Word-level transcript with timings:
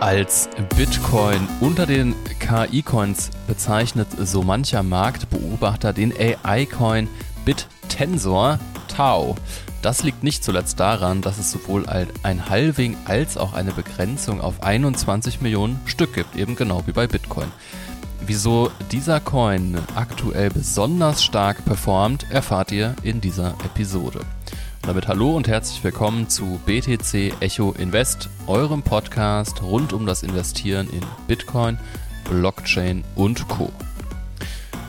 Als 0.00 0.48
Bitcoin 0.76 1.48
unter 1.60 1.84
den 1.84 2.14
KI-Coins 2.38 3.30
bezeichnet 3.48 4.06
so 4.16 4.42
mancher 4.42 4.84
Marktbeobachter 4.84 5.92
den 5.92 6.14
AI-Coin 6.16 7.08
BitTensor 7.44 8.60
Tau. 8.86 9.34
Das 9.82 10.04
liegt 10.04 10.22
nicht 10.22 10.44
zuletzt 10.44 10.78
daran, 10.78 11.20
dass 11.20 11.38
es 11.38 11.50
sowohl 11.50 11.86
ein 11.88 12.48
Halving 12.48 12.96
als 13.06 13.36
auch 13.36 13.54
eine 13.54 13.72
Begrenzung 13.72 14.40
auf 14.40 14.62
21 14.62 15.40
Millionen 15.40 15.80
Stück 15.84 16.14
gibt, 16.14 16.36
eben 16.36 16.54
genau 16.54 16.86
wie 16.86 16.92
bei 16.92 17.08
Bitcoin. 17.08 17.50
Wieso 18.24 18.70
dieser 18.92 19.18
Coin 19.18 19.78
aktuell 19.96 20.50
besonders 20.50 21.24
stark 21.24 21.64
performt, 21.64 22.30
erfahrt 22.30 22.70
ihr 22.70 22.94
in 23.02 23.20
dieser 23.20 23.54
Episode. 23.64 24.20
Damit 24.82 25.06
hallo 25.06 25.36
und 25.36 25.48
herzlich 25.48 25.82
willkommen 25.84 26.28
zu 26.28 26.60
BTC 26.64 27.34
Echo 27.40 27.72
Invest, 27.72 28.30
eurem 28.46 28.82
Podcast 28.82 29.62
rund 29.62 29.92
um 29.92 30.06
das 30.06 30.22
Investieren 30.22 30.88
in 30.90 31.02
Bitcoin, 31.26 31.78
Blockchain 32.24 33.04
und 33.14 33.48
Co. 33.48 33.70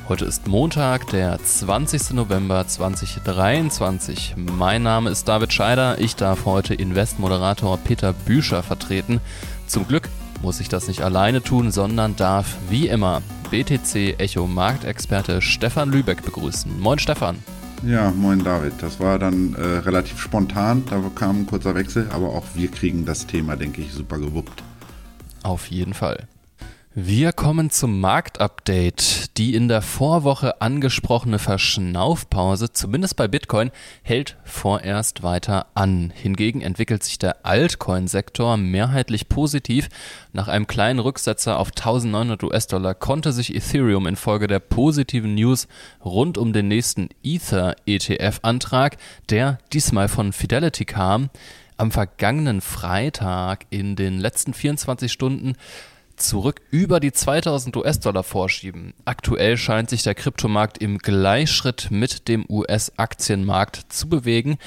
Heute 0.08 0.26
ist 0.26 0.48
Montag, 0.48 1.08
der 1.08 1.38
20. 1.38 2.12
November 2.12 2.66
2023. 2.66 4.36
Mein 4.38 4.84
Name 4.84 5.10
ist 5.10 5.28
David 5.28 5.54
Scheider. 5.54 6.00
Ich 6.00 6.16
darf 6.16 6.46
heute 6.46 6.74
Investmoderator 6.74 7.78
Peter 7.78 8.14
Büscher 8.14 8.64
vertreten. 8.64 9.20
Zum 9.68 9.88
Glück 9.88 10.10
muss 10.42 10.62
ich 10.62 10.70
das 10.70 10.88
nicht 10.88 11.02
alleine 11.02 11.44
tun, 11.44 11.72
sondern 11.72 12.16
darf 12.16 12.56
wie 12.70 12.88
immer 12.88 13.22
BTC 13.52 14.20
Echo 14.20 14.48
Marktexperte 14.48 15.42
Stefan 15.42 15.92
Lübeck 15.92 16.24
begrüßen. 16.24 16.80
Moin 16.80 17.00
Stefan. 17.00 17.44
Ja, 17.86 18.12
moin 18.12 18.44
David. 18.44 18.74
Das 18.82 19.00
war 19.00 19.20
dann 19.20 19.54
äh, 19.54 19.62
relativ 19.62 20.20
spontan, 20.20 20.84
da 20.90 21.02
kam 21.16 21.42
ein 21.42 21.48
kurzer 21.48 21.76
Wechsel, 21.76 22.10
aber 22.12 22.30
auch 22.30 22.44
wir 22.54 22.70
kriegen 22.70 23.06
das 23.06 23.26
Thema, 23.26 23.56
denke 23.56 23.82
ich, 23.82 23.94
super 23.94 24.18
gewuppt. 24.18 24.64
Auf 25.44 25.68
jeden 25.68 25.94
Fall. 25.94 26.28
Wir 26.96 27.34
kommen 27.34 27.70
zum 27.70 28.00
Marktupdate. 28.00 29.38
Die 29.38 29.54
in 29.54 29.68
der 29.68 29.84
Vorwoche 29.84 30.60
angesprochene 30.60 31.38
Verschnaufpause, 31.38 32.74
zumindest 32.74 33.16
bei 33.16 33.28
Bitcoin, 33.28 33.70
hält 34.02 34.38
vorerst 34.44 35.22
weiter 35.22 35.68
an. 35.76 36.12
Hingegen 36.16 36.62
entwickelt 36.62 37.04
sich 37.04 37.20
der 37.20 37.46
Altcoin-Sektor 37.46 38.58
mehrheitlich 38.58 39.30
positiv. 39.30 39.88
Nach 40.34 40.48
einem 40.48 40.66
kleinen 40.66 40.98
Rücksetzer 40.98 41.60
auf 41.60 41.68
1900 41.68 42.44
US-Dollar 42.44 42.96
konnte 42.96 43.34
sich 43.34 43.54
Ethereum 43.54 44.08
infolge 44.08 44.48
der 44.48 44.60
positiven 44.60 45.36
News 45.36 45.68
rund 46.04 46.40
um 46.40 46.54
den 46.54 46.70
nächsten 46.70 47.10
Ether-ETF-Antrag, 47.24 48.98
der 49.30 49.60
diesmal 49.74 50.08
von 50.08 50.34
Fidelity 50.34 50.86
kam, 50.86 51.30
am 51.78 51.92
vergangenen 51.92 52.62
Freitag 52.62 53.68
in 53.70 53.96
den 53.96 54.18
letzten 54.18 54.56
24 54.56 55.12
Stunden 55.12 55.54
zurück 56.22 56.62
über 56.72 57.00
die 57.00 57.12
2000 57.12 57.76
US-Dollar 57.78 58.24
vorschieben. 58.24 58.94
Aktuell 59.06 59.58
scheint 59.58 59.90
sich 59.90 60.04
der 60.04 60.16
Kryptomarkt 60.16 60.78
im 60.78 60.98
Gleichschritt 60.98 61.90
mit 61.92 62.28
dem 62.28 62.46
US-Aktienmarkt 62.50 63.86
zu 63.90 64.10
bewegen, 64.10 64.58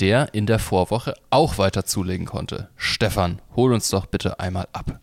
der 0.00 0.34
in 0.34 0.46
der 0.46 0.58
Vorwoche 0.58 1.14
auch 1.30 1.58
weiter 1.58 1.84
zulegen 1.84 2.26
konnte. 2.26 2.68
Stefan, 2.76 3.40
hol 3.54 3.72
uns 3.72 3.88
doch 3.90 4.06
bitte 4.06 4.40
einmal 4.40 4.68
ab. 4.72 5.00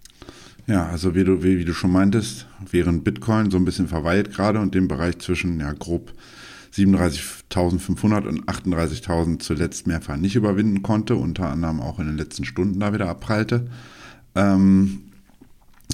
Ja, 0.68 0.88
also 0.88 1.16
wie 1.16 1.24
du, 1.24 1.42
wie, 1.42 1.58
wie 1.58 1.66
du 1.66 1.74
schon 1.74 1.92
meintest, 1.92 2.46
während 2.70 3.04
Bitcoin 3.04 3.50
so 3.50 3.58
ein 3.58 3.66
bisschen 3.66 3.88
verweilt 3.88 4.32
gerade 4.32 4.60
und 4.60 4.76
den 4.76 4.88
Bereich 4.88 5.18
zwischen 5.20 5.60
ja 5.60 5.74
grob 5.74 6.14
37.500 6.76 8.28
und 8.28 8.46
38.000 8.46 9.40
zuletzt 9.40 9.88
mehrfach 9.88 10.18
nicht 10.18 10.36
überwinden 10.36 10.84
konnte, 10.84 11.16
unter 11.16 11.50
anderem 11.50 11.82
auch 11.82 12.00
in 12.00 12.06
den 12.06 12.18
letzten 12.18 12.46
Stunden 12.46 12.80
da 12.80 12.94
wieder 12.94 13.10
abprallte, 13.10 13.68
ähm, 14.36 15.09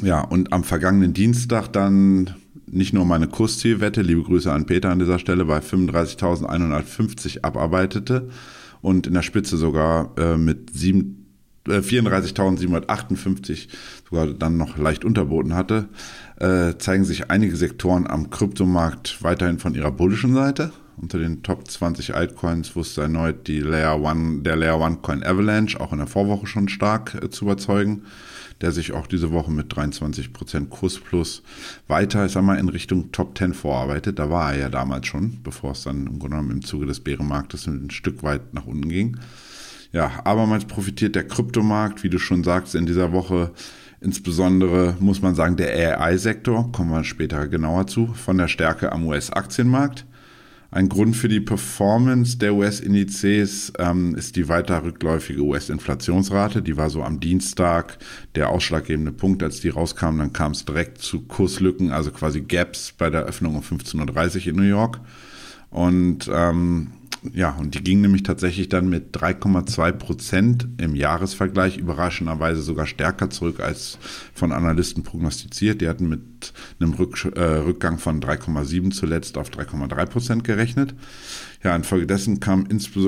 ja, 0.02 0.22
und 0.22 0.54
am 0.54 0.64
vergangenen 0.64 1.14
Dienstag 1.14 1.68
dann 1.70 2.36
nicht 2.68 2.94
nur 2.94 3.06
meine 3.06 3.28
Kurszielwette, 3.28 4.02
liebe 4.02 4.24
Grüße 4.24 4.52
an 4.52 4.66
Peter 4.66 4.90
an 4.90 5.00
dieser 5.00 5.20
Stelle, 5.20 5.46
bei 5.46 5.60
35.150 5.60 7.44
abarbeitete 7.44 8.30
und 8.82 9.08
in 9.08 9.14
der 9.14 9.22
Spitze 9.22 9.56
sogar 9.58 10.12
äh, 10.18 10.38
mit 10.38 10.72
äh, 10.76 11.04
34.758 11.68 13.70
sogar 14.10 14.28
dann 14.28 14.58
noch 14.58 14.78
leicht 14.78 15.06
unterboten 15.06 15.56
hatte, 15.56 15.88
äh, 16.40 16.74
zeigen 16.78 17.06
sich 17.06 17.32
einige 17.32 17.56
Sektoren 17.56 18.08
am 18.08 18.30
Kryptomarkt 18.30 19.24
weiterhin 19.24 19.60
von 19.60 19.76
ihrer 19.76 19.92
bullischen 19.92 20.34
Seite. 20.34 20.72
Unter 20.98 21.20
den 21.20 21.44
Top 21.44 21.70
20 21.70 22.16
Altcoins 22.16 22.76
wusste 22.76 23.02
erneut 23.02 23.48
die 23.48 23.60
Layer 23.60 24.02
One, 24.02 24.42
der 24.44 24.56
Layer 24.56 24.80
One 24.80 25.00
Coin 25.02 25.24
Avalanche 25.24 25.80
auch 25.80 25.92
in 25.92 26.00
der 26.00 26.08
Vorwoche 26.08 26.48
schon 26.48 26.70
stark 26.70 27.16
äh, 27.22 27.30
zu 27.30 27.46
überzeugen 27.46 28.04
der 28.66 28.72
sich 28.72 28.94
auch 28.94 29.06
diese 29.06 29.32
Woche 29.32 29.52
mit 29.52 29.72
23% 29.72 30.70
Kurs 30.70 30.98
plus 31.00 31.44
weiter, 31.88 32.26
ich 32.26 32.32
sag 32.32 32.44
mal, 32.44 32.58
in 32.58 32.68
Richtung 32.68 33.12
Top 33.12 33.38
10 33.38 33.54
vorarbeitet. 33.54 34.18
Da 34.18 34.32
war 34.32 34.54
er 34.54 34.60
ja 34.60 34.70
damals 34.70 35.06
schon, 35.06 35.38
bevor 35.44 35.74
es 35.74 35.84
dann 35.84 36.08
im 36.08 36.18
Grunde 36.18 36.38
genommen 36.38 36.50
im 36.50 36.66
Zuge 36.66 36.88
des 36.88 37.00
Bärenmarktes 37.00 37.68
ein 37.68 37.92
Stück 37.92 38.24
weit 38.24 38.56
nach 38.56 38.66
unten 38.66 38.90
ging. 38.90 39.18
Ja, 39.92 40.12
abermals 40.24 40.66
profitiert 40.66 41.14
der 41.14 41.28
Kryptomarkt, 41.28 42.02
wie 42.02 42.10
du 42.10 42.18
schon 42.18 42.44
sagst, 42.44 42.74
in 42.74 42.88
dieser 42.88 43.12
Woche 43.12 43.52
insbesondere, 44.02 44.96
muss 45.00 45.22
man 45.22 45.36
sagen, 45.36 45.58
der 45.58 46.02
AI-Sektor, 46.02 46.72
kommen 46.72 46.90
wir 46.90 47.04
später 47.04 47.48
genauer 47.48 47.86
zu, 47.86 48.08
von 48.16 48.40
der 48.40 48.48
Stärke 48.48 48.92
am 48.92 49.06
US-Aktienmarkt. 49.06 50.08
Ein 50.76 50.90
Grund 50.90 51.16
für 51.16 51.30
die 51.30 51.40
Performance 51.40 52.38
der 52.38 52.54
US-Indizes 52.54 53.72
ähm, 53.80 54.14
ist 54.14 54.36
die 54.36 54.50
weiter 54.50 54.84
rückläufige 54.84 55.42
US-Inflationsrate. 55.42 56.62
Die 56.62 56.76
war 56.76 56.90
so 56.90 57.02
am 57.02 57.22
Dienstag 57.22 57.98
der 58.36 58.50
ausschlaggebende 58.50 59.14
Punkt, 59.14 59.42
als 59.42 59.62
die 59.62 59.70
rauskam. 59.70 60.18
Dann 60.18 60.34
kam 60.34 60.52
es 60.52 60.66
direkt 60.66 60.98
zu 60.98 61.22
Kurslücken, 61.22 61.94
also 61.94 62.12
quasi 62.12 62.42
Gaps 62.42 62.92
bei 62.92 63.10
der 63.10 63.24
Öffnung 63.24 63.56
um 63.56 63.62
15.30 63.62 64.36
Uhr 64.36 64.48
in 64.48 64.56
New 64.58 64.64
York. 64.64 65.00
Und 65.70 66.30
ähm, 66.30 66.92
ja, 67.34 67.52
und 67.52 67.76
die 67.76 67.84
ging 67.84 68.02
nämlich 68.02 68.24
tatsächlich 68.24 68.70
dann 68.70 68.90
mit 68.90 69.16
3,2 69.16 69.92
Prozent 69.94 70.68
im 70.78 70.96
Jahresvergleich 70.96 71.78
überraschenderweise 71.78 72.62
sogar 72.62 72.86
stärker 72.86 73.30
zurück 73.30 73.60
als 73.60 73.98
von 74.34 74.52
Analysten 74.52 75.04
prognostiziert. 75.04 75.82
Die 75.82 75.88
hatten 75.88 76.10
mit 76.10 76.54
einem 76.80 76.94
Rück, 76.94 77.26
äh, 77.36 77.40
Rückgang 77.40 77.98
von 77.98 78.22
3,7 78.22 78.92
zuletzt 78.92 79.38
auf 79.38 79.50
3,3 79.50 80.06
Prozent 80.06 80.44
gerechnet. 80.44 80.96
Ja, 81.64 81.76
infolgedessen 81.76 82.40
kam 82.40 82.68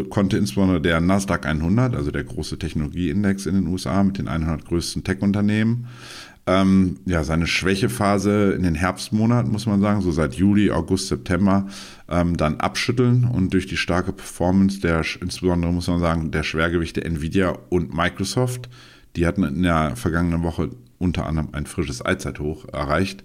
konnte 0.09 0.38
insbesondere 0.38 0.81
der 0.81 1.00
Nasdaq 1.00 1.45
100, 1.45 1.95
also 1.95 2.09
der 2.09 2.23
große 2.23 2.57
Technologieindex 2.57 3.45
in 3.45 3.53
den 3.53 3.67
USA 3.67 4.03
mit 4.03 4.17
den 4.17 4.27
100 4.27 4.66
größten 4.66 5.03
Tech-Unternehmen, 5.03 5.88
ähm, 6.47 6.97
ja, 7.05 7.23
seine 7.23 7.45
Schwächephase 7.45 8.53
in 8.53 8.63
den 8.63 8.75
Herbstmonaten, 8.75 9.51
muss 9.51 9.65
man 9.65 9.81
sagen, 9.81 10.01
so 10.01 10.11
seit 10.11 10.35
Juli, 10.35 10.71
August, 10.71 11.09
September, 11.09 11.67
ähm, 12.09 12.37
dann 12.37 12.59
abschütteln 12.59 13.25
und 13.25 13.53
durch 13.53 13.67
die 13.67 13.77
starke 13.77 14.13
Performance 14.13 14.79
der, 14.79 15.03
insbesondere 15.21 15.73
muss 15.73 15.87
man 15.87 15.99
sagen, 15.99 16.31
der 16.31 16.43
Schwergewichte 16.43 17.03
Nvidia 17.03 17.57
und 17.69 17.93
Microsoft, 17.93 18.69
die 19.17 19.27
hatten 19.27 19.43
in 19.43 19.63
der 19.63 19.95
vergangenen 19.97 20.43
Woche 20.43 20.69
unter 20.99 21.25
anderem 21.25 21.49
ein 21.51 21.65
frisches 21.65 22.01
Allzeithoch 22.01 22.65
erreicht, 22.71 23.23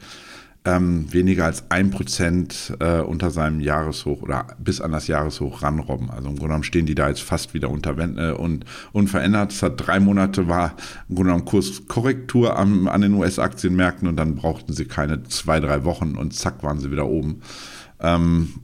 ähm, 0.65 1.13
weniger 1.13 1.47
als 1.47 1.65
ein 1.71 1.91
Prozent 1.91 2.77
äh, 2.79 3.01
unter 3.01 3.31
seinem 3.31 3.61
Jahreshoch 3.61 4.23
oder 4.23 4.47
bis 4.59 4.81
an 4.81 4.93
das 4.93 5.09
Jahreshoch 5.09 5.63
ranrobben. 5.63 6.09
Also 6.11 6.29
im 6.29 6.37
Grunde 6.37 6.43
genommen 6.43 6.65
stehen 6.65 6.87
die 6.87 6.95
da 6.95 7.09
jetzt 7.09 7.23
fast 7.23 7.53
wieder 7.53 7.69
unter 7.69 7.99
äh, 7.99 8.33
und 8.33 8.65
unverändert. 8.93 9.53
Es 9.53 9.63
hat 9.63 9.87
drei 9.87 9.99
Monate 9.99 10.47
war 10.47 10.77
im 11.09 11.17
Grunde 11.17 11.31
genommen 11.31 11.47
Kurskorrektur 11.47 12.57
am, 12.57 12.87
an 12.87 13.01
den 13.01 13.15
US-Aktienmärkten 13.15 14.07
und 14.07 14.17
dann 14.17 14.37
brauchten 14.37 14.73
sie 14.73 14.85
keine 14.85 15.25
zwei, 15.25 15.59
drei 15.59 15.85
Wochen 15.85 16.15
und 16.17 16.33
zack 16.33 16.63
waren 16.63 16.79
sie 16.79 16.93
wieder 16.93 17.07
oben. 17.07 17.43
Ähm, 17.99 18.55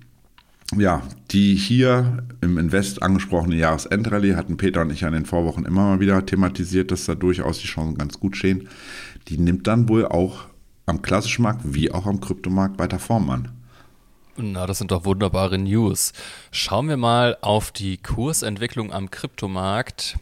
ja, 0.76 1.02
die 1.31 1.55
hier 1.55 2.23
im 2.43 2.58
Invest 2.58 3.02
angesprochene 3.02 3.56
Jahresendrallye 3.56 4.37
hatten 4.37 4.56
Peter 4.56 4.82
und 4.82 4.93
ich 4.93 5.05
an 5.05 5.14
den 5.14 5.25
Vorwochen 5.25 5.64
immer 5.64 5.84
mal 5.84 6.00
wieder 6.00 6.25
thematisiert, 6.25 6.93
dass 6.93 7.06
da 7.06 7.14
durchaus 7.14 7.58
die 7.58 7.67
Chancen 7.67 7.96
ganz 7.96 8.20
gut 8.20 8.37
stehen. 8.37 8.69
Die 9.28 9.38
nimmt 9.38 9.67
dann 9.67 9.88
wohl 9.88 10.05
auch 10.06 10.46
am 10.88 11.02
klassischen 11.02 11.43
Markt 11.43 11.61
wie 11.64 11.93
auch 11.93 12.06
am 12.06 12.20
Kryptomarkt 12.20 12.79
weiter 12.79 12.99
Form 12.99 13.31
an. 13.31 13.52
Na, 14.40 14.67
das 14.67 14.79
sind 14.79 14.93
doch 14.93 15.05
wunderbare 15.05 15.58
News. 15.58 16.12
Schauen 16.52 16.88
wir 16.88 16.96
mal 16.96 17.37
auf 17.40 17.73
die 17.73 17.96
Kursentwicklung 17.96 18.93
am 18.93 19.11
Kryptomarkt. 19.11 20.17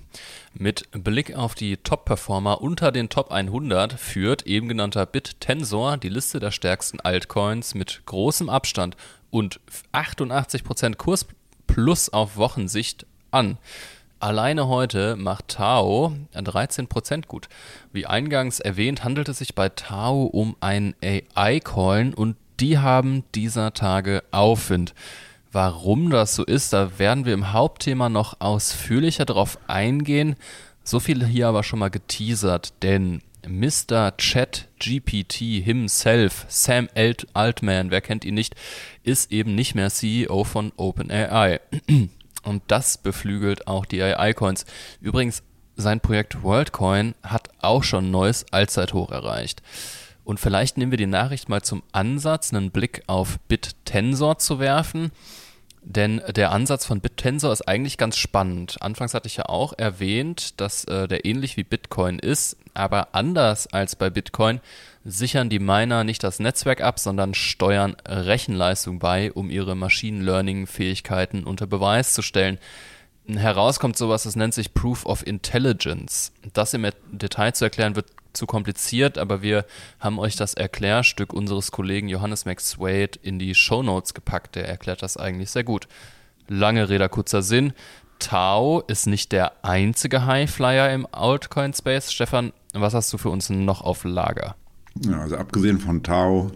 Mit 0.55 0.89
Blick 0.93 1.37
auf 1.37 1.55
die 1.55 1.77
Top-Performer 1.77 2.63
unter 2.63 2.93
den 2.93 3.11
Top 3.11 3.31
100 3.31 3.93
führt 3.93 4.47
eben 4.47 4.69
genannter 4.69 5.05
BitTensor 5.05 5.99
die 5.99 6.09
Liste 6.09 6.41
der 6.41 6.51
stärksten 6.51 6.99
Altcoins 6.99 7.75
mit 7.75 8.03
großem 8.07 8.49
Abstand 8.49 8.97
und 9.31 9.61
88% 9.93 10.97
Kurs 10.97 11.27
plus 11.67 12.09
auf 12.09 12.37
Wochensicht 12.39 13.05
an. 13.31 13.59
Alleine 14.19 14.67
heute 14.67 15.15
macht 15.17 15.49
Tao 15.49 16.17
13% 16.35 17.27
gut. 17.27 17.49
Wie 17.93 18.07
eingangs 18.07 18.61
erwähnt, 18.61 19.05
handelt 19.05 19.29
es 19.29 19.39
sich 19.39 19.55
bei 19.55 19.69
Tao 19.69 20.25
um 20.25 20.57
einen 20.61 20.95
AI-Coin 21.03 22.15
und 22.15 22.37
die 22.59 22.79
haben 22.79 23.25
dieser 23.35 23.75
Tage 23.75 24.23
Aufwind. 24.31 24.95
Warum 25.53 26.09
das 26.09 26.35
so 26.35 26.45
ist, 26.45 26.73
da 26.73 26.99
werden 26.99 27.27
wir 27.27 27.35
im 27.35 27.53
Hauptthema 27.53 28.09
noch 28.09 28.41
ausführlicher 28.41 29.27
darauf 29.27 29.59
eingehen. 29.69 30.37
So 30.83 30.99
viel 30.99 31.27
hier 31.27 31.49
aber 31.49 31.63
schon 31.63 31.79
mal 31.79 31.91
geteasert, 31.91 32.73
denn 32.83 33.21
Mr. 33.47 34.17
Chat 34.17 34.69
GPT 34.79 35.63
himself, 35.63 36.47
Sam 36.49 36.89
Alt 36.95 37.27
Altman, 37.35 37.91
wer 37.91 38.01
kennt 38.01 38.25
ihn 38.25 38.35
nicht, 38.35 38.55
ist 39.03 39.31
eben 39.31 39.55
nicht 39.55 39.75
mehr 39.75 39.91
CEO 39.91 40.45
von 40.45 40.73
OpenAI. 40.77 41.61
Und 42.47 42.63
das 42.69 42.97
beflügelt 42.97 43.67
auch 43.67 43.85
die 43.85 44.01
AI-Coins. 44.01 44.67
Übrigens, 45.01 45.43
sein 45.75 46.01
Projekt 46.01 46.43
WorldCoin 46.43 47.15
hat 47.23 47.51
auch 47.61 47.83
schon 47.83 48.07
ein 48.07 48.11
neues 48.11 48.47
Allzeithoch 48.53 49.11
erreicht. 49.11 49.63
Und 50.25 50.41
vielleicht 50.41 50.79
nehmen 50.79 50.93
wir 50.93 50.99
die 50.99 51.07
Nachricht 51.07 51.49
mal 51.49 51.63
zum 51.63 51.83
Ansatz, 51.93 52.53
einen 52.53 52.71
Blick 52.71 53.03
auf 53.09 53.39
BitTensor 53.49 54.39
zu 54.39 54.59
werfen. 54.59 55.11
Denn 55.83 56.21
der 56.35 56.51
Ansatz 56.53 56.85
von 56.85 57.01
BitTensor 57.01 57.53
ist 57.53 57.69
eigentlich 57.69 57.99
ganz 57.99 58.17
spannend. 58.17 58.77
Anfangs 58.81 59.15
hatte 59.15 59.29
ich 59.29 59.37
ja 59.37 59.47
auch 59.47 59.73
erwähnt, 59.77 60.61
dass 60.61 60.85
äh, 60.85 61.07
der 61.07 61.25
ähnlich 61.25 61.57
wie 61.57 61.65
Bitcoin 61.65 62.19
ist, 62.19 62.57
aber 62.75 63.15
anders 63.15 63.69
als 63.69 63.95
bei 63.95 64.11
Bitcoin 64.11 64.61
sichern 65.07 65.49
die 65.49 65.61
Miner 65.61 66.03
nicht 66.03 66.25
das 66.25 66.41
Netzwerk 66.41 66.81
ab, 66.81 66.99
sondern 66.99 67.33
steuern 67.35 67.97
Rechenleistung 68.07 68.99
bei, 68.99 69.33
um 69.33 69.51
ihre 69.51 69.77
Machine 69.77 70.23
Learning 70.23 70.67
Fähigkeiten 70.67 71.45
unter 71.45 71.67
Beweis 71.67 72.13
zu 72.13 72.23
stellen. 72.23 72.59
Herauskommt 73.29 73.97
sowas, 73.97 74.25
das 74.25 74.37
nennt 74.37 74.55
sich 74.55 74.75
Proof 74.75 75.07
of 75.07 75.27
Intelligence. 75.27 76.33
Das 76.53 76.75
im 76.75 76.89
Detail 77.11 77.53
zu 77.53 77.65
erklären 77.65 77.97
wird 77.97 78.07
zu 78.33 78.47
kompliziert, 78.47 79.17
aber 79.17 79.43
wir 79.43 79.65
haben 80.01 80.19
euch 80.19 80.37
das 80.37 80.55
Erklärstück 80.55 81.33
unseres 81.33 81.71
Kollegen 81.71 82.09
Johannes 82.09 82.45
McSwade 82.45 83.19
in 83.23 83.39
die 83.39 83.55
Show 83.55 83.83
Notes 83.83 84.13
gepackt. 84.13 84.57
Der 84.57 84.69
erklärt 84.69 85.03
das 85.03 85.17
eigentlich 85.17 85.51
sehr 85.51 85.65
gut. 85.65 85.89
Lange 86.49 86.89
Rede, 86.89 87.09
kurzer 87.09 87.43
Sinn. 87.43 87.73
Tau 88.19 88.81
ist 88.83 89.07
nicht 89.07 89.33
der 89.33 89.65
einzige 89.65 90.27
Highflyer 90.27 90.93
im 90.93 91.07
Altcoin-Space. 91.11 92.13
Stefan, 92.13 92.53
was 92.73 92.95
hast 92.95 93.13
du 93.13 93.19
für 93.19 93.31
uns 93.31 93.51
noch 93.51 93.81
auf 93.81 94.05
Lager? 94.05 94.57
Ja, 95.05 95.21
also 95.21 95.37
abgesehen 95.37 95.79
von 95.79 96.03
Tau 96.03 96.53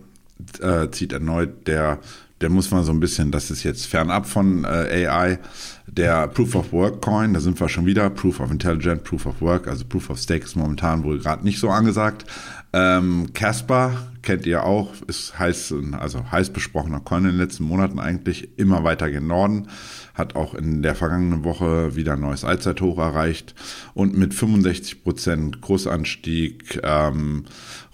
äh, 0.61 0.91
zieht 0.91 1.13
erneut 1.13 1.67
der 1.67 2.01
der 2.41 2.49
muss 2.49 2.71
man 2.71 2.85
so 2.85 2.93
ein 2.93 3.01
bisschen, 3.01 3.31
das 3.31 3.51
ist 3.51 3.65
jetzt 3.65 3.87
fernab 3.87 4.27
von 4.27 4.65
äh, 4.65 5.07
AI, 5.07 5.39
der 5.87 6.27
Proof 6.29 6.55
of 6.55 6.73
Work 6.73 7.03
Coin, 7.03 7.35
da 7.35 7.41
sind 7.41 7.61
wir 7.61 7.69
schon 7.69 7.85
wieder, 7.85 8.09
Proof 8.09 8.41
of 8.41 8.51
Intelligent, 8.51 9.05
Proof 9.05 9.27
of 9.27 9.41
Work, 9.43 9.69
also 9.69 9.85
Proof 9.85 10.09
of 10.09 10.19
Stake 10.19 10.45
ist 10.45 10.57
momentan 10.57 11.05
wohl 11.05 11.19
gerade 11.19 11.45
nicht 11.45 11.59
so 11.59 11.69
angesagt. 11.69 12.25
Ähm, 12.73 13.33
Casper 13.35 14.13
kennt 14.23 14.47
ihr 14.47 14.65
auch, 14.65 14.93
ist 15.07 15.39
heiß, 15.39 15.75
also 15.99 16.31
heiß 16.31 16.51
besprochener 16.51 17.01
Coin 17.01 17.25
in 17.25 17.33
den 17.33 17.39
letzten 17.39 17.65
Monaten 17.65 17.99
eigentlich, 17.99 18.57
immer 18.59 18.85
weiter 18.85 19.11
gen 19.11 19.27
Norden, 19.27 19.67
hat 20.15 20.37
auch 20.37 20.55
in 20.55 20.83
der 20.83 20.95
vergangenen 20.95 21.45
Woche 21.45 21.97
wieder 21.97 22.15
ein 22.15 22.21
neues 22.21 22.45
Allzeithoch 22.45 22.99
erreicht 22.99 23.55
und 23.93 24.17
mit 24.17 24.33
65% 24.33 25.61
Kursanstieg 25.61 26.81
ähm, 26.85 27.45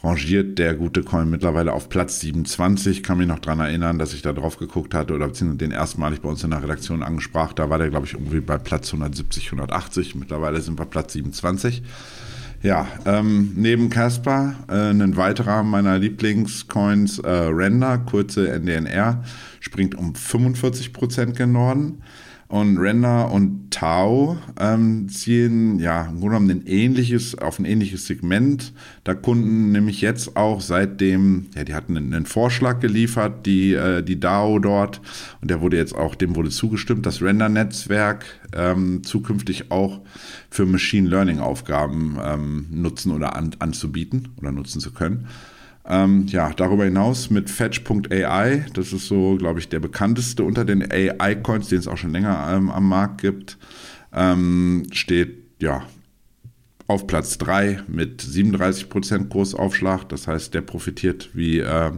rangiert 0.06 0.58
der 0.58 0.74
gute 0.74 1.02
Coin 1.02 1.28
mittlerweile 1.28 1.72
auf 1.72 1.88
Platz 1.88 2.20
27. 2.20 3.02
Kann 3.02 3.18
mich 3.18 3.26
noch 3.26 3.40
daran 3.40 3.60
erinnern, 3.60 3.98
dass 3.98 4.14
ich 4.14 4.22
da 4.22 4.32
drauf 4.32 4.56
geguckt 4.56 4.94
hatte 4.94 5.14
oder 5.14 5.26
beziehungsweise 5.26 5.58
den 5.58 5.70
erstmalig 5.72 6.20
bei 6.20 6.28
uns 6.28 6.44
in 6.44 6.50
der 6.50 6.62
Redaktion 6.62 7.02
angesprach. 7.02 7.52
Da 7.52 7.70
war 7.70 7.78
der, 7.78 7.90
glaube 7.90 8.06
ich, 8.06 8.14
irgendwie 8.14 8.40
bei 8.40 8.58
Platz 8.58 8.88
170, 8.88 9.46
180. 9.46 10.14
Mittlerweile 10.14 10.60
sind 10.60 10.78
wir 10.78 10.86
Platz 10.86 11.12
27. 11.14 11.82
Ja, 12.62 12.88
ähm, 13.04 13.52
neben 13.54 13.90
Casper 13.90 14.54
äh, 14.68 14.90
ein 14.90 15.16
weiterer 15.16 15.62
meiner 15.62 15.98
Lieblingscoins, 15.98 17.18
äh, 17.18 17.28
Render, 17.30 17.98
kurze 17.98 18.48
NDNR, 18.50 19.22
springt 19.60 19.94
um 19.94 20.14
45% 20.14 21.32
gen 21.32 21.52
Norden. 21.52 22.02
Und 22.48 22.78
Render 22.78 23.32
und 23.32 23.72
Tau 23.72 24.38
ähm, 24.60 25.08
zielen 25.08 25.80
ja 25.80 26.02
im 26.02 26.20
Grunde 26.20 26.36
genommen 26.36 26.50
ein 26.50 26.66
ähnliches, 26.66 27.36
auf 27.36 27.58
ein 27.58 27.64
ähnliches 27.64 28.06
Segment. 28.06 28.72
Da 29.02 29.14
Kunden 29.14 29.72
nämlich 29.72 30.00
jetzt 30.00 30.36
auch 30.36 30.60
seitdem, 30.60 31.46
ja, 31.56 31.64
die 31.64 31.74
hatten 31.74 31.96
einen, 31.96 32.14
einen 32.14 32.26
Vorschlag 32.26 32.78
geliefert, 32.78 33.46
die, 33.46 33.74
äh, 33.74 34.02
die 34.02 34.20
DAO 34.20 34.60
dort, 34.60 35.00
und 35.40 35.50
der 35.50 35.60
wurde 35.60 35.76
jetzt 35.76 35.94
auch, 35.94 36.14
dem 36.14 36.36
wurde 36.36 36.50
zugestimmt, 36.50 37.04
das 37.04 37.20
Render-Netzwerk 37.20 38.24
ähm, 38.54 39.02
zukünftig 39.02 39.72
auch 39.72 40.00
für 40.48 40.66
Machine 40.66 41.08
Learning-Aufgaben 41.08 42.16
ähm, 42.22 42.66
nutzen 42.70 43.10
oder 43.10 43.34
an, 43.34 43.56
anzubieten 43.58 44.28
oder 44.36 44.52
nutzen 44.52 44.80
zu 44.80 44.92
können. 44.92 45.26
Ähm, 45.88 46.26
ja, 46.26 46.52
darüber 46.52 46.84
hinaus 46.84 47.30
mit 47.30 47.48
Fetch.ai, 47.48 48.66
das 48.74 48.92
ist 48.92 49.06
so, 49.06 49.36
glaube 49.36 49.60
ich, 49.60 49.68
der 49.68 49.78
bekannteste 49.78 50.42
unter 50.42 50.64
den 50.64 50.82
AI-Coins, 50.90 51.68
den 51.68 51.78
es 51.78 51.86
auch 51.86 51.96
schon 51.96 52.10
länger 52.10 52.48
ähm, 52.52 52.70
am 52.70 52.88
Markt 52.88 53.20
gibt, 53.20 53.56
ähm, 54.12 54.86
steht 54.90 55.44
ja 55.60 55.84
auf 56.88 57.06
Platz 57.06 57.38
3 57.38 57.82
mit 57.88 58.20
37% 58.22 59.28
Kursaufschlag. 59.28 60.08
Das 60.08 60.26
heißt, 60.26 60.54
der 60.54 60.60
profitiert, 60.60 61.30
wie 61.34 61.60
äh, 61.60 61.92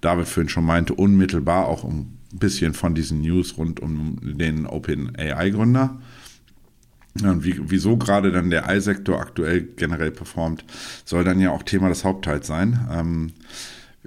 David 0.00 0.28
vorhin 0.28 0.48
schon 0.48 0.64
meinte, 0.64 0.94
unmittelbar 0.94 1.66
auch 1.66 1.84
ein 1.84 2.18
bisschen 2.32 2.74
von 2.74 2.94
diesen 2.94 3.20
News 3.20 3.56
rund 3.56 3.80
um 3.80 4.18
den 4.22 4.66
OpenAI-Gründer. 4.66 6.00
Und 7.22 7.44
wie, 7.44 7.60
wieso 7.66 7.96
gerade 7.96 8.32
dann 8.32 8.50
der 8.50 8.68
Ei-Sektor 8.68 9.20
aktuell 9.20 9.62
generell 9.76 10.10
performt, 10.10 10.64
soll 11.04 11.22
dann 11.22 11.40
ja 11.40 11.50
auch 11.50 11.62
Thema 11.62 11.88
des 11.88 12.04
Hauptteils 12.04 12.46
sein. 12.46 12.88
Ähm, 12.90 13.32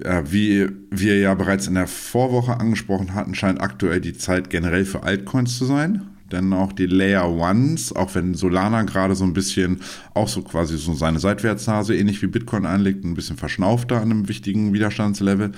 äh, 0.02 0.22
wie 0.26 0.68
wir 0.90 1.18
ja 1.18 1.34
bereits 1.34 1.66
in 1.66 1.74
der 1.74 1.86
Vorwoche 1.86 2.60
angesprochen 2.60 3.14
hatten, 3.14 3.34
scheint 3.34 3.60
aktuell 3.60 4.00
die 4.00 4.16
Zeit 4.16 4.50
generell 4.50 4.84
für 4.84 5.02
Altcoins 5.02 5.56
zu 5.56 5.64
sein. 5.64 6.02
Denn 6.30 6.52
auch 6.52 6.74
die 6.74 6.86
Layer 6.86 7.30
Ones, 7.30 7.94
auch 7.96 8.14
wenn 8.14 8.34
Solana 8.34 8.82
gerade 8.82 9.14
so 9.14 9.24
ein 9.24 9.32
bisschen 9.32 9.80
auch 10.12 10.28
so 10.28 10.42
quasi 10.42 10.76
so 10.76 10.92
seine 10.92 11.18
Seitwärtshase 11.18 11.96
ähnlich 11.96 12.20
wie 12.20 12.26
Bitcoin 12.26 12.66
einlegt, 12.66 13.02
ein 13.04 13.14
bisschen 13.14 13.38
verschnaufter 13.38 13.96
an 13.96 14.10
einem 14.10 14.28
wichtigen 14.28 14.74
Widerstandslevel, 14.74 15.52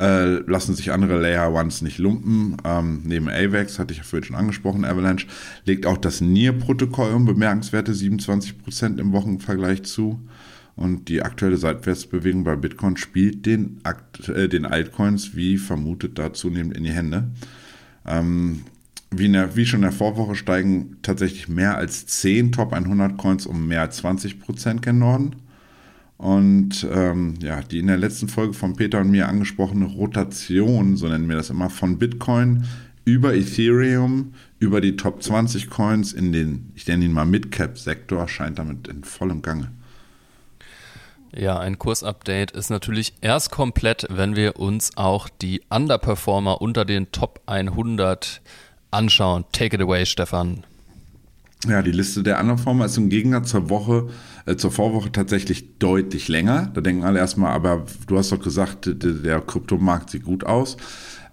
äh, 0.00 0.40
lassen 0.50 0.74
sich 0.74 0.92
andere 0.92 1.20
Layer 1.20 1.52
Ones 1.52 1.82
nicht 1.82 1.98
lumpen. 1.98 2.56
Ähm, 2.64 3.02
neben 3.04 3.28
AVAX, 3.28 3.78
hatte 3.78 3.92
ich 3.92 3.98
ja 3.98 4.04
vorhin 4.04 4.24
schon 4.24 4.36
angesprochen, 4.36 4.84
Avalanche, 4.84 5.26
legt 5.64 5.86
auch 5.86 5.98
das 5.98 6.20
NIR-Protokoll 6.20 7.12
um 7.12 7.24
bemerkenswerte 7.24 7.92
27% 7.92 8.98
im 8.98 9.12
Wochenvergleich 9.12 9.84
zu. 9.84 10.20
Und 10.76 11.08
die 11.08 11.22
aktuelle 11.22 11.56
Seitwärtsbewegung 11.56 12.42
bei 12.42 12.56
Bitcoin 12.56 12.96
spielt 12.96 13.46
den, 13.46 13.80
äh, 14.34 14.48
den 14.48 14.66
Altcoins 14.66 15.36
wie 15.36 15.56
vermutet 15.56 16.18
da 16.18 16.32
zunehmend 16.32 16.76
in 16.76 16.82
die 16.82 16.90
Hände. 16.90 17.30
Ähm, 18.04 18.62
wie, 19.12 19.30
der, 19.30 19.54
wie, 19.54 19.64
schon 19.64 19.78
in 19.78 19.82
der 19.82 19.92
Vorwoche 19.92 20.34
steigen 20.34 20.96
tatsächlich 21.02 21.48
mehr 21.48 21.76
als 21.76 22.06
10 22.06 22.50
Top 22.50 22.72
100 22.72 23.16
Coins 23.16 23.46
um 23.46 23.68
mehr 23.68 23.82
als 23.82 24.02
20% 24.02 24.80
gen 24.80 24.98
Norden. 24.98 25.36
Und 26.24 26.88
ähm, 26.90 27.34
ja, 27.42 27.60
die 27.60 27.80
in 27.80 27.86
der 27.86 27.98
letzten 27.98 28.28
Folge 28.28 28.54
von 28.54 28.76
Peter 28.76 29.02
und 29.02 29.10
mir 29.10 29.28
angesprochene 29.28 29.84
Rotation, 29.84 30.96
so 30.96 31.06
nennen 31.06 31.28
wir 31.28 31.36
das 31.36 31.50
immer, 31.50 31.68
von 31.68 31.98
Bitcoin 31.98 32.64
über 33.04 33.34
Ethereum, 33.34 34.32
über 34.58 34.80
die 34.80 34.96
Top 34.96 35.22
20 35.22 35.68
Coins 35.68 36.14
in 36.14 36.32
den, 36.32 36.72
ich 36.74 36.86
nenne 36.86 37.04
ihn 37.04 37.12
mal 37.12 37.26
Midcap-Sektor, 37.26 38.26
scheint 38.26 38.58
damit 38.58 38.88
in 38.88 39.04
vollem 39.04 39.42
Gange. 39.42 39.70
Ja, 41.36 41.58
ein 41.58 41.78
Kursupdate 41.78 42.52
ist 42.52 42.70
natürlich 42.70 43.12
erst 43.20 43.50
komplett, 43.50 44.06
wenn 44.08 44.34
wir 44.34 44.58
uns 44.58 44.96
auch 44.96 45.28
die 45.28 45.60
Underperformer 45.68 46.62
unter 46.62 46.86
den 46.86 47.12
Top 47.12 47.42
100 47.44 48.40
anschauen. 48.90 49.44
Take 49.52 49.76
it 49.76 49.82
away, 49.82 50.06
Stefan. 50.06 50.64
Ja, 51.68 51.82
die 51.82 51.92
Liste 51.92 52.22
der 52.22 52.40
Underperformer 52.40 52.84
ist 52.84 52.98
im 52.98 53.08
Gegensatz 53.08 53.50
zur 53.50 53.70
Woche 53.70 54.08
äh, 54.46 54.56
zur 54.56 54.70
Vorwoche 54.70 55.10
tatsächlich 55.10 55.78
deutlich 55.78 56.28
länger. 56.28 56.70
Da 56.74 56.80
denken 56.80 57.04
alle 57.04 57.18
erstmal, 57.18 57.52
aber 57.52 57.86
du 58.06 58.18
hast 58.18 58.32
doch 58.32 58.40
gesagt, 58.40 58.90
der 59.02 59.40
Kryptomarkt 59.40 60.10
sieht 60.10 60.24
gut 60.24 60.44
aus. 60.44 60.76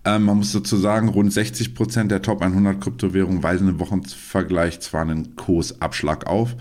Ähm, 0.06 0.24
man 0.24 0.38
muss 0.38 0.54
dazu 0.54 0.78
sagen, 0.78 1.10
rund 1.10 1.32
60 1.32 1.76
Prozent 1.76 2.12
der 2.12 2.22
Top 2.22 2.42
100 2.42 2.80
Kryptowährungen 2.80 3.44
weisen 3.44 3.68
im 3.68 3.80
Wochenvergleich 3.80 4.80
zwar 4.80 5.02
einen 5.02 5.36
Kursabschlag 5.36 6.28
auf. 6.28 6.56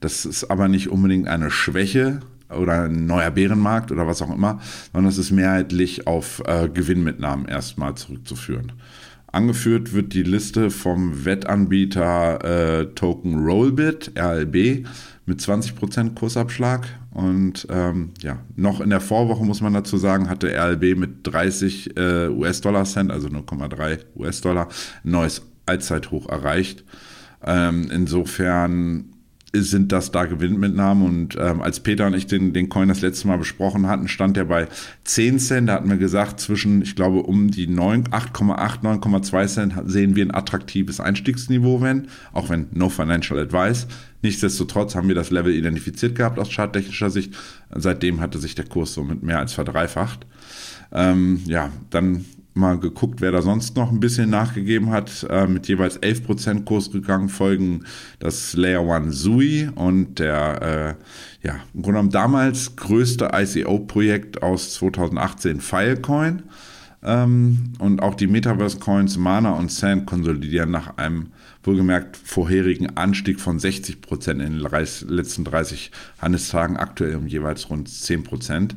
Das 0.00 0.24
ist 0.24 0.50
aber 0.50 0.68
nicht 0.68 0.88
unbedingt 0.88 1.28
eine 1.28 1.50
Schwäche 1.50 2.20
oder 2.48 2.84
ein 2.84 3.06
neuer 3.06 3.30
Bärenmarkt 3.30 3.92
oder 3.92 4.06
was 4.06 4.22
auch 4.22 4.34
immer, 4.34 4.60
sondern 4.92 5.10
es 5.10 5.18
ist 5.18 5.30
mehrheitlich 5.30 6.06
auf 6.06 6.42
äh, 6.46 6.68
Gewinnmitnahmen 6.68 7.46
erstmal 7.46 7.94
zurückzuführen. 7.94 8.72
Angeführt 9.32 9.92
wird 9.92 10.12
die 10.12 10.24
Liste 10.24 10.70
vom 10.70 11.24
Wettanbieter 11.24 12.80
äh, 12.80 12.86
Token 12.94 13.44
Rollbit, 13.44 14.12
RLB, 14.18 14.86
mit 15.26 15.40
20% 15.40 16.14
Kursabschlag. 16.14 16.88
Und 17.12 17.66
ähm, 17.70 18.10
ja, 18.22 18.40
noch 18.56 18.80
in 18.80 18.90
der 18.90 19.00
Vorwoche 19.00 19.44
muss 19.44 19.60
man 19.60 19.72
dazu 19.72 19.98
sagen, 19.98 20.28
hatte 20.28 20.48
RLB 20.48 20.98
mit 20.98 21.10
30 21.24 21.96
äh, 21.96 22.28
US-Dollar-Cent, 22.28 23.10
also 23.10 23.28
0,3 23.28 24.00
US-Dollar, 24.16 24.68
neues 25.04 25.42
Allzeithoch 25.66 26.28
erreicht. 26.28 26.84
Ähm, 27.44 27.88
insofern 27.92 29.09
sind 29.52 29.92
das 29.92 30.12
da 30.12 30.26
Gewinnmitnahmen. 30.26 31.04
Und 31.04 31.36
ähm, 31.40 31.60
als 31.60 31.80
Peter 31.80 32.06
und 32.06 32.14
ich 32.14 32.26
den, 32.26 32.52
den 32.52 32.68
Coin 32.68 32.88
das 32.88 33.00
letzte 33.00 33.28
Mal 33.28 33.38
besprochen 33.38 33.86
hatten, 33.86 34.08
stand 34.08 34.36
der 34.36 34.44
bei 34.44 34.68
10 35.04 35.38
Cent. 35.38 35.68
Da 35.68 35.74
hatten 35.74 35.90
wir 35.90 35.96
gesagt, 35.96 36.40
zwischen, 36.40 36.82
ich 36.82 36.94
glaube, 36.96 37.22
um 37.22 37.50
die 37.50 37.66
8,8, 37.66 38.82
9,2 38.82 39.46
Cent 39.46 39.74
sehen 39.86 40.16
wir 40.16 40.24
ein 40.24 40.34
attraktives 40.34 41.00
Einstiegsniveau, 41.00 41.80
wenn, 41.80 42.08
auch 42.32 42.48
wenn 42.48 42.66
no 42.72 42.88
financial 42.88 43.38
advice. 43.38 43.86
Nichtsdestotrotz 44.22 44.94
haben 44.94 45.08
wir 45.08 45.14
das 45.14 45.30
Level 45.30 45.54
identifiziert 45.54 46.14
gehabt 46.14 46.38
aus 46.38 46.50
charttechnischer 46.50 47.10
Sicht. 47.10 47.34
Seitdem 47.74 48.20
hatte 48.20 48.38
sich 48.38 48.54
der 48.54 48.66
Kurs 48.66 48.94
somit 48.94 49.22
mehr 49.22 49.38
als 49.38 49.52
verdreifacht. 49.52 50.26
Ähm, 50.92 51.40
ja, 51.46 51.70
dann 51.90 52.24
mal 52.54 52.78
geguckt, 52.78 53.20
wer 53.20 53.32
da 53.32 53.42
sonst 53.42 53.76
noch 53.76 53.90
ein 53.90 54.00
bisschen 54.00 54.30
nachgegeben 54.30 54.90
hat. 54.90 55.26
Äh, 55.28 55.46
mit 55.46 55.68
jeweils 55.68 56.00
11% 56.00 56.64
Kursrückgang 56.64 57.28
folgen 57.28 57.84
das 58.18 58.54
Layer 58.54 58.84
One 58.84 59.12
Sui 59.12 59.68
und 59.74 60.18
der, 60.18 60.96
äh, 61.42 61.46
ja, 61.46 61.54
im 61.74 61.82
Grunde 61.82 61.98
genommen 61.98 62.10
damals 62.10 62.76
größte 62.76 63.30
ICO-Projekt 63.32 64.42
aus 64.42 64.74
2018 64.74 65.60
Filecoin. 65.60 66.42
Ähm, 67.02 67.72
und 67.78 68.02
auch 68.02 68.14
die 68.14 68.26
Metaverse-Coins 68.26 69.16
Mana 69.16 69.52
und 69.52 69.72
Sand 69.72 70.06
konsolidieren 70.06 70.70
nach 70.70 70.98
einem 70.98 71.28
wohlgemerkt 71.62 72.16
vorherigen 72.16 72.96
Anstieg 72.96 73.40
von 73.40 73.58
60% 73.58 74.30
in 74.30 74.38
den 74.38 74.58
letzten 75.08 75.44
30 75.44 75.90
Handelstagen, 76.20 76.76
aktuell 76.76 77.16
um 77.16 77.26
jeweils 77.26 77.70
rund 77.70 77.88
10% 77.88 78.74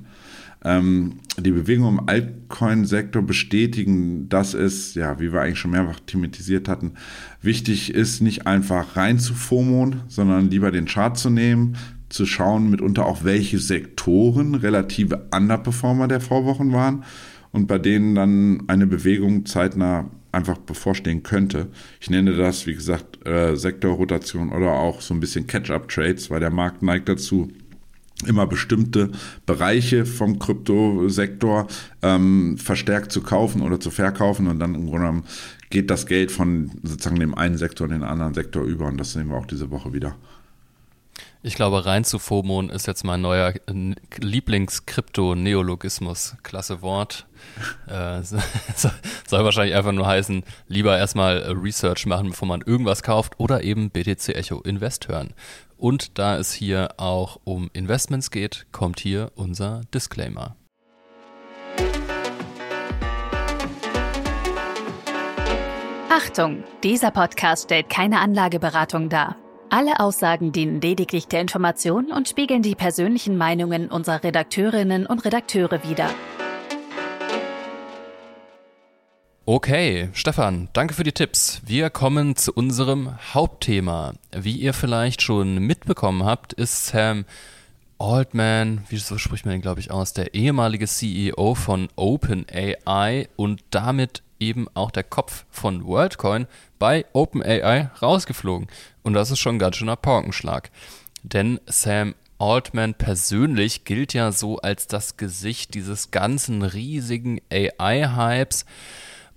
ähm, 0.64 1.20
die 1.38 1.52
Bewegungen 1.52 2.00
im 2.00 2.10
Altcoin-Sektor 2.10 3.22
bestätigen, 3.22 4.30
dass 4.30 4.54
es, 4.54 4.94
ja, 4.96 5.20
wie 5.20 5.34
wir 5.34 5.42
eigentlich 5.42 5.60
schon 5.60 5.72
mehrfach 5.72 6.00
thematisiert 6.06 6.68
hatten, 6.68 6.94
wichtig 7.42 7.94
ist, 7.94 8.22
nicht 8.22 8.48
einfach 8.48 8.96
rein 8.96 9.20
zu 9.20 9.34
FOMON, 9.34 10.02
sondern 10.08 10.50
lieber 10.50 10.72
den 10.72 10.86
Chart 10.86 11.18
zu 11.18 11.30
nehmen, 11.30 11.76
zu 12.10 12.26
schauen 12.26 12.70
mitunter 12.70 13.06
auch, 13.06 13.24
welche 13.24 13.58
Sektoren 13.58 14.56
relative 14.56 15.28
Underperformer 15.36 16.08
der 16.08 16.22
Vorwochen 16.22 16.72
waren 16.72 17.04
und 17.52 17.68
bei 17.68 17.80
denen 17.80 18.16
dann 18.16 18.64
eine 18.68 18.86
Bewegung 18.86 19.46
zeitnah 19.46 20.10
einfach 20.32 20.58
bevorstehen 20.58 21.24
könnte. 21.24 21.68
Ich 22.02 22.10
nenne 22.10 22.36
das, 22.36 22.66
wie 22.66 22.74
gesagt, 22.74 23.26
äh, 23.28 23.56
Sektorrotation 23.56 24.52
oder 24.52 24.72
auch 24.72 25.02
so 25.02 25.14
ein 25.14 25.20
bisschen 25.20 25.48
Catch-up-Trades, 25.48 26.30
weil 26.32 26.40
der 26.40 26.50
Markt 26.50 26.82
neigt 26.82 27.08
dazu, 27.08 27.50
immer 28.26 28.48
bestimmte 28.48 29.12
Bereiche 29.46 30.06
vom 30.06 30.40
Kryptosektor 30.40 31.68
ähm, 32.02 32.58
verstärkt 32.58 33.12
zu 33.12 33.22
kaufen 33.22 33.62
oder 33.62 33.80
zu 33.80 33.92
verkaufen 33.92 34.48
und 34.48 34.60
dann 34.60 34.76
im 34.76 34.88
Grunde 34.88 35.00
genommen 35.00 35.24
geht 35.70 35.90
das 35.90 36.06
Geld 36.06 36.32
von 36.32 36.72
sozusagen 36.84 37.20
dem 37.20 37.36
einen 37.36 37.58
Sektor 37.58 37.88
in 37.88 37.94
den 37.94 38.04
anderen 38.04 38.34
Sektor 38.34 38.64
über 38.64 38.86
und 38.86 38.98
das 38.98 39.14
sehen 39.14 39.30
wir 39.30 39.38
auch 39.38 39.48
diese 39.48 39.72
Woche 39.72 39.94
wieder. 39.94 40.16
Ich 41.46 41.56
glaube, 41.56 41.86
rein 41.86 42.06
zu 42.06 42.20
FOMON 42.20 42.70
ist 42.70 42.88
jetzt 42.88 43.04
mein 43.04 43.20
neuer 43.20 43.54
Lieblings-Krypto-Neologismus. 43.68 46.38
Klasse 46.42 46.82
Wort. 46.82 47.26
äh, 47.88 48.22
soll 48.24 49.44
wahrscheinlich 49.44 49.76
einfach 49.76 49.92
nur 49.92 50.08
heißen, 50.08 50.46
lieber 50.70 50.98
erstmal 50.98 51.40
Research 51.52 52.06
machen, 52.06 52.30
bevor 52.30 52.48
man 52.48 52.62
irgendwas 52.62 53.04
kauft 53.04 53.42
oder 53.42 53.62
eben 53.62 53.90
BTC 53.90 54.30
Echo 54.30 54.62
Invest 54.62 55.10
hören. 55.10 55.34
Und 55.84 56.18
da 56.18 56.38
es 56.38 56.54
hier 56.54 56.92
auch 56.96 57.42
um 57.44 57.70
Investments 57.74 58.32
geht, 58.32 58.68
kommt 58.72 59.02
hier 59.02 59.34
unser 59.36 59.82
Disclaimer. 59.94 60.56
Achtung, 66.10 66.64
dieser 66.84 67.12
Podcast 67.12 67.66
stellt 67.66 67.90
keine 67.90 68.22
Anlageberatung 68.22 69.10
dar. 69.10 69.36
Alle 69.70 70.00
Aussagen 70.00 70.54
dienen 70.54 70.80
lediglich 70.80 71.28
der 71.28 71.42
Information 71.42 72.14
und 72.14 72.30
spiegeln 72.30 72.62
die 72.62 72.76
persönlichen 72.76 73.36
Meinungen 73.36 73.92
unserer 73.92 74.24
Redakteurinnen 74.24 75.06
und 75.06 75.26
Redakteure 75.26 75.84
wider. 75.84 76.10
Okay, 79.46 80.08
Stefan, 80.14 80.70
danke 80.72 80.94
für 80.94 81.04
die 81.04 81.12
Tipps. 81.12 81.62
Wir 81.66 81.90
kommen 81.90 82.38
zu 82.38 82.54
unserem 82.54 83.10
Hauptthema. 83.34 84.14
Wie 84.32 84.56
ihr 84.56 84.72
vielleicht 84.74 85.22
schon 85.22 85.58
mitbekommen 85.58 86.24
habt, 86.24 86.54
ist 86.54 86.86
Sam 86.88 87.26
Altman, 88.00 88.86
wie 88.88 88.96
so 88.96 89.18
spricht 89.18 89.46
man 89.46 89.52
den, 89.52 89.62
glaube 89.62 89.82
ich, 89.82 89.92
aus, 89.92 90.14
der 90.14 90.34
ehemalige 90.34 90.88
CEO 90.88 91.56
von 91.56 91.90
OpenAI 91.98 93.28
und 93.36 93.66
damit 93.70 94.24
eben 94.40 94.68
auch 94.76 94.92
der 94.92 95.04
Kopf 95.04 95.44
von 95.52 95.86
WorldCoin 95.86 96.48
bei 96.80 97.06
OpenAI 97.12 97.90
rausgeflogen. 98.02 98.70
Und 99.02 99.12
das 99.12 99.30
ist 99.30 99.40
schon 99.40 99.58
ein 99.58 99.60
ganz 99.60 99.76
schöner 99.76 99.98
Paukenschlag. 99.98 100.72
Denn 101.22 101.60
Sam 101.66 102.16
Altman 102.40 102.94
persönlich 102.94 103.84
gilt 103.84 104.14
ja 104.14 104.32
so 104.32 104.60
als 104.60 104.88
das 104.88 105.18
Gesicht 105.18 105.74
dieses 105.74 106.12
ganzen 106.12 106.62
riesigen 106.62 107.42
AI-Hypes 107.52 108.66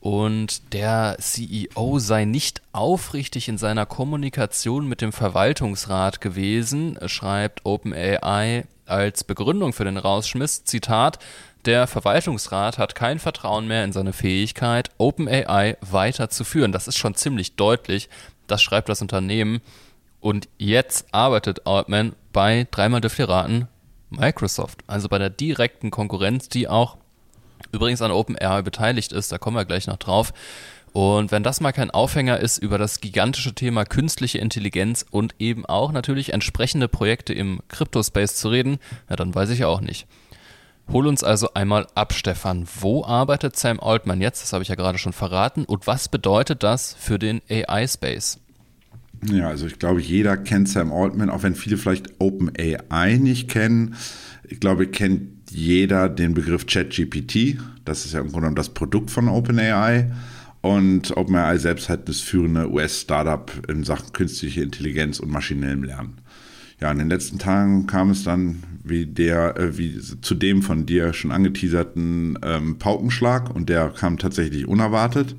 und 0.07 0.73
der 0.73 1.17
CEO 1.19 1.99
sei 1.99 2.27
nicht 2.27 2.63
aufrichtig 2.71 3.49
in 3.49 3.59
seiner 3.59 3.87
Kommunikation 3.87 4.87
mit 4.87 5.01
dem 5.01 5.11
Verwaltungsrat 5.11 6.21
gewesen, 6.21 6.97
schreibt 7.07 7.67
OpenAI 7.67 8.67
als 8.87 9.25
Begründung 9.25 9.73
für 9.73 9.83
den 9.83 9.97
Rausschmiss, 9.97 10.63
Zitat, 10.63 11.19
der 11.65 11.89
Verwaltungsrat 11.89 12.79
hat 12.79 12.95
kein 12.95 13.19
Vertrauen 13.19 13.67
mehr 13.67 13.83
in 13.83 13.91
seine 13.91 14.13
Fähigkeit, 14.13 14.93
OpenAI 14.97 15.77
weiterzuführen. 15.81 16.71
Das 16.71 16.87
ist 16.87 16.99
schon 16.99 17.17
ziemlich 17.17 17.57
deutlich. 17.57 18.09
Das 18.47 18.63
schreibt 18.63 18.89
das 18.89 19.03
Unternehmen. 19.03 19.61
Und 20.21 20.49
jetzt 20.57 21.07
arbeitet 21.11 21.67
Altman 21.67 22.15
bei, 22.33 22.69
dreimal 22.71 23.01
dürft 23.01 23.19
ihr 23.19 23.29
raten, 23.29 23.67
Microsoft. 24.11 24.85
Also 24.87 25.09
bei 25.09 25.19
der 25.19 25.31
direkten 25.31 25.91
Konkurrenz, 25.91 26.49
die 26.49 26.69
auch 26.69 26.97
übrigens 27.73 28.03
an 28.03 28.11
OpenAI 28.11 28.63
beteiligt 28.63 29.13
ist, 29.13 29.33
da 29.33 29.39
kommen 29.39 29.57
wir 29.57 29.65
gleich 29.65 29.87
noch 29.87 29.97
drauf. 29.97 30.33
Und 30.93 31.31
wenn 31.31 31.43
das 31.43 31.61
mal 31.61 31.73
kein 31.73 31.91
Aufhänger 31.91 32.41
ist 32.41 32.57
über 32.57 32.79
das 32.79 33.01
gigantische 33.01 33.55
Thema 33.55 33.85
künstliche 33.85 34.39
Intelligenz 34.39 35.05
und 35.11 35.35
eben 35.39 35.67
auch 35.67 35.93
natürlich 35.93 36.33
entsprechende 36.33 36.89
Projekte 36.89 37.35
im 37.35 37.61
Crypto-Space 37.69 38.37
zu 38.37 38.49
reden, 38.49 38.79
ja, 39.11 39.17
dann 39.17 39.35
weiß 39.35 39.51
ich 39.51 39.67
auch 39.67 39.83
nicht. 39.83 40.07
Hol 40.91 41.07
uns 41.07 41.23
also 41.23 41.53
einmal 41.53 41.87
ab, 41.95 42.15
Stefan. 42.15 42.67
Wo 42.81 43.05
arbeitet 43.05 43.57
Sam 43.57 43.79
Altman 43.79 44.21
jetzt? 44.21 44.43
Das 44.43 44.53
habe 44.53 44.63
ich 44.63 44.69
ja 44.69 44.75
gerade 44.75 44.97
schon 44.99 45.13
verraten. 45.13 45.65
Und 45.65 45.87
was 45.87 46.09
bedeutet 46.09 46.63
das 46.63 46.97
für 46.99 47.19
den 47.19 47.43
AI-Space? 47.51 48.39
Ja, 49.31 49.49
also 49.49 49.67
ich 49.67 49.79
glaube, 49.79 50.01
jeder 50.01 50.37
kennt 50.37 50.69
Sam 50.69 50.93
Altman, 50.93 51.29
auch 51.29 51.43
wenn 51.43 51.55
viele 51.55 51.77
vielleicht 51.77 52.21
OpenAI 52.21 53.19
nicht 53.19 53.51
kennen. 53.51 53.97
Ich 54.45 54.61
glaube, 54.61 54.87
kennt 54.87 55.36
jeder 55.51 56.09
den 56.09 56.35
Begriff 56.35 56.67
ChatGPT. 56.67 57.59
Das 57.85 58.05
ist 58.05 58.15
ja 58.15 58.21
im 58.21 58.27
Grunde 58.27 58.41
genommen 58.41 58.57
das 58.57 58.71
Produkt 58.71 59.11
von 59.11 59.29
OpenAI. 59.29 60.11
Und 60.61 61.17
OpenAI 61.17 61.59
selbst 61.59 61.89
hat 61.89 62.09
das 62.09 62.21
führende 62.21 62.71
US-Startup 62.71 63.51
in 63.69 63.85
Sachen 63.85 64.13
künstliche 64.13 64.63
Intelligenz 64.63 65.21
und 65.21 65.31
maschinellem 65.31 65.85
Lernen. 65.85 66.19
Ja, 66.81 66.91
in 66.91 66.99
den 66.99 67.09
letzten 67.09 67.39
Tagen 67.39 67.87
kam 67.87 68.11
es 68.11 68.25
dann 68.25 68.63
wie 68.85 69.07
der, 69.07 69.57
äh, 69.57 69.79
wie 69.79 69.99
zu 69.99 70.35
dem 70.35 70.63
von 70.63 70.85
dir 70.85 71.13
schon 71.13 71.33
angeteaserten 71.33 72.39
ähm, 72.43 72.79
Paukenschlag 72.79 73.55
und 73.55 73.69
der 73.69 73.89
kam 73.91 74.19
tatsächlich 74.19 74.67
unerwartet. 74.69 75.35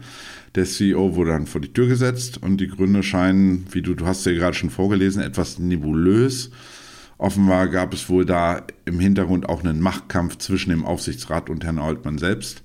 Der 0.56 0.66
CEO 0.66 1.16
wurde 1.16 1.32
dann 1.32 1.46
vor 1.46 1.62
die 1.62 1.72
Tür 1.72 1.88
gesetzt 1.88 2.42
und 2.42 2.58
die 2.58 2.68
Gründe 2.68 3.04
scheinen, 3.04 3.66
wie 3.72 3.84
du, 3.84 3.94
du 3.94 4.08
hast 4.08 4.26
ja 4.26 4.32
gerade 4.34 4.56
schon 4.56 4.72
vorgelesen, 4.72 5.22
etwas 5.22 5.60
nebulös. 5.60 6.50
Offenbar 7.18 7.68
gab 7.70 7.94
es 7.94 8.10
wohl 8.10 8.26
da 8.26 8.62
im 8.86 9.00
Hintergrund 9.00 9.50
auch 9.50 9.64
einen 9.64 9.82
Machtkampf 9.82 10.38
zwischen 10.38 10.70
dem 10.70 10.86
Aufsichtsrat 10.86 11.50
und 11.50 11.64
Herrn 11.64 11.80
Altmann 11.80 12.18
selbst. 12.18 12.64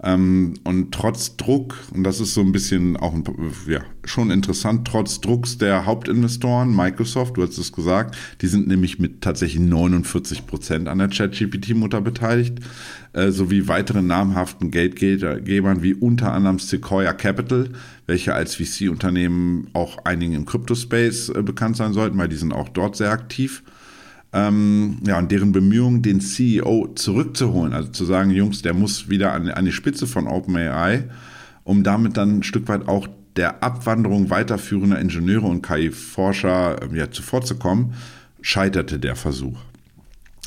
Ähm, 0.00 0.54
und 0.62 0.92
trotz 0.92 1.36
Druck, 1.36 1.76
und 1.92 2.04
das 2.04 2.20
ist 2.20 2.32
so 2.32 2.40
ein 2.40 2.52
bisschen 2.52 2.96
auch 2.96 3.14
ein, 3.14 3.24
ja, 3.66 3.80
schon 4.04 4.30
interessant, 4.30 4.86
trotz 4.86 5.20
Drucks 5.20 5.58
der 5.58 5.86
Hauptinvestoren, 5.86 6.74
Microsoft, 6.74 7.36
du 7.36 7.42
hast 7.42 7.58
es 7.58 7.72
gesagt, 7.72 8.16
die 8.40 8.46
sind 8.46 8.68
nämlich 8.68 9.00
mit 9.00 9.22
tatsächlich 9.22 9.60
49 9.60 10.46
Prozent 10.46 10.86
an 10.86 10.98
der 10.98 11.08
ChatGPT-Mutter 11.08 12.00
beteiligt, 12.00 12.60
äh, 13.12 13.32
sowie 13.32 13.66
weiteren 13.66 14.06
namhaften 14.06 14.70
Geldgebern 14.70 15.82
wie 15.82 15.94
unter 15.94 16.32
anderem 16.32 16.60
Sequoia 16.60 17.12
Capital, 17.12 17.70
welche 18.06 18.34
als 18.34 18.54
VC-Unternehmen 18.54 19.66
auch 19.72 19.98
einigen 20.04 20.34
im 20.34 20.46
Crypto-Space 20.46 21.30
äh, 21.30 21.42
bekannt 21.42 21.76
sein 21.76 21.92
sollten, 21.92 22.18
weil 22.18 22.28
die 22.28 22.36
sind 22.36 22.52
auch 22.52 22.68
dort 22.68 22.94
sehr 22.94 23.10
aktiv 23.10 23.64
ähm, 24.32 24.98
ja, 25.06 25.18
und 25.18 25.32
deren 25.32 25.52
Bemühungen, 25.52 26.02
den 26.02 26.20
CEO 26.20 26.92
zurückzuholen, 26.94 27.72
also 27.72 27.90
zu 27.90 28.04
sagen, 28.04 28.30
Jungs, 28.30 28.62
der 28.62 28.74
muss 28.74 29.08
wieder 29.08 29.32
an, 29.32 29.48
an 29.48 29.64
die 29.64 29.72
Spitze 29.72 30.06
von 30.06 30.26
OpenAI, 30.26 31.04
um 31.64 31.82
damit 31.82 32.16
dann 32.16 32.38
ein 32.38 32.42
Stück 32.42 32.68
weit 32.68 32.88
auch 32.88 33.08
der 33.36 33.62
Abwanderung 33.62 34.30
weiterführender 34.30 34.98
Ingenieure 34.98 35.46
und 35.46 35.62
KI-Forscher 35.62 36.82
äh, 36.82 36.98
ja, 36.98 37.10
zuvorzukommen, 37.10 37.94
scheiterte 38.42 38.98
der 38.98 39.16
Versuch. 39.16 39.58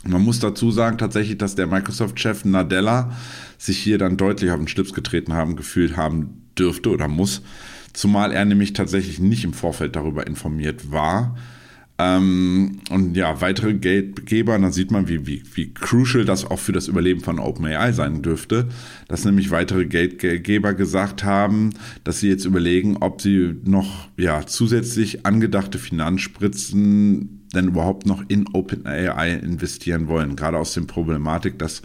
Man 0.03 0.21
muss 0.23 0.39
dazu 0.39 0.71
sagen 0.71 0.97
tatsächlich, 0.97 1.37
dass 1.37 1.55
der 1.55 1.67
Microsoft-Chef 1.67 2.45
Nadella 2.45 3.15
sich 3.57 3.77
hier 3.77 3.97
dann 3.97 4.17
deutlich 4.17 4.51
auf 4.51 4.57
den 4.57 4.67
Schlips 4.67 4.93
getreten 4.93 5.33
haben, 5.33 5.55
gefühlt 5.55 5.95
haben 5.95 6.41
dürfte 6.57 6.89
oder 6.89 7.07
muss, 7.07 7.41
zumal 7.93 8.31
er 8.31 8.45
nämlich 8.45 8.73
tatsächlich 8.73 9.19
nicht 9.19 9.43
im 9.43 9.53
Vorfeld 9.53 9.95
darüber 9.95 10.25
informiert 10.25 10.91
war, 10.91 11.37
Ähm, 11.97 12.79
und 12.89 13.15
ja, 13.15 13.41
weitere 13.41 13.73
Geldgeber, 13.73 14.57
dann 14.57 14.71
sieht 14.71 14.91
man, 14.91 15.07
wie, 15.07 15.27
wie, 15.27 15.43
wie 15.53 15.73
crucial 15.73 16.25
das 16.25 16.45
auch 16.45 16.59
für 16.59 16.71
das 16.71 16.87
Überleben 16.87 17.21
von 17.21 17.39
OpenAI 17.39 17.91
sein 17.91 18.21
dürfte, 18.21 18.69
dass 19.07 19.25
nämlich 19.25 19.51
weitere 19.51 19.85
Geldgeber 19.85 20.73
gesagt 20.73 21.23
haben, 21.23 21.71
dass 22.03 22.19
sie 22.19 22.29
jetzt 22.29 22.45
überlegen, 22.45 22.97
ob 22.97 23.21
sie 23.21 23.55
noch 23.63 24.07
ja, 24.17 24.45
zusätzlich 24.45 25.25
angedachte 25.25 25.77
Finanzspritzen 25.77 27.41
denn 27.53 27.67
überhaupt 27.67 28.05
noch 28.05 28.23
in 28.27 28.45
OpenAI 28.53 29.33
investieren 29.33 30.07
wollen. 30.07 30.35
Gerade 30.35 30.57
aus 30.57 30.73
dem 30.73 30.87
Problematik, 30.87 31.59
dass 31.59 31.81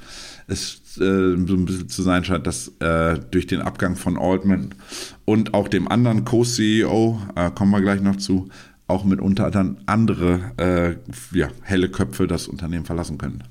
es 0.47 0.81
äh, 0.99 1.37
so 1.37 1.55
ein 1.55 1.65
bisschen 1.65 1.89
zu 1.89 2.03
sein 2.03 2.25
scheint, 2.25 2.47
dass 2.47 2.69
äh, 2.81 3.19
durch 3.31 3.47
den 3.47 3.61
Abgang 3.61 3.97
von 3.97 4.17
Altman 4.17 4.75
und 5.25 5.55
auch 5.55 5.69
dem 5.69 5.89
anderen 5.89 6.25
Co-CEO, 6.25 7.21
äh, 7.35 7.51
kommen 7.51 7.73
wir 7.73 7.81
gleich 7.81 8.01
noch 8.01 8.17
zu, 8.17 8.49
auch 8.87 9.05
mitunter 9.05 9.51
dann 9.51 9.79
andere 9.87 10.53
äh, 10.57 11.37
ja, 11.37 11.49
helle 11.63 11.89
Köpfe 11.89 12.27
das 12.27 12.49
Unternehmen 12.49 12.85
verlassen 12.85 13.19
können. 13.19 13.45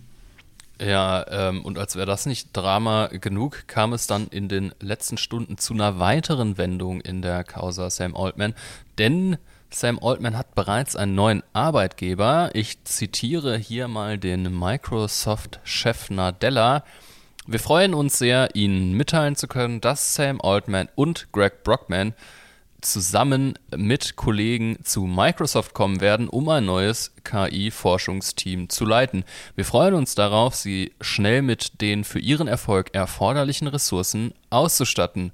Ja, 0.80 1.26
ähm, 1.30 1.64
und 1.64 1.78
als 1.78 1.96
wäre 1.96 2.06
das 2.06 2.26
nicht 2.26 2.50
Drama 2.52 3.08
genug, 3.08 3.64
kam 3.68 3.94
es 3.94 4.08
dann 4.08 4.28
in 4.28 4.50
den 4.50 4.74
letzten 4.82 5.18
Stunden 5.18 5.58
zu 5.58 5.74
einer 5.74 6.00
weiteren 6.00 6.58
Wendung 6.58 7.00
in 7.00 7.22
der 7.22 7.44
Causa 7.46 7.90
Sam 7.90 8.16
Altman. 8.16 8.54
Denn 8.98 9.38
Sam 9.70 10.00
Altman 10.02 10.38
hat 10.38 10.54
bereits 10.54 10.96
einen 10.96 11.16
neuen 11.16 11.44
Arbeitgeber. 11.54 12.50
Ich 12.54 12.84
zitiere 12.84 13.58
hier 13.58 13.88
mal 13.88 14.18
den 14.18 14.58
Microsoft-Chef 14.58 16.10
Nadella. 16.10 16.84
Wir 17.48 17.60
freuen 17.60 17.94
uns 17.94 18.18
sehr, 18.18 18.56
Ihnen 18.56 18.94
mitteilen 18.94 19.36
zu 19.36 19.48
können, 19.48 19.80
dass 19.80 20.16
Sam 20.16 20.42
Altman 20.42 20.90
und 20.96 21.32
Greg 21.32 21.64
Brockman 21.64 22.14
zusammen 22.86 23.58
mit 23.76 24.16
Kollegen 24.16 24.78
zu 24.84 25.02
Microsoft 25.02 25.74
kommen 25.74 26.02
werden, 26.02 26.30
um 26.30 26.48
ein 26.50 26.66
neues 26.66 27.14
KI-Forschungsteam 27.24 28.70
zu 28.70 28.86
leiten. 28.86 29.26
Wir 29.56 29.66
freuen 29.66 29.96
uns 29.96 30.16
darauf, 30.16 30.56
Sie 30.56 30.94
schnell 31.02 31.42
mit 31.42 31.82
den 31.82 32.04
für 32.04 32.20
Ihren 32.20 32.48
Erfolg 32.48 32.94
erforderlichen 32.94 33.68
Ressourcen 33.68 34.34
auszustatten. 34.50 35.32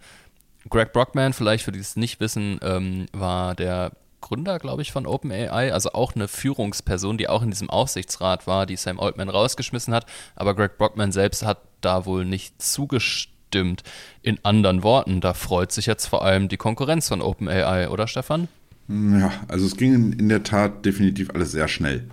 Greg 0.70 0.94
Brockman, 0.94 1.34
vielleicht 1.34 1.66
für 1.66 1.72
die 1.72 1.80
es 1.80 1.96
nicht 1.96 2.20
wissen, 2.20 2.60
ähm, 2.62 3.08
war 3.12 3.56
der 3.56 3.92
Gründer, 4.22 4.60
glaube 4.60 4.84
ich, 4.84 4.92
von 4.92 5.08
OpenAI, 5.08 5.74
also 5.74 5.94
auch 5.94 6.16
eine 6.16 6.28
Führungsperson, 6.28 7.18
die 7.18 7.28
auch 7.28 7.42
in 7.42 7.50
diesem 7.50 7.70
Aufsichtsrat 7.70 8.48
war, 8.48 8.66
die 8.66 8.76
Sam 8.76 9.00
Altman 9.00 9.30
rausgeschmissen 9.30 9.94
hat. 9.94 10.06
Aber 10.36 10.56
Greg 10.56 10.78
Brockman 10.78 11.12
selbst 11.12 11.44
hat 11.44 11.60
da 11.82 12.06
wohl 12.06 12.24
nicht 12.24 12.62
zugestimmt 12.62 13.32
stimmt. 13.52 13.84
In 14.22 14.40
anderen 14.44 14.82
Worten, 14.82 15.20
da 15.20 15.34
freut 15.34 15.74
sich 15.74 15.86
jetzt 15.86 16.06
vor 16.06 16.24
allem 16.24 16.48
die 16.48 16.58
Konkurrenz 16.58 17.10
von 17.10 17.22
OpenAI, 17.22 17.90
oder 17.90 18.08
Stefan? 18.08 18.48
Ja, 18.88 19.32
also 19.50 19.66
es 19.66 19.76
ging 19.76 20.14
in 20.14 20.30
der 20.30 20.44
Tat 20.44 20.86
definitiv 20.86 21.30
alles 21.32 21.52
sehr 21.52 21.68
schnell. 21.68 22.06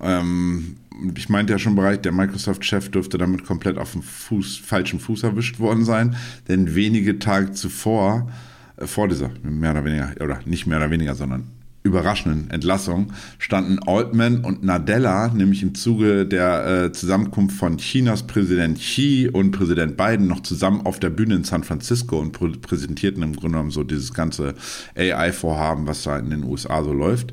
Ähm, 0.00 0.76
ich 1.16 1.28
meinte 1.28 1.52
ja 1.52 1.58
schon 1.58 1.74
bereits, 1.74 2.02
der 2.02 2.12
Microsoft-Chef 2.12 2.90
dürfte 2.90 3.18
damit 3.18 3.44
komplett 3.44 3.78
auf 3.78 3.92
dem 3.92 4.02
Fuß, 4.02 4.58
falschen 4.58 5.00
Fuß 5.00 5.24
erwischt 5.24 5.58
worden 5.58 5.84
sein, 5.84 6.16
denn 6.48 6.74
wenige 6.74 7.18
Tage 7.18 7.52
zuvor, 7.52 8.30
äh, 8.76 8.86
vor 8.86 9.08
dieser, 9.08 9.30
mehr 9.42 9.72
oder 9.72 9.84
weniger, 9.84 10.14
oder 10.20 10.40
nicht 10.44 10.66
mehr 10.66 10.78
oder 10.78 10.90
weniger, 10.90 11.16
sondern 11.16 11.48
überraschenden 11.82 12.50
Entlassung 12.50 13.12
standen 13.38 13.78
Altman 13.78 14.44
und 14.44 14.62
Nadella 14.62 15.28
nämlich 15.28 15.62
im 15.62 15.74
Zuge 15.74 16.26
der 16.26 16.66
äh, 16.66 16.92
Zusammenkunft 16.92 17.56
von 17.56 17.78
Chinas 17.78 18.26
Präsident 18.26 18.78
Xi 18.78 19.30
und 19.32 19.52
Präsident 19.52 19.96
Biden 19.96 20.26
noch 20.26 20.40
zusammen 20.40 20.84
auf 20.84 21.00
der 21.00 21.10
Bühne 21.10 21.36
in 21.36 21.44
San 21.44 21.64
Francisco 21.64 22.18
und 22.18 22.32
pr 22.32 22.48
präsentierten 22.60 23.22
im 23.22 23.32
Grunde 23.32 23.52
genommen 23.52 23.70
so 23.70 23.82
dieses 23.82 24.12
ganze 24.12 24.54
AI-Vorhaben, 24.94 25.86
was 25.86 26.02
da 26.02 26.18
in 26.18 26.30
den 26.30 26.44
USA 26.44 26.82
so 26.84 26.92
läuft. 26.92 27.32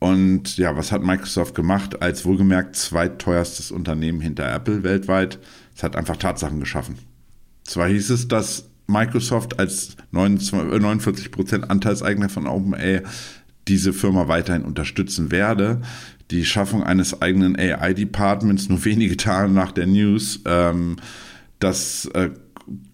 Und 0.00 0.58
ja, 0.58 0.76
was 0.76 0.92
hat 0.92 1.02
Microsoft 1.02 1.54
gemacht 1.54 2.02
als 2.02 2.24
wohlgemerkt 2.24 2.76
zweiteuerstes 2.76 3.70
Unternehmen 3.70 4.20
hinter 4.20 4.52
Apple 4.52 4.82
weltweit? 4.82 5.38
Es 5.74 5.82
hat 5.82 5.96
einfach 5.96 6.16
Tatsachen 6.16 6.60
geschaffen. 6.60 6.98
Zwar 7.64 7.88
hieß 7.88 8.10
es, 8.10 8.28
dass 8.28 8.68
Microsoft 8.86 9.58
als 9.58 9.96
49% 10.12 11.64
Anteilseigner 11.64 12.28
von 12.28 12.46
OpenAI 12.46 13.02
diese 13.68 13.92
Firma 13.92 14.28
weiterhin 14.28 14.64
unterstützen 14.64 15.30
werde. 15.30 15.80
Die 16.30 16.44
Schaffung 16.44 16.82
eines 16.82 17.22
eigenen 17.22 17.56
AI-Departments 17.56 18.68
nur 18.68 18.84
wenige 18.84 19.16
Tage 19.16 19.50
nach 19.52 19.72
der 19.72 19.86
News, 19.86 20.40
ähm, 20.44 20.96
das 21.58 22.06
äh, 22.14 22.30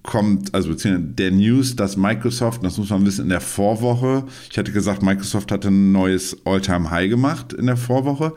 kommt, 0.02 0.54
also 0.54 0.74
der 0.74 1.30
News, 1.30 1.76
dass 1.76 1.96
Microsoft, 1.96 2.64
das 2.64 2.78
muss 2.78 2.90
man 2.90 3.04
wissen, 3.04 3.24
in 3.24 3.28
der 3.30 3.40
Vorwoche, 3.40 4.24
ich 4.50 4.56
hatte 4.56 4.72
gesagt, 4.72 5.02
Microsoft 5.02 5.50
hatte 5.50 5.68
ein 5.68 5.92
neues 5.92 6.36
All-Time-High 6.44 7.10
gemacht 7.10 7.52
in 7.52 7.66
der 7.66 7.76
Vorwoche. 7.76 8.34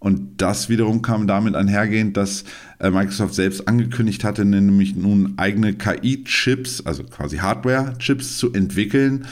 Und 0.00 0.40
das 0.40 0.70
wiederum 0.70 1.02
kam 1.02 1.26
damit 1.26 1.54
einhergehend, 1.54 2.16
dass 2.16 2.44
äh, 2.78 2.90
Microsoft 2.90 3.34
selbst 3.34 3.68
angekündigt 3.68 4.24
hatte, 4.24 4.46
nämlich 4.46 4.96
nun 4.96 5.34
eigene 5.36 5.74
KI-Chips, 5.74 6.86
also 6.86 7.04
quasi 7.04 7.36
Hardware-Chips 7.36 8.38
zu 8.38 8.50
entwickeln 8.54 9.26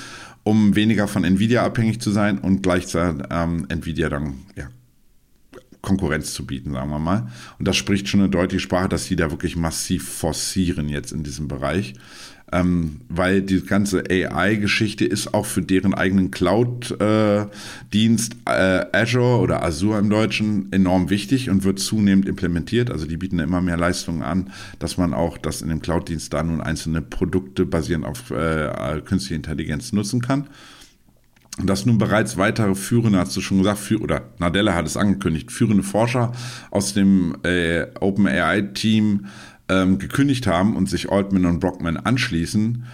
um 0.48 0.74
weniger 0.74 1.08
von 1.08 1.24
Nvidia 1.24 1.62
abhängig 1.62 2.00
zu 2.00 2.10
sein 2.10 2.38
und 2.38 2.62
gleichzeitig 2.62 3.26
ähm, 3.28 3.66
Nvidia 3.68 4.08
dann 4.08 4.46
ja, 4.56 4.70
Konkurrenz 5.82 6.32
zu 6.32 6.46
bieten, 6.46 6.72
sagen 6.72 6.88
wir 6.88 6.98
mal. 6.98 7.28
Und 7.58 7.68
das 7.68 7.76
spricht 7.76 8.08
schon 8.08 8.20
eine 8.20 8.30
deutliche 8.30 8.60
Sprache, 8.60 8.88
dass 8.88 9.04
sie 9.04 9.14
da 9.14 9.30
wirklich 9.30 9.56
massiv 9.56 10.08
forcieren 10.08 10.88
jetzt 10.88 11.12
in 11.12 11.22
diesem 11.22 11.48
Bereich 11.48 11.92
ähm, 12.52 13.00
weil 13.08 13.42
die 13.42 13.64
ganze 13.64 14.04
AI-Geschichte 14.08 15.04
ist 15.04 15.34
auch 15.34 15.46
für 15.46 15.62
deren 15.62 15.94
eigenen 15.94 16.30
Cloud-Dienst 16.30 18.36
äh, 18.48 18.80
äh, 18.80 18.86
Azure 18.92 19.38
oder 19.38 19.62
Azure 19.62 19.98
im 19.98 20.10
Deutschen 20.10 20.72
enorm 20.72 21.10
wichtig 21.10 21.50
und 21.50 21.64
wird 21.64 21.78
zunehmend 21.78 22.26
implementiert. 22.26 22.90
Also 22.90 23.06
die 23.06 23.16
bieten 23.16 23.38
immer 23.38 23.60
mehr 23.60 23.76
Leistungen 23.76 24.22
an, 24.22 24.50
dass 24.78 24.96
man 24.96 25.14
auch 25.14 25.38
das 25.38 25.62
in 25.62 25.68
dem 25.68 25.82
Cloud-Dienst 25.82 26.32
da 26.32 26.42
nun 26.42 26.60
einzelne 26.60 27.02
Produkte 27.02 27.66
basierend 27.66 28.06
auf 28.06 28.30
äh, 28.30 29.00
künstliche 29.04 29.34
Intelligenz 29.34 29.92
nutzen 29.92 30.20
kann. 30.20 30.48
Und 31.58 31.66
dass 31.66 31.86
nun 31.86 31.98
bereits 31.98 32.36
weitere 32.36 32.76
führende, 32.76 33.18
hast 33.18 33.36
du 33.36 33.40
schon 33.40 33.58
gesagt, 33.58 33.80
für, 33.80 34.00
oder 34.00 34.22
Nadella 34.38 34.74
hat 34.74 34.86
es 34.86 34.96
angekündigt, 34.96 35.50
führende 35.50 35.82
Forscher 35.82 36.32
aus 36.70 36.94
dem 36.94 37.36
äh, 37.42 37.86
OpenAI-Team 37.98 39.26
ähm, 39.68 39.98
gekündigt 39.98 40.46
haben 40.46 40.76
und 40.76 40.88
sich 40.88 41.10
Altman 41.10 41.46
und 41.46 41.60
Brockman 41.60 41.96
anschließen, 41.96 42.84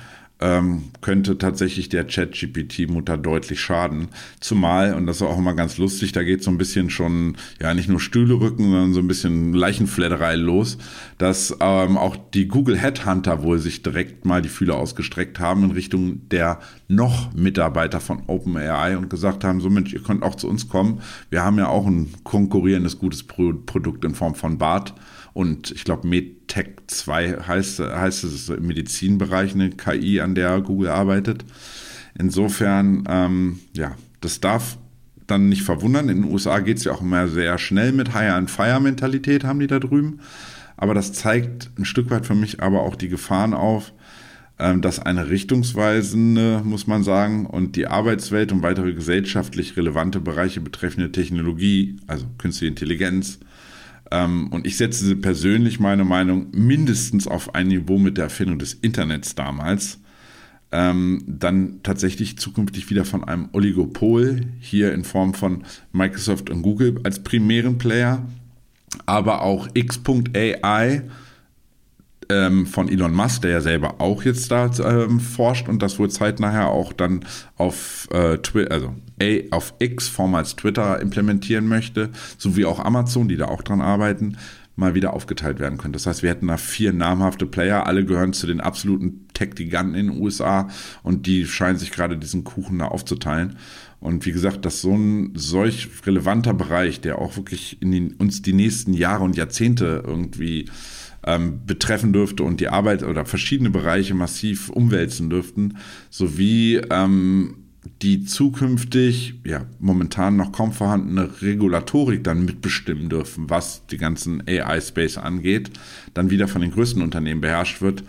ähm, 0.41 0.91
könnte 1.01 1.39
tatsächlich 1.39 1.89
der 1.89 2.09
Chat-GPT-Mutter 2.09 3.17
deutlich 3.17 3.61
schaden. 3.61 4.09
Zumal, 4.41 4.95
und 4.95 5.07
das 5.07 5.17
ist 5.17 5.23
auch 5.23 5.39
immer 5.39 5.55
ganz 5.55 5.79
lustig, 5.79 6.13
da 6.13 6.25
geht 6.25 6.43
so 6.43 6.51
ein 6.51 6.59
bisschen 6.59 6.91
schon, 6.91 7.37
ja, 7.61 7.73
nicht 7.73 7.89
nur 7.89 8.01
Stühle 8.01 8.35
rücken, 8.35 8.65
sondern 8.65 8.93
so 8.93 9.01
ein 9.01 9.07
bisschen 9.07 9.55
Leichenfledderei 9.55 10.35
los, 10.35 10.77
dass 11.19 11.57
ähm, 11.61 11.97
auch 11.97 12.17
die 12.35 12.49
Google 12.49 12.77
Headhunter 12.77 13.43
wohl 13.43 13.59
sich 13.59 13.83
direkt 13.83 14.25
mal 14.25 14.43
die 14.43 14.49
Fühler 14.49 14.77
ausgestreckt 14.77 15.39
haben 15.39 15.65
in 15.65 15.71
Richtung 15.71 16.29
der 16.29 16.61
noch 16.89 17.33
Mitarbeiter 17.33 18.01
von 18.01 18.25
OpenAI 18.27 18.99
und 18.99 19.09
gesagt 19.09 19.45
haben, 19.45 19.61
so 19.61 19.71
Mensch, 19.71 19.93
ihr 19.93 20.03
könnt 20.03 20.25
auch 20.25 20.35
zu 20.35 20.49
uns 20.49 20.69
kommen. 20.69 21.01
Wir 21.31 21.43
haben 21.43 21.59
ja 21.59 21.69
auch 21.69 21.87
ein 21.87 22.13
konkurrierendes 22.25 22.99
gutes 22.99 23.23
Pro 23.23 23.55
Produkt 23.55 24.05
in 24.05 24.15
Form 24.15 24.35
von 24.35 24.59
BART 24.59 24.95
und 25.33 25.71
ich 25.71 25.85
glaube, 25.85 26.07
MedTech 26.55 26.75
2 26.87 27.39
heißt, 27.47 27.81
heißt 27.81 28.25
es 28.25 28.49
im 28.49 28.67
Medizinbereich 28.67 29.55
eine 29.55 29.71
KI, 29.71 30.21
an 30.21 30.35
der 30.35 30.61
Google 30.61 30.89
arbeitet. 30.89 31.45
Insofern, 32.19 33.05
ähm, 33.09 33.61
ja, 33.75 33.97
das 34.21 34.41
darf 34.41 34.79
dann 35.27 35.49
nicht 35.49 35.63
verwundern. 35.63 36.09
In 36.09 36.23
den 36.23 36.33
USA 36.33 36.61
geht 36.61 36.79
es 36.79 36.85
ja 36.85 36.93
auch 36.93 37.01
immer 37.01 37.29
sehr 37.29 37.59
schnell 37.59 37.93
mit 37.93 38.13
Hire-and-Fire-Mentalität, 38.13 39.45
haben 39.45 39.61
die 39.61 39.67
da 39.67 39.79
drüben. 39.81 40.21
Aber 40.77 40.95
das 40.95 41.13
zeigt 41.13 41.71
ein 41.79 41.85
Stück 41.85 42.11
weit 42.11 42.27
für 42.27 42.35
mich 42.35 42.63
aber 42.63 42.83
auch 42.83 42.97
die 42.97 43.09
Gefahren 43.09 43.55
auf, 43.55 43.93
ähm, 44.59 44.83
dass 44.83 45.01
eine 45.01 45.31
richtungsweisende, 45.31 46.63
muss 46.65 46.87
man 46.87 47.03
sagen, 47.03 47.47
und 47.47 47.75
die 47.75 47.87
Arbeitswelt 47.87 48.53
und 48.53 48.63
weitere 48.63 48.93
gesellschaftlich 48.93 49.77
relevante 49.77 50.21
Bereiche 50.21 50.61
betreffende 50.61 51.11
Technologie, 51.11 51.97
also 52.07 52.27
künstliche 52.39 52.71
Intelligenz, 52.71 53.41
und 54.11 54.67
ich 54.67 54.77
setze 54.77 55.17
persönlich 55.17 55.81
meine 55.81 56.05
Meinung 56.05 56.49
mindestens 56.53 57.27
auf 57.27 57.55
ein 57.55 57.69
Niveau 57.69 57.99
mit 57.99 58.17
der 58.17 58.25
Erfindung 58.25 58.59
des 58.59 58.75
Internets 58.75 59.35
damals. 59.35 59.99
Ähm, 60.73 61.23
dann 61.27 61.81
tatsächlich 61.83 62.37
zukünftig 62.39 62.91
wieder 62.91 63.05
von 63.05 63.23
einem 63.25 63.49
Oligopol, 63.53 64.41
hier 64.61 64.93
in 64.93 65.05
Form 65.05 65.33
von 65.35 65.63
Microsoft 65.93 66.51
und 66.51 66.63
Google 66.63 67.01
als 67.05 67.23
primären 67.23 67.79
Player, 67.79 68.27
aber 69.07 69.43
auch 69.43 69.69
X.AI 69.75 71.03
ähm, 72.31 72.67
von 72.67 72.89
Elon 72.89 73.15
Musk, 73.15 73.43
der 73.43 73.51
ja 73.51 73.61
selber 73.61 74.01
auch 74.01 74.23
jetzt 74.23 74.51
da 74.51 74.71
ähm, 74.79 75.21
forscht 75.21 75.69
und 75.69 75.83
das 75.83 75.99
wohl 75.99 76.11
zeitnah 76.11 76.67
auch 76.67 76.93
dann 76.93 77.25
auf 77.57 78.09
äh, 78.13 78.39
Twitter, 78.39 78.73
also 78.73 78.95
A, 79.23 79.55
auf 79.55 79.75
X, 79.79 80.09
vormals 80.09 80.57
Twitter, 80.57 81.01
implementieren 81.01 81.69
möchte, 81.69 82.11
sowie 82.39 82.65
auch 82.65 82.79
Amazon, 82.79 83.29
die 83.29 83.37
da 83.37 83.47
auch 83.47 83.63
dran 83.63 83.81
arbeiten, 83.81 84.37
mal 84.77 84.95
wieder 84.95 85.13
aufgeteilt 85.13 85.61
werden 85.61 85.79
könnte. 85.79 85.97
Das 85.97 86.07
heißt, 86.07 86.23
wir 86.23 86.31
hätten 86.31 86.49
da 86.49 86.57
vier 86.57 86.93
namhafte 86.93 87.47
Player, 87.47 87.87
alle 87.87 88.05
gehören 88.05 88.33
zu 88.33 88.47
den 88.47 88.61
absoluten 88.61 89.29
Tech-Giganten 89.33 89.95
in 89.95 90.09
den 90.09 90.21
USA 90.21 90.69
und 91.03 91.27
die 91.27 91.47
scheinen 91.47 91.79
sich 91.79 91.93
gerade 91.93 92.19
diesen 92.19 92.45
Kuchen 92.45 92.81
da 92.81 92.89
aufzuteilen. 92.89 93.57
Und 94.01 94.27
wie 94.27 94.33
gesagt, 94.33 94.65
dass 94.65 94.81
so 94.81 94.95
ein 94.95 95.33
solch 95.35 95.89
relevanter 96.05 96.53
Bereich, 96.53 97.01
der 97.01 97.19
auch 97.19 97.37
wirklich 97.37 97.81
in 97.81 97.91
den, 97.91 98.13
uns 98.15 98.43
die 98.43 98.53
nächsten 98.53 98.93
Jahre 98.93 99.25
und 99.25 99.37
Jahrzehnte 99.37 100.03
irgendwie 100.07 100.67
ähm, 101.27 101.61
betreffen 101.67 102.13
dürfte 102.13 102.43
und 102.43 102.61
die 102.61 102.69
Arbeit 102.69 103.03
oder 103.03 103.25
verschiedene 103.25 103.71
Bereiche 103.71 104.15
massiv 104.15 104.69
umwälzen 104.69 105.31
dürften, 105.31 105.79
sowie 106.11 106.81
ähm, 106.91 107.57
die 108.03 108.25
zukünftig, 108.25 109.35
ja, 109.45 109.67
momentan 109.79 110.37
noch 110.37 110.53
kaum 110.53 110.73
vorhandene 110.73 111.43
Regulatorik 111.43 112.25
dann 112.25 112.45
mitbestimmen 112.45 113.09
dürfen, 113.09 113.51
was 113.51 113.87
die 113.87 113.99
ganzen 113.99 114.43
AI-Space 114.47 115.19
angeht, 115.19 115.71
dann 116.15 116.31
wieder 116.31 116.49
von 116.49 116.63
den 116.63 116.71
größten 116.71 117.03
Unternehmen 117.03 117.41
beherrscht 117.41 117.83
wird, 117.83 118.05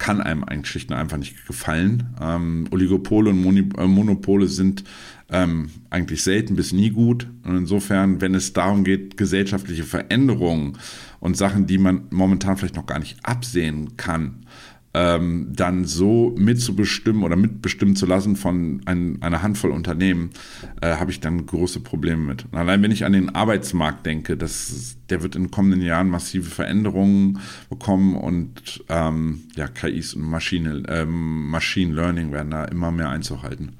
kann 0.00 0.20
einem 0.20 0.42
eigentlich 0.42 0.70
schlicht 0.70 0.90
und 0.90 0.96
einfach 0.96 1.18
nicht 1.18 1.46
gefallen. 1.46 2.14
Ähm, 2.20 2.66
Oligopole 2.70 3.30
und 3.30 3.42
Moni 3.42 3.68
äh, 3.78 3.86
Monopole 3.86 4.48
sind 4.48 4.82
ähm, 5.28 5.70
eigentlich 5.90 6.22
selten 6.24 6.56
bis 6.56 6.72
nie 6.72 6.90
gut. 6.90 7.28
Und 7.44 7.56
insofern, 7.56 8.20
wenn 8.20 8.34
es 8.34 8.54
darum 8.54 8.82
geht, 8.82 9.18
gesellschaftliche 9.18 9.84
Veränderungen 9.84 10.78
und 11.20 11.36
Sachen, 11.36 11.66
die 11.66 11.76
man 11.76 12.06
momentan 12.10 12.56
vielleicht 12.56 12.76
noch 12.76 12.86
gar 12.86 12.98
nicht 12.98 13.18
absehen 13.22 13.98
kann, 13.98 14.46
ähm, 14.92 15.48
dann 15.54 15.84
so 15.84 16.34
mitzubestimmen 16.36 17.22
oder 17.22 17.36
mitbestimmen 17.36 17.94
zu 17.94 18.06
lassen 18.06 18.36
von 18.36 18.82
ein, 18.86 19.22
einer 19.22 19.42
Handvoll 19.42 19.70
Unternehmen, 19.70 20.30
äh, 20.80 20.96
habe 20.96 21.10
ich 21.12 21.20
dann 21.20 21.46
große 21.46 21.80
Probleme 21.80 22.22
mit. 22.22 22.46
Und 22.50 22.58
allein 22.58 22.82
wenn 22.82 22.90
ich 22.90 23.04
an 23.04 23.12
den 23.12 23.34
Arbeitsmarkt 23.34 24.04
denke, 24.04 24.36
das, 24.36 24.96
der 25.08 25.22
wird 25.22 25.36
in 25.36 25.44
den 25.44 25.50
kommenden 25.50 25.82
Jahren 25.82 26.08
massive 26.08 26.50
Veränderungen 26.50 27.38
bekommen 27.68 28.16
und 28.16 28.84
ähm, 28.88 29.42
ja, 29.54 29.68
KIs 29.68 30.14
und 30.14 30.22
Maschine, 30.22 30.82
ähm, 30.88 31.48
Machine 31.48 31.94
Learning 31.94 32.32
werden 32.32 32.50
da 32.50 32.64
immer 32.64 32.90
mehr 32.90 33.10
Einzug 33.10 33.42
halten. 33.42 33.76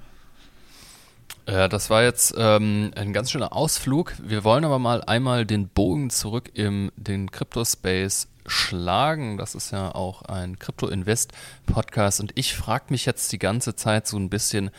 Ja, 1.48 1.66
das 1.66 1.90
war 1.90 2.04
jetzt 2.04 2.34
ähm, 2.36 2.92
ein 2.94 3.12
ganz 3.12 3.32
schöner 3.32 3.52
Ausflug. 3.52 4.14
Wir 4.22 4.44
wollen 4.44 4.64
aber 4.64 4.78
mal 4.78 5.02
einmal 5.02 5.44
den 5.44 5.66
Bogen 5.66 6.10
zurück 6.10 6.50
in 6.54 6.92
den 6.96 7.32
Crypto-Space 7.32 8.28
schlagen. 8.50 9.38
Das 9.38 9.54
ist 9.54 9.70
ja 9.70 9.94
auch 9.94 10.22
ein 10.22 10.58
Crypto-Invest-Podcast 10.58 12.20
und 12.20 12.32
ich 12.34 12.54
frage 12.54 12.86
mich 12.90 13.06
jetzt 13.06 13.32
die 13.32 13.38
ganze 13.38 13.74
Zeit 13.74 14.06
so 14.06 14.16
ein 14.16 14.30
bisschen, 14.30 14.70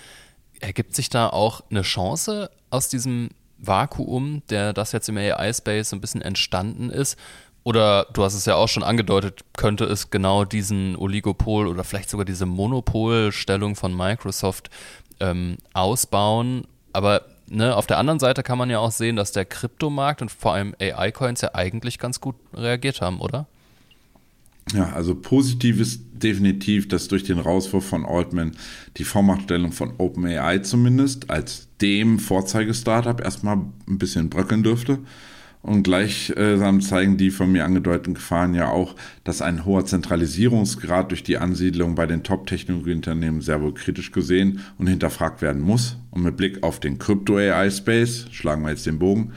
ergibt 0.59 0.95
sich 0.95 1.09
da 1.09 1.27
auch 1.29 1.61
eine 1.69 1.81
Chance 1.81 2.51
aus 2.69 2.89
diesem 2.89 3.29
Vakuum, 3.57 4.43
der 4.49 4.73
das 4.73 4.91
jetzt 4.91 5.09
im 5.09 5.17
AI-Space 5.17 5.93
ein 5.93 6.01
bisschen 6.01 6.21
entstanden 6.21 6.89
ist? 6.89 7.17
Oder 7.63 8.07
du 8.13 8.23
hast 8.23 8.33
es 8.33 8.45
ja 8.45 8.55
auch 8.55 8.67
schon 8.67 8.83
angedeutet, 8.83 9.41
könnte 9.55 9.85
es 9.85 10.09
genau 10.09 10.45
diesen 10.45 10.95
Oligopol 10.95 11.67
oder 11.67 11.83
vielleicht 11.83 12.09
sogar 12.09 12.25
diese 12.25 12.47
Monopolstellung 12.47 13.75
von 13.75 13.95
Microsoft 13.95 14.71
ähm, 15.19 15.57
ausbauen. 15.73 16.65
Aber 16.91 17.25
ne, 17.47 17.75
auf 17.75 17.85
der 17.85 17.99
anderen 17.99 18.19
Seite 18.19 18.41
kann 18.41 18.57
man 18.57 18.71
ja 18.71 18.79
auch 18.79 18.91
sehen, 18.91 19.15
dass 19.15 19.31
der 19.31 19.45
Kryptomarkt 19.45 20.23
und 20.23 20.31
vor 20.31 20.53
allem 20.53 20.75
AI-Coins 20.81 21.41
ja 21.41 21.53
eigentlich 21.53 21.99
ganz 21.99 22.19
gut 22.19 22.35
reagiert 22.53 23.01
haben, 23.01 23.21
oder? 23.21 23.45
Ja, 24.73 24.91
also 24.93 25.15
positiv 25.15 25.79
ist 25.79 26.03
definitiv, 26.13 26.87
dass 26.87 27.07
durch 27.07 27.23
den 27.23 27.39
Rauswurf 27.39 27.85
von 27.85 28.05
Altman 28.05 28.51
die 28.97 29.03
Vormachtstellung 29.03 29.71
von 29.71 29.93
OpenAI 29.97 30.59
zumindest 30.59 31.29
als 31.29 31.67
dem 31.81 32.19
Vorzeige-Startup 32.19 33.19
erstmal 33.19 33.57
ein 33.87 33.97
bisschen 33.97 34.29
bröckeln 34.29 34.63
dürfte. 34.63 34.99
Und 35.63 35.83
gleichsam 35.83 36.81
zeigen 36.81 37.17
die 37.17 37.29
von 37.29 37.51
mir 37.51 37.65
angedeuteten 37.65 38.15
Gefahren 38.15 38.55
ja 38.55 38.69
auch, 38.69 38.95
dass 39.23 39.43
ein 39.43 39.63
hoher 39.63 39.85
Zentralisierungsgrad 39.85 41.11
durch 41.11 41.21
die 41.21 41.37
Ansiedlung 41.37 41.93
bei 41.93 42.07
den 42.07 42.23
Top-Technologieunternehmen 42.23 43.41
sehr 43.41 43.61
wohl 43.61 43.73
kritisch 43.73 44.11
gesehen 44.11 44.61
und 44.79 44.87
hinterfragt 44.87 45.43
werden 45.43 45.61
muss. 45.61 45.97
Und 46.09 46.23
mit 46.23 46.35
Blick 46.35 46.63
auf 46.63 46.79
den 46.79 46.97
Krypto-AI-Space, 46.97 48.27
schlagen 48.31 48.63
wir 48.63 48.71
jetzt 48.71 48.87
den 48.87 48.97
Bogen, 48.97 49.33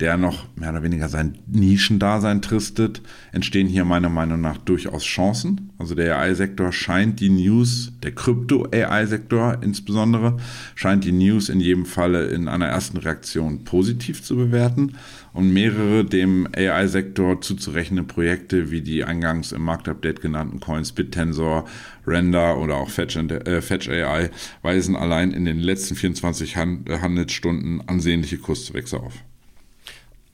der 0.00 0.18
noch 0.18 0.46
mehr 0.56 0.70
oder 0.70 0.82
weniger 0.82 1.08
sein 1.08 1.38
Nischendasein 1.46 2.42
tristet, 2.42 3.00
entstehen 3.32 3.66
hier 3.66 3.86
meiner 3.86 4.10
Meinung 4.10 4.42
nach 4.42 4.58
durchaus 4.58 5.04
Chancen. 5.04 5.70
Also 5.78 5.94
der 5.94 6.18
AI-Sektor 6.18 6.70
scheint 6.70 7.20
die 7.20 7.30
News, 7.30 7.92
der 8.02 8.12
Krypto-AI-Sektor 8.12 9.62
insbesondere, 9.62 10.36
scheint 10.74 11.04
die 11.04 11.12
News 11.12 11.48
in 11.48 11.60
jedem 11.60 11.86
Falle 11.86 12.26
in 12.26 12.46
einer 12.48 12.66
ersten 12.66 12.98
Reaktion 12.98 13.64
positiv 13.64 14.22
zu 14.22 14.36
bewerten 14.36 14.96
und 15.32 15.52
mehrere 15.52 16.04
dem 16.04 16.46
AI-Sektor 16.54 17.40
zuzurechnende 17.40 18.04
Projekte 18.04 18.70
wie 18.70 18.82
die 18.82 19.02
eingangs 19.04 19.52
im 19.52 19.62
Marktupdate 19.62 20.20
genannten 20.20 20.60
Coins 20.60 20.92
BitTensor, 20.92 21.64
Render 22.06 22.58
oder 22.58 22.76
auch 22.76 22.90
Fetch, 22.90 23.16
äh, 23.16 23.62
Fetch 23.62 23.88
AI 23.88 24.30
weisen 24.60 24.94
allein 24.94 25.32
in 25.32 25.46
den 25.46 25.58
letzten 25.58 25.94
24 25.94 26.56
Handelsstunden 26.56 27.86
ansehnliche 27.88 28.36
Kurswechsel 28.36 28.98
auf. 28.98 29.14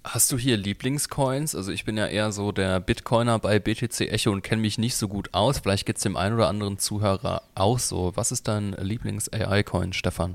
Hast 0.05 0.33
du 0.33 0.39
hier 0.39 0.57
Lieblingscoins? 0.57 1.55
Also 1.55 1.71
ich 1.71 1.85
bin 1.85 1.97
ja 1.97 2.07
eher 2.07 2.33
so 2.33 2.51
der 2.51 2.81
Bitcoiner 2.81 3.39
bei 3.39 3.61
BTC 3.61 4.01
Echo 4.01 4.33
und 4.33 4.43
kenne 4.43 4.61
mich 4.61 4.77
nicht 4.77 4.97
so 4.97 5.07
gut 5.07 5.29
aus. 5.33 5.61
Vielleicht 5.61 5.87
geht 5.87 5.97
es 5.97 6.03
dem 6.03 6.17
einen 6.17 6.35
oder 6.35 6.49
anderen 6.49 6.79
Zuhörer 6.79 7.43
auch 7.55 7.79
so. 7.79 8.13
Was 8.17 8.33
ist 8.33 8.49
dein 8.49 8.73
Lieblings-AI-Coin, 8.73 9.93
Stefan? 9.93 10.35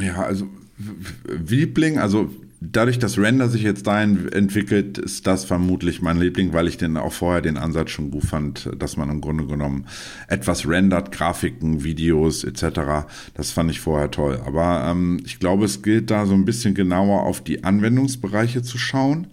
Ja, 0.00 0.22
also 0.22 0.48
Liebling, 1.26 1.98
also 1.98 2.28
dadurch, 2.60 2.98
dass 2.98 3.18
Render 3.18 3.48
sich 3.48 3.62
jetzt 3.62 3.86
dahin 3.86 4.28
entwickelt, 4.32 4.98
ist 4.98 5.26
das 5.26 5.44
vermutlich 5.44 6.02
mein 6.02 6.18
Liebling, 6.18 6.52
weil 6.52 6.68
ich 6.68 6.76
den 6.76 6.96
auch 6.96 7.12
vorher 7.12 7.40
den 7.40 7.56
Ansatz 7.56 7.90
schon 7.90 8.10
gut 8.10 8.24
fand, 8.24 8.70
dass 8.78 8.96
man 8.96 9.10
im 9.10 9.20
Grunde 9.20 9.46
genommen 9.46 9.86
etwas 10.28 10.68
rendert, 10.68 11.12
Grafiken, 11.12 11.84
Videos 11.84 12.44
etc. 12.44 13.06
Das 13.34 13.52
fand 13.52 13.70
ich 13.70 13.80
vorher 13.80 14.10
toll. 14.10 14.40
Aber 14.44 14.84
ähm, 14.88 15.20
ich 15.24 15.38
glaube, 15.38 15.64
es 15.64 15.82
gilt 15.82 16.10
da 16.10 16.26
so 16.26 16.34
ein 16.34 16.44
bisschen 16.44 16.74
genauer 16.74 17.22
auf 17.22 17.42
die 17.42 17.64
Anwendungsbereiche 17.64 18.62
zu 18.62 18.78
schauen. 18.78 19.28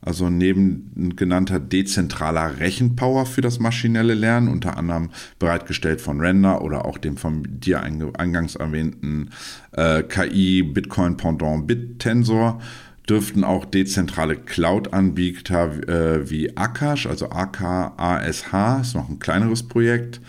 Also 0.00 0.30
neben 0.30 1.14
genannter 1.16 1.58
dezentraler 1.58 2.60
Rechenpower 2.60 3.26
für 3.26 3.40
das 3.40 3.58
maschinelle 3.58 4.14
Lernen, 4.14 4.48
unter 4.48 4.76
anderem 4.76 5.10
bereitgestellt 5.38 6.00
von 6.00 6.20
Render 6.20 6.62
oder 6.62 6.84
auch 6.84 6.98
dem 6.98 7.16
von 7.16 7.44
dir 7.48 7.82
eingangs 7.82 8.56
erwähnten 8.56 9.30
äh, 9.72 10.02
KI 10.02 10.62
Bitcoin 10.62 11.16
Pendant 11.16 11.66
BitTensor, 11.66 12.60
dürften 13.08 13.44
auch 13.44 13.64
dezentrale 13.64 14.36
Cloud-Anbieter 14.36 15.88
äh, 15.88 16.30
wie 16.30 16.56
Akash, 16.56 17.06
also 17.06 17.30
AKASH, 17.30 18.80
ist 18.80 18.94
noch 18.94 19.08
ein 19.08 19.18
kleineres 19.18 19.62
Projekt, 19.62 20.20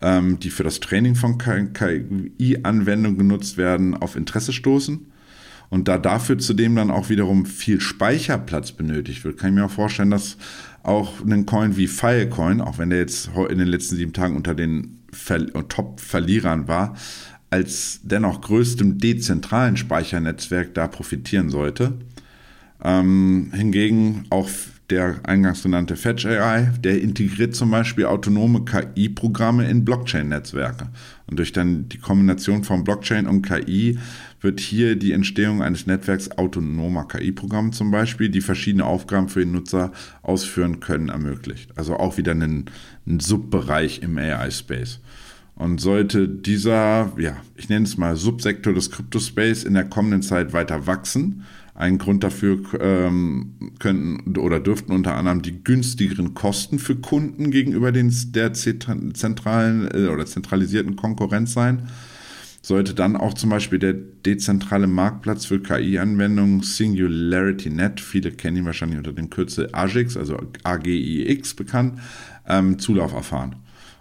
ähm, 0.00 0.38
die 0.38 0.50
für 0.50 0.62
das 0.64 0.80
Training 0.80 1.14
von 1.14 1.38
KI-Anwendungen 1.38 3.18
genutzt 3.18 3.56
werden, 3.56 3.94
auf 3.94 4.16
Interesse 4.16 4.52
stoßen. 4.52 5.10
Und 5.70 5.88
da 5.88 5.98
dafür 5.98 6.38
zudem 6.38 6.76
dann 6.76 6.90
auch 6.90 7.10
wiederum 7.10 7.44
viel 7.44 7.80
Speicherplatz 7.80 8.72
benötigt 8.72 9.24
wird, 9.24 9.38
kann 9.38 9.50
ich 9.50 9.54
mir 9.56 9.66
auch 9.66 9.70
vorstellen, 9.70 10.10
dass 10.10 10.38
auch 10.82 11.20
ein 11.24 11.44
Coin 11.44 11.76
wie 11.76 11.86
Filecoin, 11.86 12.60
auch 12.60 12.78
wenn 12.78 12.90
der 12.90 13.00
jetzt 13.00 13.30
in 13.50 13.58
den 13.58 13.68
letzten 13.68 13.96
sieben 13.96 14.12
Tagen 14.12 14.36
unter 14.36 14.54
den 14.54 14.98
Top-Verlierern 15.68 16.68
war, 16.68 16.96
als 17.50 18.00
dennoch 18.02 18.40
größtem 18.40 18.98
dezentralen 18.98 19.76
Speichernetzwerk 19.76 20.74
da 20.74 20.86
profitieren 20.86 21.50
sollte. 21.50 21.94
Ähm, 22.82 23.50
hingegen 23.54 24.26
auch 24.30 24.48
der 24.90 25.20
eingangs 25.24 25.62
genannte 25.62 25.96
Fetch 25.96 26.24
AI, 26.26 26.72
der 26.82 27.00
integriert 27.02 27.54
zum 27.54 27.70
Beispiel 27.70 28.06
autonome 28.06 28.64
KI-Programme 28.64 29.68
in 29.68 29.84
Blockchain-Netzwerke. 29.84 30.88
Und 31.26 31.38
durch 31.38 31.52
dann 31.52 31.88
die 31.90 31.98
Kombination 31.98 32.64
von 32.64 32.84
Blockchain 32.84 33.26
und 33.26 33.42
KI 33.42 33.98
wird 34.40 34.60
hier 34.60 34.96
die 34.96 35.12
Entstehung 35.12 35.62
eines 35.62 35.86
Netzwerks 35.86 36.30
autonomer 36.32 37.06
KI-Programme 37.06 37.72
zum 37.72 37.90
Beispiel, 37.90 38.30
die 38.30 38.40
verschiedene 38.40 38.86
Aufgaben 38.86 39.28
für 39.28 39.40
den 39.40 39.52
Nutzer 39.52 39.92
ausführen 40.22 40.80
können, 40.80 41.10
ermöglicht. 41.10 41.76
Also 41.76 41.96
auch 41.96 42.16
wieder 42.16 42.32
ein, 42.32 42.66
ein 43.06 43.20
Subbereich 43.20 44.00
im 44.02 44.16
AI-Space. 44.16 45.00
Und 45.54 45.80
sollte 45.80 46.28
dieser, 46.28 47.12
ja, 47.18 47.36
ich 47.56 47.68
nenne 47.68 47.84
es 47.84 47.98
mal 47.98 48.16
Subsektor 48.16 48.72
des 48.72 48.92
Crypto-Space 48.92 49.64
in 49.64 49.74
der 49.74 49.84
kommenden 49.84 50.22
Zeit 50.22 50.52
weiter 50.52 50.86
wachsen, 50.86 51.44
ein 51.78 51.98
Grund 51.98 52.24
dafür 52.24 52.58
ähm, 52.80 53.70
könnten 53.78 54.36
oder 54.36 54.58
dürften 54.58 54.90
unter 54.90 55.14
anderem 55.14 55.42
die 55.42 55.62
günstigeren 55.62 56.34
Kosten 56.34 56.80
für 56.80 56.96
Kunden 56.96 57.52
gegenüber 57.52 57.92
den, 57.92 58.12
der 58.32 58.52
zentralen 58.52 59.88
äh, 59.94 60.08
oder 60.08 60.26
zentralisierten 60.26 60.96
Konkurrenz 60.96 61.52
sein. 61.52 61.88
Sollte 62.62 62.94
dann 62.94 63.16
auch 63.16 63.32
zum 63.34 63.50
Beispiel 63.50 63.78
der 63.78 63.92
dezentrale 63.92 64.88
Marktplatz 64.88 65.44
für 65.46 65.60
KI-Anwendungen 65.60 66.62
SingularityNet, 66.62 68.00
viele 68.00 68.32
kennen 68.32 68.56
ihn 68.56 68.66
wahrscheinlich 68.66 68.98
unter 68.98 69.12
dem 69.12 69.30
Kürzel 69.30 69.68
AGIX, 69.70 70.16
also 70.16 70.36
AGIX 70.64 71.54
bekannt, 71.54 72.00
ähm, 72.48 72.80
Zulauf 72.80 73.12
erfahren. 73.12 73.54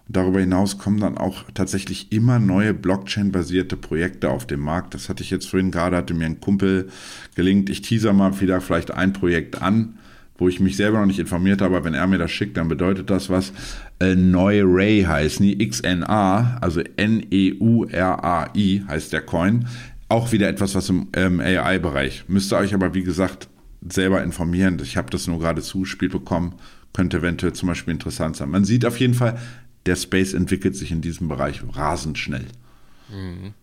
Darüber 0.09 0.39
hinaus 0.39 0.77
kommen 0.77 0.99
dann 0.99 1.17
auch 1.17 1.43
tatsächlich 1.53 2.11
immer 2.11 2.39
neue 2.39 2.73
Blockchain-basierte 2.73 3.75
Projekte 3.75 4.29
auf 4.29 4.47
den 4.47 4.61
Markt. 4.61 4.93
Das 4.93 5.09
hatte 5.09 5.21
ich 5.21 5.29
jetzt 5.29 5.49
vorhin 5.49 5.71
gerade, 5.71 5.97
hatte 5.97 6.13
mir 6.13 6.25
ein 6.25 6.39
Kumpel 6.39 6.89
gelingt. 7.35 7.69
Ich 7.69 7.81
teaser 7.81 8.13
mal 8.13 8.39
wieder 8.39 8.61
vielleicht 8.61 8.91
ein 8.91 9.11
Projekt 9.11 9.61
an, 9.61 9.97
wo 10.37 10.47
ich 10.47 10.61
mich 10.61 10.77
selber 10.77 10.99
noch 10.99 11.07
nicht 11.07 11.19
informiert 11.19 11.61
habe, 11.61 11.75
aber 11.75 11.85
wenn 11.85 11.93
er 11.93 12.07
mir 12.07 12.19
das 12.19 12.31
schickt, 12.31 12.55
dann 12.55 12.69
bedeutet 12.69 13.09
das 13.09 13.29
was. 13.29 13.51
Äh, 13.99 14.15
Neuray 14.15 15.03
heißt 15.03 15.41
nie 15.41 15.57
XNA, 15.57 16.57
also 16.61 16.81
N-E-U-R-A-I 16.95 18.83
heißt 18.87 19.11
der 19.11 19.21
Coin. 19.21 19.67
Auch 20.09 20.31
wieder 20.31 20.47
etwas, 20.47 20.73
was 20.73 20.89
im 20.89 21.07
ähm, 21.13 21.41
AI-Bereich. 21.41 22.25
Müsst 22.29 22.53
ihr 22.53 22.57
euch 22.57 22.73
aber, 22.73 22.93
wie 22.93 23.03
gesagt, 23.03 23.49
selber 23.89 24.23
informieren. 24.23 24.79
Ich 24.81 24.95
habe 24.95 25.09
das 25.09 25.27
nur 25.27 25.39
gerade 25.39 25.61
zugespielt 25.61 26.13
bekommen. 26.13 26.53
Könnte 26.93 27.17
eventuell 27.17 27.53
zum 27.53 27.67
Beispiel 27.67 27.93
interessant 27.93 28.37
sein. 28.37 28.49
Man 28.49 28.63
sieht 28.63 28.85
auf 28.85 28.99
jeden 28.99 29.13
Fall, 29.13 29.37
der 29.87 29.95
Space 29.95 30.33
entwickelt 30.33 30.75
sich 30.75 30.91
in 30.91 31.01
diesem 31.01 31.27
Bereich 31.27 31.61
rasend 31.73 32.17
schnell. 32.17 32.45
Mhm. 33.09 33.53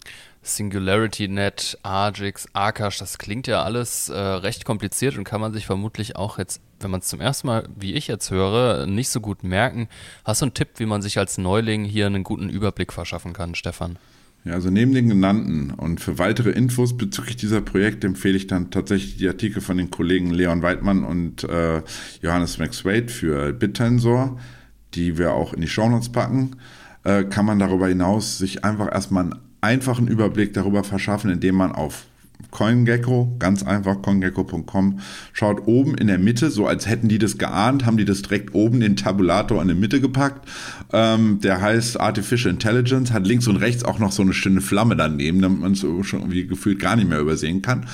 SingularityNet, 0.42 1.78
Argix, 1.82 2.46
Akash, 2.52 2.98
das 2.98 3.16
klingt 3.16 3.46
ja 3.46 3.62
alles 3.62 4.10
äh, 4.10 4.18
recht 4.18 4.66
kompliziert 4.66 5.16
und 5.16 5.24
kann 5.24 5.40
man 5.40 5.54
sich 5.54 5.64
vermutlich 5.64 6.16
auch 6.16 6.38
jetzt, 6.38 6.60
wenn 6.80 6.90
man 6.90 7.00
es 7.00 7.06
zum 7.06 7.20
ersten 7.20 7.46
Mal, 7.46 7.66
wie 7.74 7.94
ich 7.94 8.08
jetzt 8.08 8.30
höre, 8.30 8.86
nicht 8.86 9.08
so 9.08 9.20
gut 9.20 9.42
merken. 9.42 9.88
Hast 10.24 10.42
du 10.42 10.46
einen 10.46 10.54
Tipp, 10.54 10.68
wie 10.76 10.86
man 10.86 11.00
sich 11.00 11.18
als 11.18 11.38
Neuling 11.38 11.84
hier 11.84 12.06
einen 12.06 12.24
guten 12.24 12.50
Überblick 12.50 12.92
verschaffen 12.92 13.32
kann, 13.32 13.54
Stefan? 13.54 13.98
Ja, 14.44 14.52
also 14.52 14.68
neben 14.68 14.92
den 14.92 15.08
genannten 15.08 15.70
und 15.70 16.02
für 16.02 16.18
weitere 16.18 16.50
Infos 16.50 16.98
bezüglich 16.98 17.36
dieser 17.36 17.62
Projekte 17.62 18.06
empfehle 18.06 18.36
ich 18.36 18.46
dann 18.46 18.70
tatsächlich 18.70 19.16
die 19.16 19.28
Artikel 19.28 19.62
von 19.62 19.78
den 19.78 19.90
Kollegen 19.90 20.28
Leon 20.28 20.60
Weidmann 20.60 21.04
und 21.04 21.44
äh, 21.44 21.80
Johannes 22.20 22.58
McSwade 22.58 23.08
für 23.08 23.54
BitTensor, 23.54 24.38
die 24.94 25.18
wir 25.18 25.32
auch 25.32 25.52
in 25.52 25.60
die 25.60 25.68
Shownotes 25.68 26.10
packen. 26.10 26.56
Äh, 27.04 27.24
kann 27.24 27.46
man 27.46 27.58
darüber 27.58 27.88
hinaus 27.88 28.38
sich 28.38 28.64
einfach 28.64 28.90
erstmal 28.92 29.24
einen 29.24 29.40
einfachen 29.60 30.08
Überblick 30.08 30.54
darüber 30.54 30.84
verschaffen, 30.84 31.30
indem 31.30 31.56
man 31.56 31.72
auf 31.72 32.06
CoinGecko, 32.50 33.36
ganz 33.38 33.62
einfach 33.62 34.00
CoinGecko.com, 34.00 35.00
schaut 35.32 35.66
oben 35.66 35.96
in 35.96 36.06
der 36.06 36.18
Mitte, 36.18 36.50
so 36.50 36.66
als 36.66 36.88
hätten 36.88 37.08
die 37.08 37.18
das 37.18 37.36
geahnt, 37.36 37.84
haben 37.84 37.96
die 37.96 38.04
das 38.04 38.22
direkt 38.22 38.54
oben 38.54 38.80
den 38.80 38.96
Tabulator 38.96 39.60
in 39.60 39.68
die 39.68 39.74
Mitte 39.74 40.00
gepackt. 40.00 40.48
Ähm, 40.92 41.40
der 41.40 41.60
heißt 41.60 42.00
Artificial 42.00 42.52
Intelligence, 42.52 43.12
hat 43.12 43.26
links 43.26 43.48
und 43.48 43.56
rechts 43.56 43.84
auch 43.84 43.98
noch 43.98 44.12
so 44.12 44.22
eine 44.22 44.32
schöne 44.32 44.60
Flamme 44.60 44.96
daneben, 44.96 45.42
damit 45.42 45.60
man 45.60 45.72
es 45.72 45.80
schon 45.80 46.20
irgendwie 46.20 46.46
gefühlt 46.46 46.78
gar 46.78 46.96
nicht 46.96 47.08
mehr 47.08 47.20
übersehen 47.20 47.60
kann. 47.60 47.86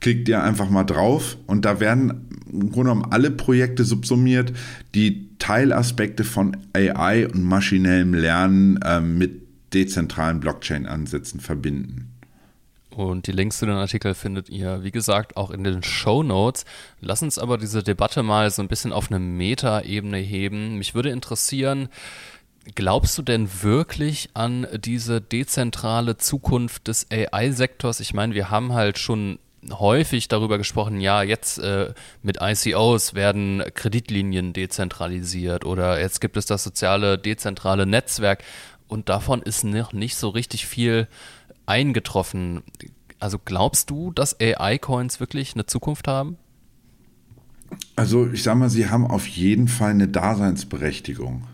Klickt 0.00 0.28
ihr 0.28 0.42
einfach 0.42 0.70
mal 0.70 0.84
drauf 0.84 1.36
und 1.46 1.64
da 1.64 1.80
werden 1.80 2.26
im 2.50 2.70
Grunde 2.70 2.90
genommen 2.90 3.06
alle 3.10 3.30
Projekte 3.30 3.84
subsumiert, 3.84 4.52
die 4.94 5.36
Teilaspekte 5.38 6.24
von 6.24 6.56
AI 6.72 7.26
und 7.26 7.42
maschinellem 7.42 8.14
Lernen 8.14 8.78
äh, 8.78 9.00
mit 9.00 9.42
dezentralen 9.74 10.40
Blockchain-Ansätzen 10.40 11.40
verbinden. 11.40 12.15
Und 12.96 13.26
die 13.26 13.32
Links 13.32 13.58
zu 13.58 13.66
den 13.66 13.74
Artikeln 13.74 14.14
findet 14.14 14.48
ihr, 14.48 14.82
wie 14.82 14.90
gesagt, 14.90 15.36
auch 15.36 15.50
in 15.50 15.64
den 15.64 15.82
Show 15.82 16.22
Notes. 16.22 16.64
Lass 17.02 17.20
uns 17.20 17.38
aber 17.38 17.58
diese 17.58 17.82
Debatte 17.82 18.22
mal 18.22 18.50
so 18.50 18.62
ein 18.62 18.68
bisschen 18.68 18.90
auf 18.90 19.10
eine 19.10 19.18
Meta-Ebene 19.18 20.16
heben. 20.16 20.78
Mich 20.78 20.94
würde 20.94 21.10
interessieren, 21.10 21.90
glaubst 22.74 23.18
du 23.18 23.22
denn 23.22 23.50
wirklich 23.62 24.30
an 24.32 24.66
diese 24.78 25.20
dezentrale 25.20 26.16
Zukunft 26.16 26.88
des 26.88 27.06
AI-Sektors? 27.10 28.00
Ich 28.00 28.14
meine, 28.14 28.34
wir 28.34 28.48
haben 28.48 28.72
halt 28.72 28.98
schon 28.98 29.40
häufig 29.70 30.28
darüber 30.28 30.56
gesprochen, 30.56 30.98
ja, 31.02 31.22
jetzt 31.22 31.58
äh, 31.58 31.92
mit 32.22 32.38
ICOs 32.40 33.12
werden 33.12 33.62
Kreditlinien 33.74 34.54
dezentralisiert 34.54 35.66
oder 35.66 36.00
jetzt 36.00 36.22
gibt 36.22 36.38
es 36.38 36.46
das 36.46 36.64
soziale 36.64 37.18
dezentrale 37.18 37.84
Netzwerk 37.84 38.42
und 38.88 39.10
davon 39.10 39.42
ist 39.42 39.64
noch 39.64 39.92
nicht 39.92 40.16
so 40.16 40.30
richtig 40.30 40.66
viel 40.66 41.08
eingetroffen. 41.66 42.62
Also 43.18 43.38
glaubst 43.44 43.90
du, 43.90 44.12
dass 44.12 44.38
AI-Coins 44.40 45.20
wirklich 45.20 45.54
eine 45.54 45.66
Zukunft 45.66 46.08
haben? 46.08 46.36
Also 47.96 48.28
ich 48.30 48.42
sag 48.42 48.56
mal, 48.56 48.70
sie 48.70 48.88
haben 48.88 49.06
auf 49.06 49.26
jeden 49.26 49.68
Fall 49.68 49.90
eine 49.90 50.08
Daseinsberechtigung. 50.08 51.44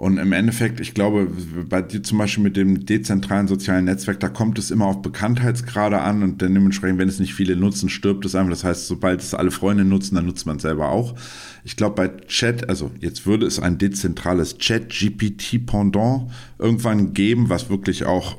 Und 0.00 0.16
im 0.16 0.32
Endeffekt, 0.32 0.80
ich 0.80 0.94
glaube, 0.94 1.30
bei 1.68 1.82
dir 1.82 2.02
zum 2.02 2.16
Beispiel 2.16 2.42
mit 2.42 2.56
dem 2.56 2.86
dezentralen 2.86 3.48
sozialen 3.48 3.84
Netzwerk, 3.84 4.18
da 4.18 4.30
kommt 4.30 4.58
es 4.58 4.70
immer 4.70 4.86
auf 4.86 5.02
Bekanntheitsgrade 5.02 6.00
an 6.00 6.22
und 6.22 6.40
dann 6.40 6.54
dementsprechend, 6.54 6.98
wenn 6.98 7.08
es 7.10 7.20
nicht 7.20 7.34
viele 7.34 7.54
nutzen, 7.54 7.90
stirbt 7.90 8.24
es 8.24 8.34
einfach. 8.34 8.48
Das 8.48 8.64
heißt, 8.64 8.86
sobald 8.86 9.20
es 9.20 9.34
alle 9.34 9.50
Freunde 9.50 9.84
nutzen, 9.84 10.14
dann 10.14 10.24
nutzt 10.24 10.46
man 10.46 10.56
es 10.56 10.62
selber 10.62 10.88
auch. 10.88 11.16
Ich 11.64 11.76
glaube, 11.76 11.96
bei 11.96 12.08
Chat, 12.28 12.66
also 12.70 12.90
jetzt 12.98 13.26
würde 13.26 13.44
es 13.44 13.60
ein 13.60 13.76
dezentrales 13.76 14.56
Chat-GPT-Pendant 14.56 16.30
irgendwann 16.58 17.12
geben, 17.12 17.50
was 17.50 17.68
wirklich 17.68 18.06
auch 18.06 18.38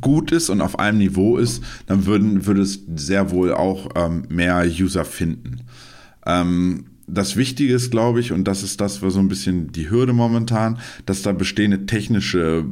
gut 0.00 0.32
ist 0.32 0.50
und 0.50 0.60
auf 0.60 0.78
einem 0.78 0.98
Niveau 0.98 1.36
ist, 1.36 1.62
dann 1.86 2.06
würden, 2.06 2.46
würde 2.46 2.62
es 2.62 2.84
sehr 2.94 3.30
wohl 3.30 3.52
auch 3.52 3.90
ähm, 3.94 4.24
mehr 4.28 4.64
User 4.66 5.04
finden. 5.04 5.62
Ähm, 6.26 6.86
das 7.06 7.36
Wichtige 7.36 7.74
ist, 7.74 7.90
glaube 7.90 8.20
ich, 8.20 8.32
und 8.32 8.44
das 8.44 8.62
ist 8.62 8.80
das, 8.80 9.02
was 9.02 9.14
so 9.14 9.20
ein 9.20 9.28
bisschen 9.28 9.72
die 9.72 9.90
Hürde 9.90 10.12
momentan, 10.12 10.78
dass 11.04 11.22
da 11.22 11.32
bestehende 11.32 11.84
technische 11.84 12.64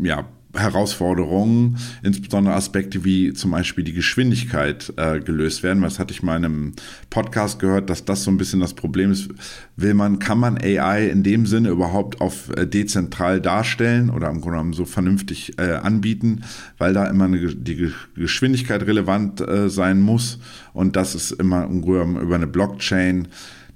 ja, 0.00 0.28
Herausforderungen, 0.58 1.78
insbesondere 2.02 2.54
Aspekte 2.54 3.04
wie 3.04 3.32
zum 3.32 3.50
Beispiel 3.50 3.84
die 3.84 3.92
Geschwindigkeit 3.92 4.92
äh, 4.96 5.20
gelöst 5.20 5.62
werden. 5.62 5.82
Das 5.82 5.98
hatte 5.98 6.12
ich 6.12 6.22
mal 6.22 6.36
in 6.36 6.44
einem 6.44 6.72
Podcast 7.10 7.58
gehört, 7.58 7.90
dass 7.90 8.04
das 8.04 8.24
so 8.24 8.30
ein 8.30 8.38
bisschen 8.38 8.60
das 8.60 8.74
Problem 8.74 9.10
ist. 9.10 9.28
Will 9.76 9.94
man, 9.94 10.18
kann 10.18 10.38
man 10.38 10.58
AI 10.58 11.08
in 11.08 11.22
dem 11.22 11.46
Sinne 11.46 11.70
überhaupt 11.70 12.20
auf 12.20 12.50
äh, 12.56 12.66
dezentral 12.66 13.40
darstellen 13.40 14.10
oder 14.10 14.28
im 14.28 14.40
Grunde 14.40 14.58
genommen 14.58 14.72
so 14.72 14.84
vernünftig 14.84 15.58
äh, 15.58 15.74
anbieten, 15.74 16.42
weil 16.78 16.92
da 16.92 17.06
immer 17.06 17.24
eine, 17.24 17.54
die 17.54 17.90
Geschwindigkeit 18.16 18.82
relevant 18.82 19.40
äh, 19.40 19.68
sein 19.68 20.00
muss 20.00 20.38
und 20.72 20.96
das 20.96 21.14
ist 21.14 21.32
immer 21.32 21.64
im 21.64 21.82
Grunde 21.82 22.20
über 22.20 22.34
eine 22.34 22.46
Blockchain 22.46 23.28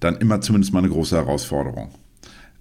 dann 0.02 0.16
immer 0.16 0.40
zumindest 0.40 0.72
mal 0.72 0.80
eine 0.80 0.88
große 0.88 1.16
Herausforderung. 1.16 1.94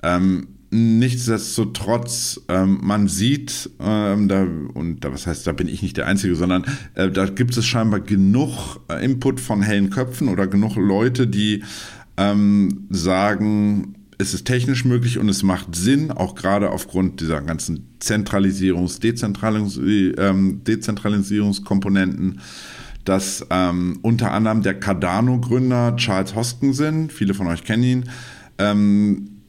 Ähm, 0.03 0.47
nichtsdestotrotz, 0.71 2.41
ähm, 2.47 2.79
man 2.81 3.07
sieht, 3.07 3.69
ähm, 3.79 4.27
da, 4.27 4.47
und 4.73 5.01
da, 5.01 5.13
was 5.13 5.27
heißt, 5.27 5.45
da 5.45 5.51
bin 5.51 5.67
ich 5.67 5.81
nicht 5.81 5.97
der 5.97 6.07
Einzige, 6.07 6.35
sondern 6.35 6.65
äh, 6.95 7.09
da 7.09 7.25
gibt 7.25 7.55
es 7.57 7.65
scheinbar 7.65 7.99
genug 7.99 8.79
äh, 8.89 9.03
Input 9.03 9.39
von 9.39 9.61
hellen 9.61 9.89
Köpfen 9.89 10.29
oder 10.29 10.47
genug 10.47 10.77
Leute, 10.77 11.27
die 11.27 11.63
ähm, 12.15 12.87
sagen, 12.89 13.95
es 14.17 14.33
ist 14.33 14.45
technisch 14.45 14.85
möglich 14.85 15.17
und 15.17 15.27
es 15.27 15.43
macht 15.43 15.75
Sinn, 15.75 16.11
auch 16.11 16.35
gerade 16.35 16.69
aufgrund 16.69 17.19
dieser 17.19 17.41
ganzen 17.41 17.97
Zentralisierungs-, 17.99 19.01
Dezentralis 19.01 19.77
ähm, 19.77 20.63
Dezentralisierungskomponenten 20.63 22.39
dass 23.03 23.45
ähm, 23.49 23.97
unter 24.03 24.31
anderem 24.31 24.61
der 24.61 24.79
Cardano-Gründer 24.79 25.95
Charles 25.95 26.35
Hoskinson, 26.35 27.09
viele 27.09 27.33
von 27.33 27.47
euch 27.47 27.63
kennen 27.63 27.83
ihn, 27.83 28.09
ähm, 28.59 29.40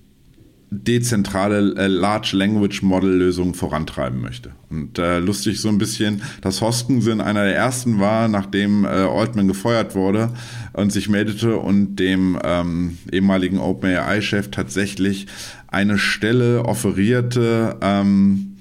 dezentrale 0.72 1.74
äh, 1.76 1.86
Large 1.86 2.30
Language 2.34 2.82
Model 2.82 3.10
Lösungen 3.10 3.54
vorantreiben 3.54 4.20
möchte. 4.20 4.52
Und 4.70 4.98
äh, 4.98 5.18
lustig 5.18 5.60
so 5.60 5.68
ein 5.68 5.78
bisschen, 5.78 6.22
dass 6.40 6.62
Hoskinson 6.62 7.20
einer 7.20 7.44
der 7.44 7.54
ersten 7.54 8.00
war, 8.00 8.28
nachdem 8.28 8.84
äh, 8.84 8.88
Altman 8.88 9.48
gefeuert 9.48 9.94
wurde 9.94 10.30
und 10.72 10.92
sich 10.92 11.08
meldete 11.08 11.56
und 11.58 11.96
dem 11.96 12.38
ähm, 12.42 12.98
ehemaligen 13.10 13.58
OpenAI-Chef 13.58 14.50
tatsächlich 14.50 15.26
eine 15.68 15.98
Stelle 15.98 16.64
offerierte, 16.64 17.76
ähm, 17.82 18.52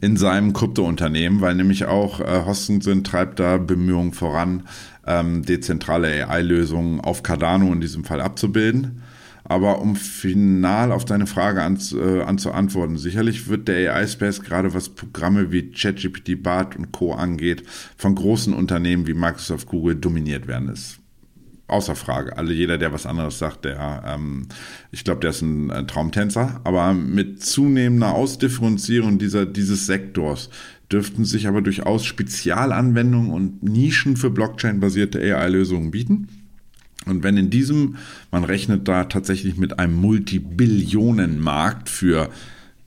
in 0.00 0.16
seinem 0.16 0.52
Kryptounternehmen, 0.52 1.40
weil 1.40 1.54
nämlich 1.54 1.84
auch 1.84 2.20
äh, 2.20 2.44
Hoskinson 2.44 3.04
treibt 3.04 3.38
da 3.40 3.56
Bemühungen 3.56 4.12
voran, 4.12 4.64
ähm, 5.06 5.44
dezentrale 5.44 6.28
AI-Lösungen 6.28 7.00
auf 7.00 7.22
Cardano 7.22 7.72
in 7.72 7.80
diesem 7.80 8.04
Fall 8.04 8.20
abzubilden. 8.20 9.02
Aber 9.48 9.80
um 9.80 9.96
final 9.96 10.92
auf 10.92 11.04
deine 11.04 11.26
Frage 11.26 11.62
an, 11.62 11.78
äh, 11.92 12.22
anzuantworten, 12.22 12.98
sicherlich 12.98 13.48
wird 13.48 13.68
der 13.68 13.94
AI-Space 13.94 14.42
gerade 14.42 14.74
was 14.74 14.88
Programme 14.88 15.52
wie 15.52 15.70
ChatGPT, 15.70 16.42
BART 16.42 16.76
und 16.76 16.92
Co. 16.92 17.14
angeht, 17.14 17.62
von 17.96 18.14
großen 18.14 18.52
Unternehmen 18.52 19.06
wie 19.06 19.14
Microsoft, 19.14 19.68
Google 19.68 19.94
dominiert 19.94 20.48
werden. 20.48 20.68
Das 20.68 20.98
außer 21.68 21.96
Frage. 21.96 22.36
Alle, 22.36 22.52
jeder, 22.52 22.78
der 22.78 22.92
was 22.92 23.06
anderes 23.06 23.38
sagt, 23.38 23.64
der, 23.64 24.02
ähm, 24.06 24.46
ich 24.92 25.04
glaube, 25.04 25.20
der 25.20 25.30
ist 25.30 25.42
ein, 25.42 25.70
ein, 25.70 25.88
Traumtänzer. 25.88 26.60
Aber 26.64 26.92
mit 26.94 27.42
zunehmender 27.42 28.14
Ausdifferenzierung 28.14 29.18
dieser, 29.18 29.46
dieses 29.46 29.86
Sektors 29.86 30.50
dürften 30.90 31.24
sich 31.24 31.48
aber 31.48 31.62
durchaus 31.62 32.04
Spezialanwendungen 32.04 33.32
und 33.32 33.62
Nischen 33.62 34.16
für 34.16 34.30
Blockchain-basierte 34.30 35.20
AI-Lösungen 35.20 35.90
bieten. 35.90 36.28
Und 37.06 37.22
wenn 37.22 37.36
in 37.36 37.50
diesem, 37.50 37.96
man 38.30 38.44
rechnet 38.44 38.88
da 38.88 39.04
tatsächlich 39.04 39.56
mit 39.56 39.78
einem 39.78 39.94
Multibillionenmarkt 39.94 41.88
für 41.88 42.30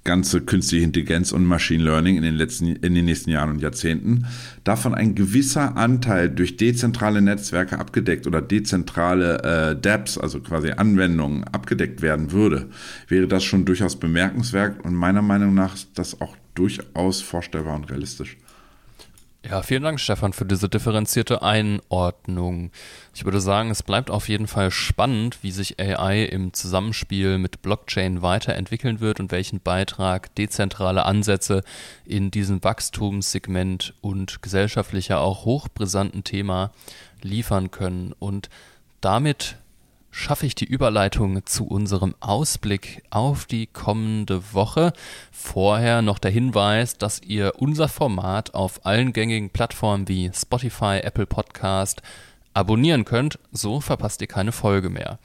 ganze 0.04 0.42
künstliche 0.42 0.86
Intelligenz 0.86 1.32
und 1.32 1.46
Machine 1.46 1.84
Learning 1.84 2.18
in 2.18 2.24
den 2.24 2.36
letzten, 2.36 2.68
in 2.68 2.96
den 2.96 3.06
nächsten 3.06 3.30
Jahren 3.30 3.52
und 3.52 3.62
Jahrzehnten, 3.62 4.26
davon 4.64 4.96
ein 4.96 5.14
gewisser 5.14 5.78
Anteil 5.78 6.30
durch 6.30 6.58
dezentrale 6.58 7.22
Netzwerke 7.22 7.78
abgedeckt 7.78 8.26
oder 8.26 8.42
dezentrale 8.42 9.44
äh, 9.44 9.80
dApps, 9.80 10.18
also 10.18 10.40
quasi 10.40 10.72
Anwendungen, 10.72 11.44
abgedeckt 11.44 12.02
werden 12.02 12.32
würde, 12.32 12.70
wäre 13.08 13.28
das 13.28 13.44
schon 13.44 13.66
durchaus 13.66 14.00
bemerkenswert 14.00 14.84
und 14.84 14.96
meiner 14.96 15.22
Meinung 15.22 15.54
nach 15.54 15.76
ist 15.76 15.90
das 15.96 16.20
auch 16.22 16.36
durchaus 16.56 17.22
vorstellbar 17.22 17.76
und 17.76 17.90
realistisch. 17.92 18.38
Ja, 19.42 19.62
vielen 19.62 19.84
Dank, 19.84 20.02
Stefan, 20.02 20.34
für 20.34 20.46
diese 20.46 20.68
differenzierte 20.68 21.42
Einordnung. 21.42 22.72
Ich 23.16 23.24
würde 23.24 23.40
sagen, 23.40 23.72
es 23.72 23.84
bleibt 23.84 24.12
auf 24.12 24.28
jeden 24.28 24.48
Fall 24.48 24.70
spannend, 24.70 25.42
wie 25.44 25.52
sich 25.52 25.80
AI 25.80 26.26
im 26.26 26.52
Zusammenspiel 26.54 27.38
mit 27.38 27.62
Blockchain 27.62 28.22
weiterentwickeln 28.22 29.00
wird 29.00 29.22
und 29.22 29.32
welchen 29.32 29.62
Beitrag 29.62 30.36
dezentrale 30.36 31.06
Ansätze 31.06 31.64
in 32.06 32.32
diesem 32.32 32.62
Wachstumssegment 32.66 33.94
und 34.02 34.42
gesellschaftlicher 34.42 35.22
auch 35.22 35.46
hochbrisanten 35.46 36.26
Thema 36.26 36.72
liefern 37.22 37.72
können. 37.72 38.14
Und 38.20 38.50
damit 39.00 39.56
schaffe 40.12 40.46
ich 40.46 40.56
die 40.56 40.66
Überleitung 40.66 41.46
zu 41.46 41.66
unserem 41.66 42.16
Ausblick 42.20 43.04
auf 43.10 43.46
die 43.46 43.68
kommende 43.68 44.54
Woche. 44.54 44.94
Vorher 45.32 46.02
noch 46.02 46.20
der 46.20 46.32
Hinweis, 46.32 46.98
dass 46.98 47.22
ihr 47.22 47.54
unser 47.58 47.88
Format 47.88 48.54
auf 48.54 48.86
allen 48.86 49.14
gängigen 49.14 49.50
Plattformen 49.50 50.08
wie 50.08 50.32
Spotify, 50.34 51.00
Apple 51.04 51.26
Podcast 51.26 52.02
abonnieren 52.54 53.06
könnt, 53.06 53.40
so 53.52 53.80
verpasst 53.80 54.22
ihr 54.22 54.28
keine 54.28 54.52
Folge 54.52 54.90
mehr. 54.90 55.20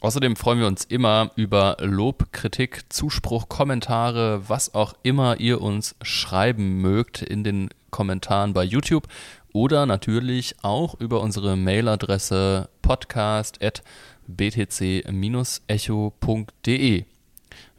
Außerdem 0.00 0.34
freuen 0.34 0.58
wir 0.58 0.66
uns 0.66 0.84
immer 0.84 1.30
über 1.36 1.76
Lob, 1.80 2.32
Kritik, 2.32 2.82
Zuspruch, 2.88 3.48
Kommentare, 3.48 4.48
was 4.48 4.74
auch 4.74 4.94
immer 5.04 5.38
ihr 5.38 5.60
uns 5.60 5.94
schreiben 6.02 6.80
mögt 6.80 7.22
in 7.22 7.44
den 7.44 7.70
Kommentaren 7.90 8.52
bei 8.52 8.64
YouTube 8.64 9.06
oder 9.52 9.86
natürlich 9.86 10.56
auch 10.62 10.98
über 10.98 11.20
unsere 11.20 11.56
Mailadresse 11.56 12.68
podcast.btc-echo.de. 14.26 17.04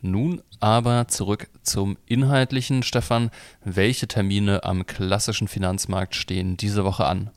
Nun 0.01 0.41
aber 0.59 1.07
zurück 1.07 1.47
zum 1.63 1.97
Inhaltlichen. 2.05 2.83
Stefan, 2.83 3.31
welche 3.63 4.07
Termine 4.07 4.63
am 4.63 4.85
klassischen 4.85 5.47
Finanzmarkt 5.47 6.15
stehen 6.15 6.57
diese 6.57 6.83
Woche 6.83 7.05
an? 7.05 7.29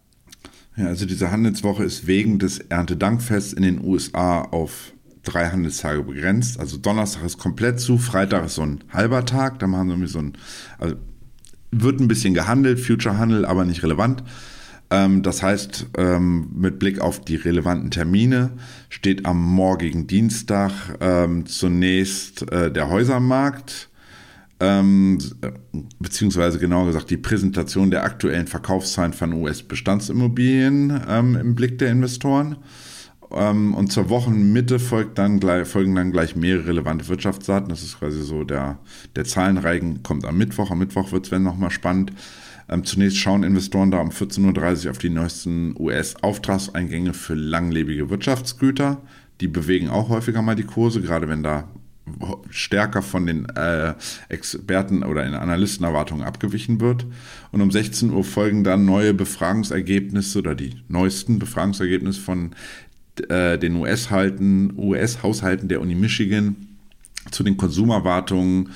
Ja, 0.77 0.87
also 0.87 1.07
diese 1.07 1.31
Handelswoche 1.31 1.85
ist 1.85 2.07
wegen 2.07 2.38
des 2.38 2.59
Erntedankfests 2.59 3.53
in 3.53 3.62
den 3.62 3.83
USA 3.83 4.42
auf 4.42 4.92
drei 5.23 5.49
Handelstage 5.49 6.03
begrenzt. 6.03 6.61
Also 6.61 6.77
Donnerstag 6.77 7.25
ist 7.25 7.38
komplett 7.38 7.81
zu, 7.81 7.99
Freitag 7.99 8.47
ist 8.47 8.57
so 8.57 8.62
ein 8.62 8.85
halber 8.92 9.25
Tag, 9.25 9.59
da 9.59 9.66
machen 9.66 10.01
wir 10.01 10.09
so 10.09 10.19
ein, 10.19 10.37
also 10.79 10.97
wird 11.71 12.01
ein 12.01 12.09
bisschen 12.09 12.35
gehandelt, 12.35 12.81
Future-Handel, 12.81 13.47
aber 13.47 13.64
nicht 13.64 13.83
relevant. 13.83 14.23
Ähm, 14.90 15.22
das 15.22 15.42
heißt, 15.42 15.87
ähm, 15.99 16.49
mit 16.55 16.79
Blick 16.79 17.01
auf 17.01 17.20
die 17.20 17.37
relevanten 17.37 17.90
Termine 17.90 18.51
steht 18.88 19.27
am 19.27 19.42
morgigen 19.42 20.07
Dienstag 20.07 20.72
ähm, 21.01 21.46
zunächst 21.46 22.51
äh, 22.53 22.70
der 22.70 22.88
Häusermarkt, 22.90 23.90
beziehungsweise 25.99 26.59
genauer 26.59 26.87
gesagt 26.87 27.11
die 27.11 27.18
Präsentation 27.18 27.90
der 27.90 28.05
aktuellen 28.05 28.46
Verkaufszahlen 28.46 29.12
von 29.12 29.35
US-Bestandsimmobilien 29.35 30.88
im 31.11 31.55
Blick 31.55 31.77
der 31.77 31.90
Investoren. 31.90 32.57
Und 33.29 33.92
zur 33.92 34.09
Wochenmitte 34.09 34.79
folgt 34.79 35.18
dann 35.18 35.40
gleich, 35.40 35.68
folgen 35.68 35.94
dann 35.94 36.11
gleich 36.11 36.37
mehrere 36.37 36.68
relevante 36.68 37.07
Wirtschaftsdaten. 37.07 37.68
Das 37.68 37.83
ist 37.83 37.99
quasi 37.99 38.22
so 38.22 38.44
der, 38.44 38.79
der 39.14 39.27
Zahlenreigen 39.27 40.03
kommt 40.03 40.25
am 40.25 40.38
Mittwoch. 40.38 40.70
Am 40.70 40.79
Mittwoch 40.79 41.12
wird 41.12 41.25
es 41.25 41.31
dann 41.31 41.42
nochmal 41.42 41.70
spannend. 41.70 42.12
Ähm, 42.68 42.85
zunächst 42.85 43.18
schauen 43.18 43.42
Investoren 43.42 43.90
da 43.90 44.00
um 44.00 44.11
14.30 44.11 44.85
Uhr 44.85 44.90
auf 44.90 44.98
die 44.98 45.11
neuesten 45.11 45.74
US-Auftragseingänge 45.79 47.14
für 47.14 47.35
langlebige 47.35 48.11
Wirtschaftsgüter. 48.11 49.02
Die 49.40 49.48
bewegen 49.48 49.88
auch 49.88 50.09
häufiger 50.09 50.42
mal 50.42 50.57
die 50.57 50.64
Kurse, 50.64 51.00
gerade 51.00 51.29
wenn 51.29 51.42
da 51.42 51.68
stärker 52.50 53.02
von 53.02 53.26
den 53.26 53.46
äh, 53.50 53.94
Experten 54.29 55.02
oder 55.02 55.26
in 55.26 55.35
Analystenerwartungen 55.35 56.24
abgewichen 56.24 56.81
wird. 56.81 57.05
Und 57.50 57.61
um 57.61 57.70
16 57.70 58.11
Uhr 58.11 58.24
folgen 58.24 58.64
dann 58.64 58.85
neue 58.85 59.12
Befragungsergebnisse 59.12 60.38
oder 60.38 60.55
die 60.55 60.76
neuesten 60.88 61.38
Befragungsergebnisse 61.38 62.20
von 62.20 62.52
äh, 63.29 63.59
den 63.59 63.76
US-Haushalten 63.76 64.72
US 64.76 65.18
der 65.68 65.81
Uni 65.81 65.94
Michigan 65.94 66.57
zu 67.31 67.42
den 67.42 67.57
Konsumerwartungen 67.57 68.70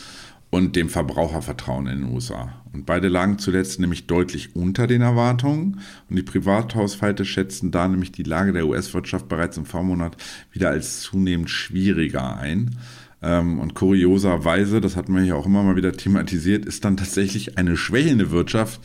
und 0.51 0.75
dem 0.75 0.89
Verbrauchervertrauen 0.89 1.87
in 1.87 2.01
den 2.01 2.13
USA. 2.13 2.60
Und 2.73 2.87
beide 2.87 3.09
lagen 3.09 3.39
zuletzt 3.39 3.81
nämlich 3.81 4.07
deutlich 4.07 4.55
unter 4.55 4.87
den 4.87 5.03
Erwartungen. 5.03 5.81
Und 6.09 6.17
die 6.17 6.23
Privathaushalte 6.23 7.25
schätzen 7.25 7.71
da 7.71 7.89
nämlich 7.89 8.13
die 8.13 8.23
Lage 8.23 8.53
der 8.53 8.67
US-Wirtschaft 8.67 9.29
bereits 9.29 9.57
im 9.57 9.67
Vormonat 9.67 10.17
wieder 10.53 10.71
als 10.71 11.01
zunehmend 11.01 11.51
schwieriger 11.51 12.37
ein. 12.37 12.77
Ähm, 13.23 13.59
und 13.59 13.75
kurioserweise, 13.75 14.81
das 14.81 14.97
hat 14.97 15.09
man 15.09 15.25
ja 15.25 15.35
auch 15.35 15.47
immer 15.47 15.63
mal 15.63 15.77
wieder 15.77 15.93
thematisiert, 15.93 16.65
ist 16.65 16.85
dann 16.85 16.97
tatsächlich 16.97 17.59
eine 17.59 17.77
schwächelnde 17.77 18.31
Wirtschaft 18.31 18.81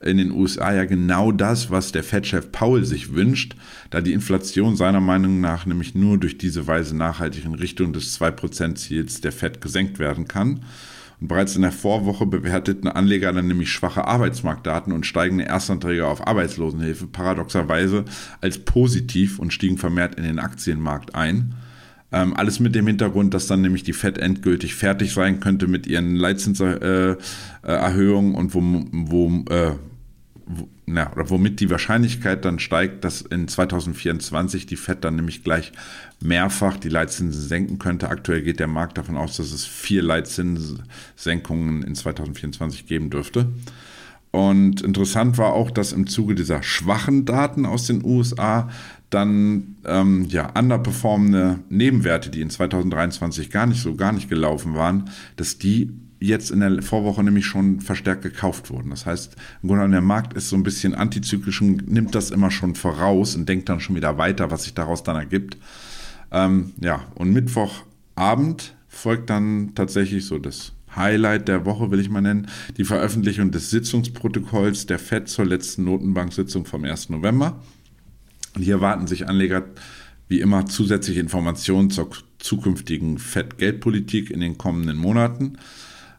in 0.00 0.16
den 0.16 0.30
USA 0.30 0.72
ja 0.72 0.84
genau 0.84 1.32
das, 1.32 1.70
was 1.70 1.90
der 1.90 2.04
Fed-Chef 2.04 2.52
Powell 2.52 2.84
sich 2.84 3.14
wünscht, 3.14 3.56
da 3.90 4.00
die 4.00 4.12
Inflation 4.12 4.76
seiner 4.76 5.00
Meinung 5.00 5.40
nach 5.40 5.66
nämlich 5.66 5.94
nur 5.94 6.18
durch 6.18 6.38
diese 6.38 6.66
Weise 6.66 6.96
nachhaltig 6.96 7.44
in 7.44 7.54
Richtung 7.54 7.92
des 7.92 8.18
2%-Ziels 8.20 9.20
der 9.20 9.32
Fed 9.32 9.60
gesenkt 9.60 9.98
werden 9.98 10.28
kann. 10.28 10.60
Und 11.20 11.28
bereits 11.28 11.56
in 11.56 11.62
der 11.62 11.72
Vorwoche 11.72 12.26
bewerteten 12.26 12.88
Anleger 12.88 13.32
dann 13.32 13.48
nämlich 13.48 13.70
schwache 13.70 14.06
Arbeitsmarktdaten 14.06 14.92
und 14.92 15.06
steigende 15.06 15.44
Erstanträge 15.44 16.06
auf 16.06 16.26
Arbeitslosenhilfe 16.26 17.06
paradoxerweise 17.06 18.04
als 18.40 18.58
positiv 18.58 19.38
und 19.38 19.52
stiegen 19.52 19.78
vermehrt 19.78 20.14
in 20.14 20.24
den 20.24 20.38
Aktienmarkt 20.38 21.14
ein. 21.14 21.54
Ähm, 22.10 22.34
alles 22.34 22.58
mit 22.58 22.74
dem 22.74 22.86
Hintergrund, 22.86 23.34
dass 23.34 23.48
dann 23.48 23.60
nämlich 23.60 23.82
die 23.82 23.92
Fed 23.92 24.16
endgültig 24.16 24.74
fertig 24.74 25.12
sein 25.12 25.40
könnte 25.40 25.66
mit 25.66 25.86
ihren 25.86 26.16
Leitzinserhöhungen 26.16 27.18
äh, 27.64 28.36
äh, 28.36 28.38
und 28.38 28.54
wo, 28.54 28.62
wo 28.92 29.44
äh, 29.50 29.72
na, 30.86 31.12
oder 31.12 31.28
womit 31.30 31.60
die 31.60 31.70
Wahrscheinlichkeit 31.70 32.44
dann 32.44 32.58
steigt, 32.58 33.04
dass 33.04 33.20
in 33.20 33.48
2024 33.48 34.66
die 34.66 34.76
FED 34.76 35.04
dann 35.04 35.16
nämlich 35.16 35.44
gleich 35.44 35.72
mehrfach 36.20 36.76
die 36.76 36.88
Leitzinsen 36.88 37.42
senken 37.42 37.78
könnte. 37.78 38.08
Aktuell 38.08 38.42
geht 38.42 38.60
der 38.60 38.66
Markt 38.66 38.98
davon 38.98 39.16
aus, 39.16 39.36
dass 39.36 39.52
es 39.52 39.66
vier 39.66 40.02
Leitzinssenkungen 40.02 41.82
in 41.82 41.94
2024 41.94 42.86
geben 42.86 43.10
dürfte. 43.10 43.52
Und 44.30 44.82
interessant 44.82 45.38
war 45.38 45.52
auch, 45.52 45.70
dass 45.70 45.92
im 45.92 46.06
Zuge 46.06 46.34
dieser 46.34 46.62
schwachen 46.62 47.24
Daten 47.24 47.66
aus 47.66 47.86
den 47.86 48.04
USA 48.04 48.68
dann 49.10 49.76
ähm, 49.86 50.26
ja 50.28 50.50
underperformende 50.58 51.60
Nebenwerte, 51.70 52.30
die 52.30 52.42
in 52.42 52.50
2023 52.50 53.50
gar 53.50 53.66
nicht 53.66 53.82
so 53.82 53.94
gar 53.94 54.12
nicht 54.12 54.28
gelaufen 54.28 54.74
waren, 54.74 55.10
dass 55.36 55.58
die 55.58 55.92
jetzt 56.20 56.50
in 56.50 56.60
der 56.60 56.82
Vorwoche 56.82 57.22
nämlich 57.22 57.46
schon 57.46 57.80
verstärkt 57.80 58.22
gekauft 58.22 58.70
wurden. 58.70 58.90
Das 58.90 59.06
heißt, 59.06 59.36
im 59.62 59.68
Grunde 59.68 59.82
genommen, 59.82 59.92
der 59.92 60.00
Markt 60.00 60.34
ist 60.34 60.48
so 60.48 60.56
ein 60.56 60.62
bisschen 60.62 60.94
antizyklisch 60.94 61.60
und 61.60 61.90
nimmt 61.90 62.14
das 62.14 62.30
immer 62.30 62.50
schon 62.50 62.74
voraus 62.74 63.36
und 63.36 63.48
denkt 63.48 63.68
dann 63.68 63.80
schon 63.80 63.96
wieder 63.96 64.18
weiter, 64.18 64.50
was 64.50 64.64
sich 64.64 64.74
daraus 64.74 65.02
dann 65.02 65.16
ergibt. 65.16 65.56
Ähm, 66.30 66.72
ja, 66.80 67.04
und 67.14 67.32
Mittwochabend 67.32 68.74
folgt 68.88 69.30
dann 69.30 69.74
tatsächlich 69.74 70.26
so 70.26 70.38
das 70.38 70.72
Highlight 70.96 71.48
der 71.48 71.64
Woche, 71.64 71.90
will 71.90 72.00
ich 72.00 72.10
mal 72.10 72.20
nennen, 72.20 72.48
die 72.76 72.84
Veröffentlichung 72.84 73.50
des 73.50 73.70
Sitzungsprotokolls 73.70 74.86
der 74.86 74.98
FED 74.98 75.28
zur 75.28 75.46
letzten 75.46 75.84
Notenbank-Sitzung 75.84 76.64
vom 76.64 76.84
1. 76.84 77.10
November. 77.10 77.60
Und 78.56 78.62
hier 78.62 78.76
erwarten 78.76 79.06
sich 79.06 79.28
Anleger 79.28 79.64
wie 80.28 80.40
immer 80.40 80.66
zusätzliche 80.66 81.20
Informationen 81.20 81.90
zur 81.90 82.10
zukünftigen 82.38 83.18
FED-Geldpolitik 83.18 84.30
in 84.30 84.40
den 84.40 84.58
kommenden 84.58 84.96
Monaten. 84.96 85.58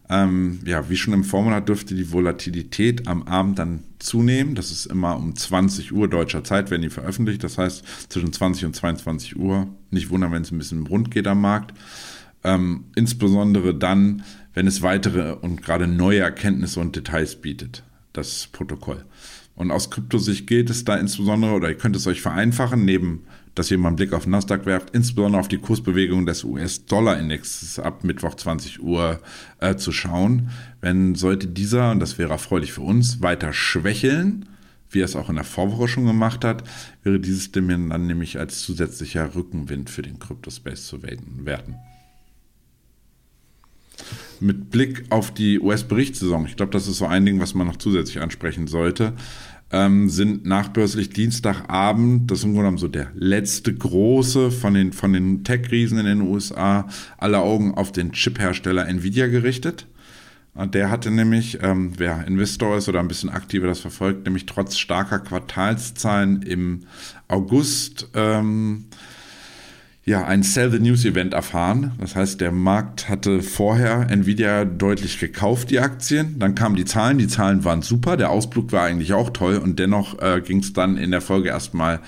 Ähm, 0.09 0.59
ja, 0.65 0.89
wie 0.89 0.97
schon 0.97 1.13
im 1.13 1.23
Vormonat 1.23 1.69
dürfte 1.69 1.93
die 1.93 2.11
Volatilität 2.11 3.07
am 3.07 3.23
Abend 3.23 3.59
dann 3.59 3.83
zunehmen. 3.99 4.55
Das 4.55 4.71
ist 4.71 4.87
immer 4.87 5.15
um 5.15 5.35
20 5.35 5.93
Uhr 5.93 6.07
deutscher 6.07 6.43
Zeit, 6.43 6.71
werden 6.71 6.81
die 6.81 6.89
veröffentlicht. 6.89 7.43
Das 7.43 7.59
heißt 7.59 8.11
zwischen 8.11 8.33
20 8.33 8.65
und 8.65 8.75
22 8.75 9.37
Uhr. 9.37 9.67
Nicht 9.91 10.09
wundern, 10.09 10.31
wenn 10.31 10.41
es 10.41 10.51
ein 10.51 10.57
bisschen 10.57 10.87
rund 10.87 11.11
geht 11.11 11.27
am 11.27 11.41
Markt. 11.41 11.77
Ähm, 12.43 12.85
insbesondere 12.95 13.75
dann, 13.75 14.23
wenn 14.53 14.65
es 14.65 14.81
weitere 14.81 15.33
und 15.33 15.61
gerade 15.61 15.87
neue 15.87 16.19
Erkenntnisse 16.19 16.79
und 16.79 16.95
Details 16.95 17.35
bietet, 17.35 17.83
das 18.13 18.47
Protokoll. 18.51 19.05
Und 19.55 19.71
aus 19.71 19.91
Kryptosicht 19.91 20.47
gilt 20.47 20.69
es 20.69 20.85
da 20.85 20.95
insbesondere, 20.95 21.51
oder 21.51 21.67
ihr 21.67 21.77
könnt 21.77 21.95
es 21.97 22.07
euch 22.07 22.21
vereinfachen, 22.21 22.85
neben 22.85 23.25
dass 23.59 23.69
ihr 23.69 23.77
mal 23.77 23.89
einen 23.89 23.97
Blick 23.97 24.13
auf 24.13 24.25
Nasdaq 24.25 24.65
werft, 24.65 24.95
insbesondere 24.95 25.41
auf 25.41 25.49
die 25.49 25.57
Kursbewegung 25.57 26.25
des 26.25 26.45
US-Dollar-Indexes 26.45 27.77
ab 27.77 28.05
Mittwoch 28.05 28.35
20 28.35 28.81
Uhr 28.81 29.19
äh, 29.59 29.75
zu 29.75 29.91
schauen. 29.91 30.49
Wenn 30.79 31.13
sollte 31.15 31.47
dieser, 31.47 31.91
und 31.91 31.99
das 31.99 32.17
wäre 32.17 32.31
erfreulich 32.31 32.71
für 32.71 32.83
uns, 32.83 33.21
weiter 33.21 33.51
schwächeln, 33.51 34.47
wie 34.89 35.01
er 35.01 35.05
es 35.05 35.17
auch 35.17 35.29
in 35.29 35.35
der 35.35 35.43
Vorwoche 35.43 35.89
schon 35.89 36.05
gemacht 36.05 36.45
hat, 36.45 36.63
wäre 37.03 37.19
dieses 37.19 37.51
Demand 37.51 37.91
dann 37.91 38.07
nämlich 38.07 38.39
als 38.39 38.61
zusätzlicher 38.61 39.35
Rückenwind 39.35 39.89
für 39.89 40.03
den 40.03 40.19
Crypto-Space 40.19 40.85
zu 40.85 41.03
werden. 41.03 41.75
Mit 44.39 44.69
Blick 44.71 45.03
auf 45.09 45.33
die 45.33 45.59
US-Berichtssaison, 45.59 46.45
ich 46.45 46.55
glaube, 46.55 46.71
das 46.71 46.87
ist 46.87 46.99
so 46.99 47.07
ein 47.07 47.25
Ding, 47.25 47.41
was 47.41 47.55
man 47.55 47.67
noch 47.67 47.75
zusätzlich 47.75 48.21
ansprechen 48.21 48.67
sollte 48.67 49.15
ähm, 49.71 50.09
sind 50.09 50.45
nachbörslich 50.45 51.09
Dienstagabend, 51.09 52.29
das 52.29 52.39
ist 52.39 52.43
im 52.45 52.51
Grunde 52.51 52.63
genommen 52.63 52.77
so 52.77 52.87
der 52.87 53.11
letzte 53.13 53.73
große 53.73 54.51
von 54.51 54.73
den, 54.73 54.93
von 54.93 55.13
den 55.13 55.43
Tech-Riesen 55.43 55.99
in 55.99 56.05
den 56.05 56.21
USA, 56.21 56.87
alle 57.17 57.39
Augen 57.39 57.75
auf 57.75 57.91
den 57.91 58.11
Chip-Hersteller 58.11 58.87
Nvidia 58.87 59.27
gerichtet. 59.27 59.87
Der 60.73 60.89
hatte 60.89 61.11
nämlich, 61.11 61.59
ähm, 61.61 61.93
wer 61.97 62.25
Investor 62.27 62.77
ist 62.77 62.89
oder 62.89 62.99
ein 62.99 63.07
bisschen 63.07 63.29
aktiver 63.29 63.67
das 63.67 63.79
verfolgt, 63.79 64.25
nämlich 64.25 64.45
trotz 64.45 64.77
starker 64.77 65.19
Quartalszahlen 65.19 66.41
im 66.41 66.81
August 67.27 68.09
ähm, 68.13 68.85
ja, 70.05 70.25
ein 70.25 70.43
Sell 70.43 70.71
the 70.71 70.79
News 70.79 71.05
Event 71.05 71.33
erfahren. 71.33 71.91
Das 71.99 72.15
heißt, 72.15 72.41
der 72.41 72.51
Markt 72.51 73.09
hatte 73.09 73.41
vorher 73.41 74.09
Nvidia 74.09 74.65
deutlich 74.65 75.19
gekauft, 75.19 75.69
die 75.69 75.79
Aktien. 75.79 76.39
Dann 76.39 76.55
kamen 76.55 76.75
die 76.75 76.85
Zahlen. 76.85 77.17
Die 77.17 77.27
Zahlen 77.27 77.63
waren 77.63 77.81
super. 77.81 78.17
Der 78.17 78.31
Ausblick 78.31 78.71
war 78.71 78.83
eigentlich 78.83 79.13
auch 79.13 79.29
toll. 79.29 79.57
Und 79.57 79.77
dennoch 79.77 80.19
äh, 80.19 80.41
ging 80.41 80.59
es 80.59 80.73
dann 80.73 80.97
in 80.97 81.11
der 81.11 81.21
Folge 81.21 81.49
erstmal 81.49 81.99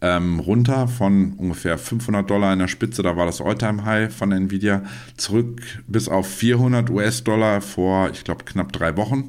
ähm, 0.00 0.40
runter 0.40 0.88
von 0.88 1.34
ungefähr 1.34 1.78
500 1.78 2.28
Dollar 2.28 2.52
in 2.52 2.58
der 2.58 2.68
Spitze. 2.68 3.02
Da 3.02 3.16
war 3.16 3.26
das 3.26 3.40
Alltime 3.40 3.84
High 3.84 4.12
von 4.12 4.32
Nvidia 4.32 4.82
zurück 5.16 5.62
bis 5.86 6.08
auf 6.08 6.26
400 6.26 6.90
US-Dollar 6.90 7.60
vor, 7.60 8.10
ich 8.10 8.24
glaube, 8.24 8.44
knapp 8.44 8.72
drei 8.72 8.96
Wochen. 8.96 9.26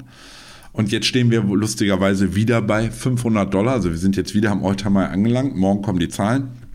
Und 0.72 0.90
jetzt 0.90 1.06
stehen 1.06 1.30
wir 1.30 1.42
lustigerweise 1.42 2.34
wieder 2.34 2.60
bei 2.60 2.90
500 2.90 3.52
Dollar. 3.52 3.74
Also 3.74 3.90
wir 3.90 3.98
sind 3.98 4.16
jetzt 4.16 4.34
wieder 4.34 4.50
am 4.50 4.64
Alltime 4.64 5.00
High 5.00 5.12
angelangt. 5.12 5.54
Morgen 5.54 5.82
kommen 5.82 6.00
die 6.00 6.08
Zahlen 6.08 6.65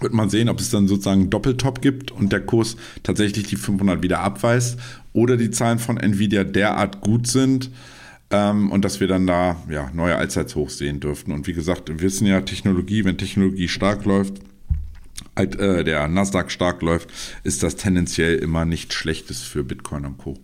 wird 0.00 0.12
man 0.12 0.30
sehen, 0.30 0.48
ob 0.48 0.60
es 0.60 0.70
dann 0.70 0.88
sozusagen 0.88 1.22
einen 1.22 1.30
Doppeltop 1.30 1.82
gibt 1.82 2.10
und 2.10 2.32
der 2.32 2.40
Kurs 2.40 2.76
tatsächlich 3.02 3.46
die 3.46 3.56
500 3.56 4.02
wieder 4.02 4.20
abweist 4.20 4.78
oder 5.12 5.36
die 5.36 5.50
Zahlen 5.50 5.78
von 5.78 5.96
Nvidia 5.96 6.44
derart 6.44 7.00
gut 7.00 7.26
sind 7.26 7.70
ähm, 8.30 8.70
und 8.70 8.84
dass 8.84 9.00
wir 9.00 9.08
dann 9.08 9.26
da 9.26 9.56
ja, 9.68 9.90
neue 9.92 10.16
Allzeitshochs 10.16 10.78
sehen 10.78 11.00
dürften. 11.00 11.32
Und 11.32 11.46
wie 11.46 11.52
gesagt, 11.52 11.88
wir 11.88 12.00
wissen 12.00 12.26
ja, 12.26 12.40
Technologie, 12.40 13.04
wenn 13.04 13.18
Technologie 13.18 13.68
stark 13.68 14.04
läuft, 14.04 14.40
äh, 15.34 15.84
der 15.84 16.08
Nasdaq 16.08 16.50
stark 16.50 16.82
läuft, 16.82 17.10
ist 17.44 17.62
das 17.62 17.76
tendenziell 17.76 18.36
immer 18.36 18.64
nichts 18.64 18.94
Schlechtes 18.94 19.42
für 19.42 19.64
Bitcoin 19.64 20.04
und 20.04 20.18
Co. 20.18 20.36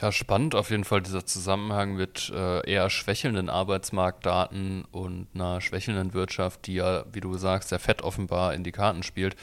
Ja, 0.00 0.12
spannend 0.12 0.54
auf 0.54 0.70
jeden 0.70 0.84
Fall 0.84 1.02
dieser 1.02 1.26
Zusammenhang 1.26 1.94
mit 1.94 2.30
äh, 2.32 2.70
eher 2.70 2.88
schwächelnden 2.88 3.48
Arbeitsmarktdaten 3.48 4.84
und 4.92 5.26
einer 5.34 5.60
schwächelnden 5.60 6.14
Wirtschaft, 6.14 6.66
die 6.66 6.74
ja, 6.74 7.04
wie 7.12 7.20
du 7.20 7.36
sagst, 7.36 7.70
sehr 7.70 7.80
fett 7.80 8.02
offenbar 8.02 8.54
in 8.54 8.62
die 8.62 8.70
Karten 8.70 9.02
spielt 9.02 9.34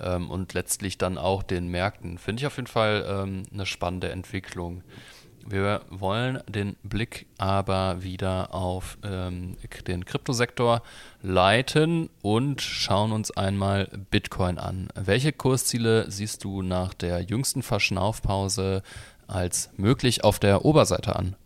ähm, 0.00 0.28
und 0.28 0.52
letztlich 0.52 0.98
dann 0.98 1.16
auch 1.16 1.44
den 1.44 1.68
Märkten. 1.68 2.18
Finde 2.18 2.40
ich 2.40 2.46
auf 2.48 2.56
jeden 2.56 2.66
Fall 2.66 3.06
ähm, 3.08 3.44
eine 3.52 3.66
spannende 3.66 4.10
Entwicklung. 4.10 4.82
Wir 5.46 5.82
wollen 5.90 6.42
den 6.48 6.76
Blick 6.82 7.26
aber 7.38 8.02
wieder 8.02 8.52
auf 8.52 8.98
ähm, 9.04 9.56
den 9.86 10.04
Kryptosektor 10.04 10.82
leiten 11.22 12.10
und 12.20 12.60
schauen 12.60 13.12
uns 13.12 13.30
einmal 13.30 13.88
Bitcoin 14.10 14.58
an. 14.58 14.88
Welche 14.94 15.32
Kursziele 15.32 16.10
siehst 16.10 16.44
du 16.44 16.62
nach 16.62 16.94
der 16.94 17.20
jüngsten 17.22 17.62
Verschnaufpause 17.62 18.82
als 19.30 19.70
möglich 19.76 20.24
auf 20.24 20.38
der 20.38 20.64
Oberseite 20.64 21.16
an? 21.16 21.36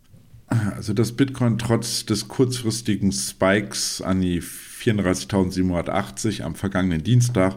Also 0.47 0.93
dass 0.93 1.13
Bitcoin 1.13 1.57
trotz 1.57 2.05
des 2.05 2.27
kurzfristigen 2.27 3.11
Spikes 3.11 4.01
an 4.01 4.21
die 4.21 4.41
34.780 4.41 6.43
am 6.43 6.53
vergangenen 6.55 7.03
Dienstag 7.03 7.55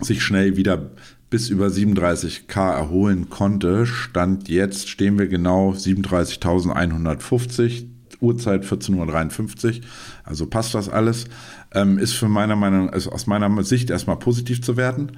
sich 0.00 0.22
schnell 0.22 0.56
wieder 0.56 0.90
bis 1.30 1.48
über 1.48 1.68
37k 1.68 2.72
erholen 2.72 3.30
konnte, 3.30 3.86
stand 3.86 4.48
jetzt, 4.48 4.88
stehen 4.88 5.18
wir 5.18 5.28
genau 5.28 5.72
37.150, 5.72 7.86
Uhrzeit 8.20 8.64
14.53 8.64 9.78
Uhr, 9.78 9.84
also 10.24 10.46
passt 10.46 10.74
das 10.74 10.88
alles, 10.88 11.26
ähm, 11.72 11.98
ist 11.98 12.14
für 12.14 12.28
meiner 12.28 12.56
Meinung, 12.56 12.90
also 12.90 13.12
aus 13.12 13.26
meiner 13.26 13.62
Sicht 13.62 13.90
erstmal 13.90 14.18
positiv 14.18 14.62
zu 14.62 14.76
werden. 14.76 15.12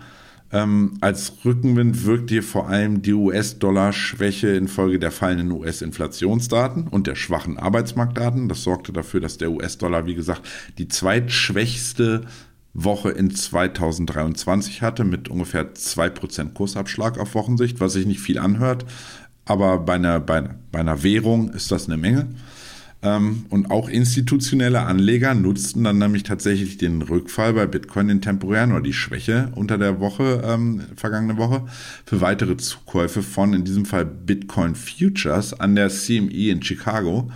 Ähm, 0.53 0.99
als 1.01 1.33
Rückenwind 1.47 2.05
wirkt 2.05 2.29
hier 2.29 2.43
vor 2.43 2.69
allem 2.69 3.01
die 3.01 3.15
US-Dollar-Schwäche 3.15 4.49
infolge 4.49 4.99
der 4.99 5.11
fallenden 5.11 5.51
US-Inflationsdaten 5.51 6.89
und 6.89 7.07
der 7.07 7.15
schwachen 7.15 7.59
Arbeitsmarktdaten. 7.59 8.51
Das 8.51 8.63
sorgte 8.63 8.93
dafür, 8.93 9.21
dass 9.21 9.39
der 9.39 9.51
US-Dollar, 9.51 10.05
wie 10.07 10.15
gesagt, 10.15 10.43
die 10.77 10.89
zweitschwächste 10.89 12.27
Woche 12.75 13.11
in 13.11 13.35
2023 13.35 14.83
hatte 14.83 15.05
mit 15.05 15.29
ungefähr 15.29 15.75
2% 15.75 16.53
Kursabschlag 16.53 17.19
auf 17.19 17.35
Wochensicht, 17.35 17.81
was 17.81 17.95
sich 17.95 18.07
nicht 18.07 18.21
viel 18.21 18.39
anhört. 18.39 18.85
Aber 19.47 19.79
bei 19.79 19.95
einer, 19.95 20.21
bei, 20.21 20.51
bei 20.71 20.81
einer 20.81 21.03
Währung 21.03 21.51
ist 21.51 21.73
das 21.73 21.87
eine 21.87 21.97
Menge. 21.97 22.29
Ähm, 23.03 23.47
und 23.51 23.71
auch 23.71 23.89
institutionelle 23.89 24.83
Anleger 24.83 25.35
nutzten 25.35 25.85
dann 25.85 25.99
nämlich 25.99 26.23
tatsächlich 26.23 26.79
den 26.79 27.03
Rückfall 27.03 27.53
bei 27.53 27.67
Bitcoin, 27.67 28.09
den 28.09 28.23
temporären 28.23 28.73
oder 28.73 28.83
die 28.83 28.93
Schwäche 28.93 29.51
unter 29.57 29.77
der 29.77 29.99
Woche, 29.99 30.43
ähm, 30.45 30.83
vergangene 30.97 31.37
Woche, 31.37 31.67
für 32.07 32.21
weitere 32.21 32.57
Zukäufe 32.57 33.23
von 33.23 33.55
in 33.55 33.65
diesem 33.65 33.87
Fall 33.87 34.05
Bitcoin 34.05 34.77
Futures 34.77 35.59
an 35.59 35.75
der 35.75 35.89
CME 35.89 36.51
in 36.51 36.63
Chicago. 36.63 37.29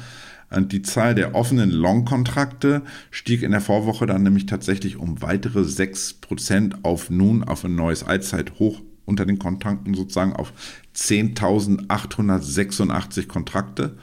Und 0.49 0.71
die 0.71 0.83
Zahl 0.83 1.17
der 1.17 1.35
offenen 1.35 1.71
Long-Kontrakte 1.71 2.83
stieg 3.11 3.43
in 3.43 3.51
der 3.51 3.61
Vorwoche 3.61 4.07
dann 4.07 4.23
nämlich 4.23 4.47
tatsächlich 4.47 4.97
um 4.97 5.21
weitere 5.21 5.63
6% 5.63 6.85
auf 6.85 7.11
nun 7.11 7.43
auf 7.43 7.65
ein 7.65 7.75
neues 7.75 8.05
Allzeithoch 8.05 8.81
unter 9.05 9.27
den 9.27 9.41
Kontrakten 9.41 9.95
sozusagen 9.95 10.35
auf 10.35 10.53
10.886 10.95 13.27
Kontrakte. 13.27 13.97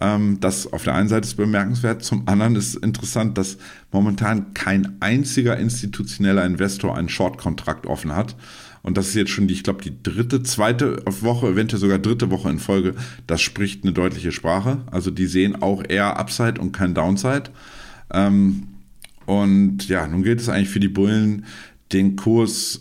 Ähm, 0.00 0.38
das 0.40 0.72
auf 0.72 0.84
der 0.84 0.94
einen 0.94 1.08
Seite 1.08 1.26
ist 1.26 1.34
bemerkenswert, 1.34 2.04
zum 2.04 2.28
anderen 2.28 2.56
ist 2.56 2.76
interessant, 2.76 3.36
dass 3.36 3.58
momentan 3.90 4.54
kein 4.54 4.96
einziger 5.00 5.56
institutioneller 5.56 6.44
Investor 6.44 6.96
einen 6.96 7.08
Short-Kontrakt 7.08 7.86
offen 7.86 8.14
hat. 8.14 8.36
Und 8.82 8.96
das 8.96 9.08
ist 9.08 9.14
jetzt 9.14 9.30
schon 9.30 9.48
die, 9.48 9.54
ich 9.54 9.64
glaube, 9.64 9.82
die 9.82 10.02
dritte, 10.02 10.42
zweite 10.42 11.02
Woche, 11.04 11.48
eventuell 11.48 11.80
sogar 11.80 11.98
dritte 11.98 12.30
Woche 12.30 12.48
in 12.48 12.58
Folge. 12.58 12.94
Das 13.26 13.42
spricht 13.42 13.82
eine 13.82 13.92
deutliche 13.92 14.32
Sprache. 14.32 14.78
Also 14.90 15.10
die 15.10 15.26
sehen 15.26 15.60
auch 15.60 15.82
eher 15.86 16.16
Upside 16.18 16.60
und 16.60 16.72
kein 16.72 16.94
Downside. 16.94 17.50
Ähm, 18.12 18.68
und 19.26 19.88
ja, 19.88 20.06
nun 20.06 20.22
gilt 20.22 20.40
es 20.40 20.48
eigentlich 20.48 20.70
für 20.70 20.80
die 20.80 20.88
Bullen, 20.88 21.44
den 21.92 22.16
Kurs 22.16 22.80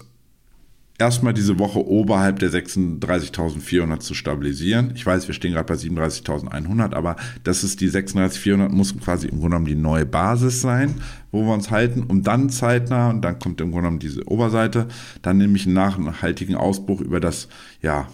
erstmal 0.98 1.34
diese 1.34 1.60
Woche 1.60 1.86
oberhalb 1.86 2.40
der 2.40 2.50
36.400 2.52 4.00
zu 4.00 4.14
stabilisieren. 4.14 4.94
Ich 4.96 5.06
weiß, 5.06 5.28
wir 5.28 5.36
stehen 5.36 5.52
gerade 5.54 5.68
bei 5.68 5.76
37.100, 5.76 6.94
aber 6.94 7.16
das 7.44 7.64
ist 7.64 7.80
die 7.82 7.90
36.400 7.90 8.70
muss 8.70 8.98
quasi 9.00 9.28
im 9.28 9.40
Grunde 9.40 9.50
genommen 9.50 9.68
die 9.68 9.76
neue 9.76 10.06
Basis 10.06 10.62
sein, 10.62 10.96
wo 11.32 11.44
wir 11.44 11.54
uns 11.54 11.70
halten, 11.70 12.04
um 12.04 12.24
dann 12.24 12.50
zeitnah, 12.50 13.10
und 13.10 13.22
dann 13.22 13.40
kommt 13.40 13.60
im 13.62 13.72
Grunde 13.72 13.84
genommen 13.84 14.00
diese 14.00 14.28
Oberseite, 14.28 14.88
dann 15.22 15.38
nämlich 15.38 15.66
einen 15.66 15.76
nachhaltigen 15.76 16.56
Ausbruch 16.56 17.02
über 17.02 17.20
das, 17.20 17.48
ja, 17.82 18.08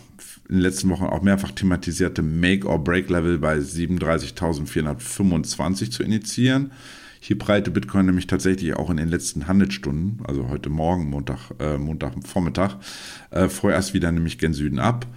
in 0.49 0.55
den 0.55 0.63
letzten 0.63 0.89
Wochen 0.89 1.05
auch 1.05 1.21
mehrfach 1.21 1.51
thematisierte 1.51 2.21
Make-or-Break-Level 2.21 3.39
bei 3.39 3.59
37.425 3.59 5.89
zu 5.89 6.03
initiieren. 6.03 6.71
Hier 7.25 7.37
breite 7.37 7.71
Bitcoin 7.71 8.05
nämlich 8.05 8.27
tatsächlich 8.27 8.75
auch 8.75 8.89
in 8.89 8.97
den 8.97 9.07
letzten 9.07 9.47
Handelsstunden, 9.47 10.25
also 10.25 10.49
heute 10.49 10.69
Morgen, 10.69 11.09
Montag, 11.09 11.51
äh, 11.57 11.77
Montagvormittag, 11.77 12.75
äh, 13.31 13.47
vorerst 13.47 13.93
wieder 13.93 14.11
nämlich 14.11 14.39
gen 14.39 14.53
Süden 14.53 14.77
ab. 14.77 15.07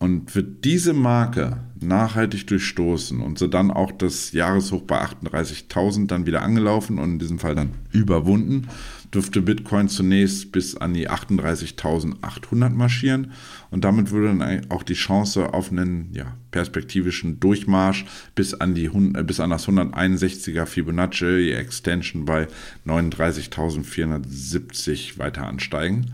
Und 0.00 0.34
wird 0.34 0.64
diese 0.64 0.94
Marke 0.94 1.58
nachhaltig 1.78 2.48
durchstoßen 2.48 3.20
und 3.20 3.38
so 3.38 3.46
dann 3.46 3.70
auch 3.70 3.92
das 3.92 4.32
Jahreshoch 4.32 4.82
bei 4.82 5.00
38.000 5.00 6.08
dann 6.08 6.26
wieder 6.26 6.42
angelaufen 6.42 6.98
und 6.98 7.12
in 7.12 7.18
diesem 7.20 7.38
Fall 7.38 7.54
dann 7.54 7.70
überwunden, 7.92 8.66
dürfte 9.14 9.40
Bitcoin 9.40 9.88
zunächst 9.88 10.52
bis 10.52 10.76
an 10.76 10.92
die 10.94 11.08
38.800 11.08 12.70
marschieren. 12.70 13.32
Und 13.70 13.84
damit 13.84 14.10
würde 14.10 14.36
dann 14.36 14.66
auch 14.70 14.82
die 14.82 14.94
Chance 14.94 15.54
auf 15.54 15.70
einen 15.70 16.10
ja, 16.12 16.36
perspektivischen 16.50 17.38
Durchmarsch 17.40 18.04
bis 18.34 18.54
an, 18.54 18.74
die, 18.74 18.86
äh, 18.86 19.22
bis 19.22 19.38
an 19.40 19.50
das 19.50 19.68
161er 19.68 20.64
Fibonacci 20.66 21.52
Extension 21.52 22.24
bei 22.24 22.48
39.470 22.86 25.18
weiter 25.18 25.46
ansteigen. 25.46 26.06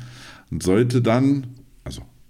Und 0.50 0.62
sollte 0.62 1.00
dann, 1.00 1.46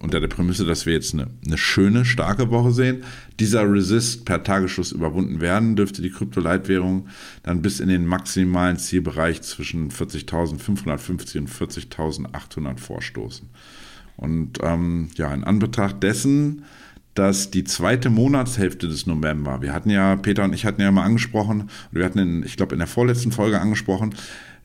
unter 0.01 0.19
der 0.19 0.29
Prämisse, 0.29 0.65
dass 0.65 0.87
wir 0.87 0.95
jetzt 0.95 1.13
eine, 1.15 1.29
eine 1.47 1.59
schöne, 1.59 2.05
starke 2.05 2.51
Woche 2.51 2.73
sehen, 2.73 3.05
dieser 3.39 3.71
Resist 3.71 4.25
per 4.25 4.43
Tagesschluss 4.43 4.93
überwunden 4.93 5.41
werden, 5.41 5.77
dürfte 5.77 6.03
die 6.03 6.11
Kryptoleitwährung 6.11 7.09
dann 7.43 7.63
bis 7.63 7.81
in 7.81 7.89
den 7.89 8.07
maximalen 8.07 8.79
Zielbereich 8.79 9.43
zwischen 9.43 9.91
40.550 9.91 11.39
und 11.39 11.51
40.800 11.51 12.79
vorstoßen. 12.79 13.49
Und 14.17 14.59
ähm, 14.63 15.09
ja, 15.17 15.33
in 15.33 15.45
Anbetracht 15.45 16.03
dessen, 16.03 16.65
dass 17.15 17.51
die 17.51 17.65
zweite 17.65 18.09
Monatshälfte 18.09 18.89
des 18.89 19.07
November, 19.07 19.61
wir 19.61 19.75
hatten 19.75 19.91
ja, 19.91 20.17
Peter 20.17 20.45
und 20.45 20.55
ich 20.55 20.65
hatten 20.65 20.81
ja 20.81 20.91
mal 20.91 21.05
angesprochen, 21.05 21.69
wir 21.91 22.05
hatten, 22.05 22.19
in, 22.19 22.43
ich 22.45 22.57
glaube, 22.57 22.75
in 22.75 22.79
der 22.79 22.87
vorletzten 22.89 23.33
Folge 23.33 23.61
angesprochen, 23.61 24.15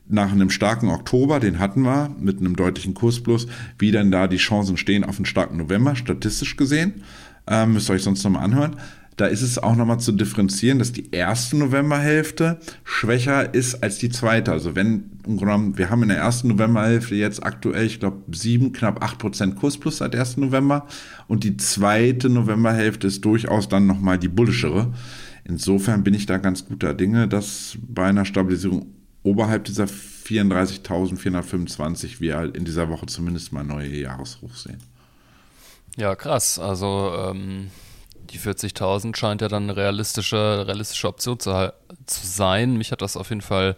nach 0.08 0.30
einem 0.30 0.50
starken 0.50 0.88
Oktober, 0.88 1.40
den 1.40 1.58
hatten 1.58 1.82
wir 1.82 2.10
mit 2.18 2.38
einem 2.38 2.56
deutlichen 2.56 2.94
Kursplus, 2.94 3.46
wie 3.78 3.90
denn 3.90 4.10
da 4.10 4.28
die 4.28 4.36
Chancen 4.36 4.76
stehen 4.76 5.04
auf 5.04 5.16
einen 5.16 5.26
starken 5.26 5.56
November, 5.56 5.96
statistisch 5.96 6.56
gesehen. 6.56 7.02
Ähm, 7.46 7.72
müsst 7.72 7.90
ihr 7.90 7.94
euch 7.94 8.02
sonst 8.02 8.24
nochmal 8.24 8.44
anhören. 8.44 8.76
Da 9.16 9.26
ist 9.26 9.40
es 9.40 9.58
auch 9.58 9.76
nochmal 9.76 9.98
zu 9.98 10.12
differenzieren, 10.12 10.78
dass 10.78 10.92
die 10.92 11.10
erste 11.10 11.56
Novemberhälfte 11.56 12.58
schwächer 12.84 13.54
ist 13.54 13.82
als 13.82 13.96
die 13.96 14.10
zweite. 14.10 14.52
Also 14.52 14.76
wenn, 14.76 15.10
wir 15.24 15.88
haben 15.88 16.02
in 16.02 16.10
der 16.10 16.18
ersten 16.18 16.48
Novemberhälfte 16.48 17.14
jetzt 17.14 17.42
aktuell, 17.42 17.86
ich 17.86 17.98
glaube, 17.98 18.18
sieben, 18.32 18.72
knapp 18.72 19.02
acht 19.02 19.18
Prozent 19.18 19.56
Kursplus 19.56 19.98
seit 19.98 20.14
1. 20.14 20.36
November. 20.36 20.86
Und 21.28 21.44
die 21.44 21.56
zweite 21.56 22.28
Novemberhälfte 22.28 23.06
ist 23.06 23.24
durchaus 23.24 23.70
dann 23.70 23.86
nochmal 23.86 24.18
die 24.18 24.28
bullischere. 24.28 24.92
Insofern 25.44 26.04
bin 26.04 26.12
ich 26.12 26.26
da 26.26 26.36
ganz 26.36 26.66
guter 26.66 26.92
Dinge, 26.92 27.26
dass 27.26 27.78
bei 27.88 28.04
einer 28.04 28.26
Stabilisierung 28.26 28.86
oberhalb 29.26 29.64
dieser 29.64 29.84
34.425 29.84 32.20
wir 32.20 32.54
in 32.54 32.64
dieser 32.64 32.88
Woche 32.88 33.04
zumindest 33.06 33.52
mal 33.52 33.64
neue 33.64 33.88
Jahreshochs 33.88 34.62
sehen. 34.62 34.80
Ja, 35.96 36.14
krass. 36.14 36.58
Also 36.58 37.12
ähm, 37.18 37.70
die 38.30 38.38
40.000 38.38 39.16
scheint 39.16 39.40
ja 39.40 39.48
dann 39.48 39.64
eine 39.64 39.76
realistische, 39.76 40.66
realistische 40.66 41.08
Option 41.08 41.40
zu, 41.40 41.72
zu 42.06 42.26
sein. 42.26 42.76
Mich 42.76 42.92
hat 42.92 43.02
das 43.02 43.16
auf 43.16 43.30
jeden 43.30 43.40
Fall, 43.40 43.76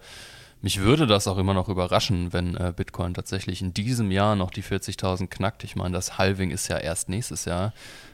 mich 0.61 0.80
würde 0.80 1.07
das 1.07 1.26
auch 1.26 1.38
immer 1.38 1.55
noch 1.55 1.70
überraschen, 1.70 2.32
wenn 2.32 2.55
äh, 2.57 2.74
Bitcoin 2.76 3.14
tatsächlich 3.14 3.62
in 3.62 3.72
diesem 3.72 4.11
Jahr 4.11 4.36
noch 4.36 4.51
die 4.51 4.62
40.000 4.62 5.28
knackt. 5.28 5.64
Ich 5.64 5.76
meine, 5.76 5.94
das 5.94 6.18
Halving 6.18 6.51
ist 6.51 6.68
ja 6.68 6.76
erst 6.76 7.09
nächstes 7.09 7.46
Jahr. 7.46 7.72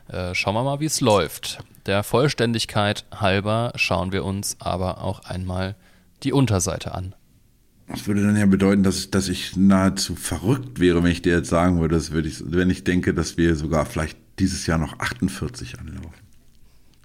Äh, 0.09 0.35
schauen 0.35 0.55
wir 0.55 0.63
mal, 0.63 0.79
wie 0.81 0.87
es 0.87 1.01
läuft. 1.01 1.59
Der 1.87 2.05
Vollständigkeit 2.05 3.05
halber 3.11 3.73
schauen 3.75 4.13
wir 4.13 4.25
uns 4.25 4.57
aber 4.61 5.03
auch 5.03 5.25
einmal 5.25 5.75
die 6.23 6.33
Unterseite 6.33 6.95
an. 6.95 7.15
Das 7.89 8.07
würde 8.07 8.23
dann 8.23 8.37
ja 8.37 8.47
bedeuten, 8.47 8.83
dass, 8.83 9.11
dass 9.11 9.29
ich 9.29 9.57
nahezu 9.57 10.15
verrückt 10.15 10.81
wäre, 10.81 11.03
wenn 11.03 11.11
ich 11.11 11.23
dir 11.23 11.37
jetzt 11.37 11.51
sagen 11.51 11.81
würde, 11.81 11.97
dass 11.97 12.13
würde 12.13 12.29
ich, 12.29 12.43
wenn 12.47 12.71
ich 12.71 12.85
denke, 12.85 13.13
dass 13.13 13.37
wir 13.37 13.57
sogar 13.57 13.85
vielleicht 13.85 14.17
dieses 14.39 14.67
Jahr 14.67 14.79
noch 14.79 14.99
48 14.99 15.79
anlaufen. 15.79 16.25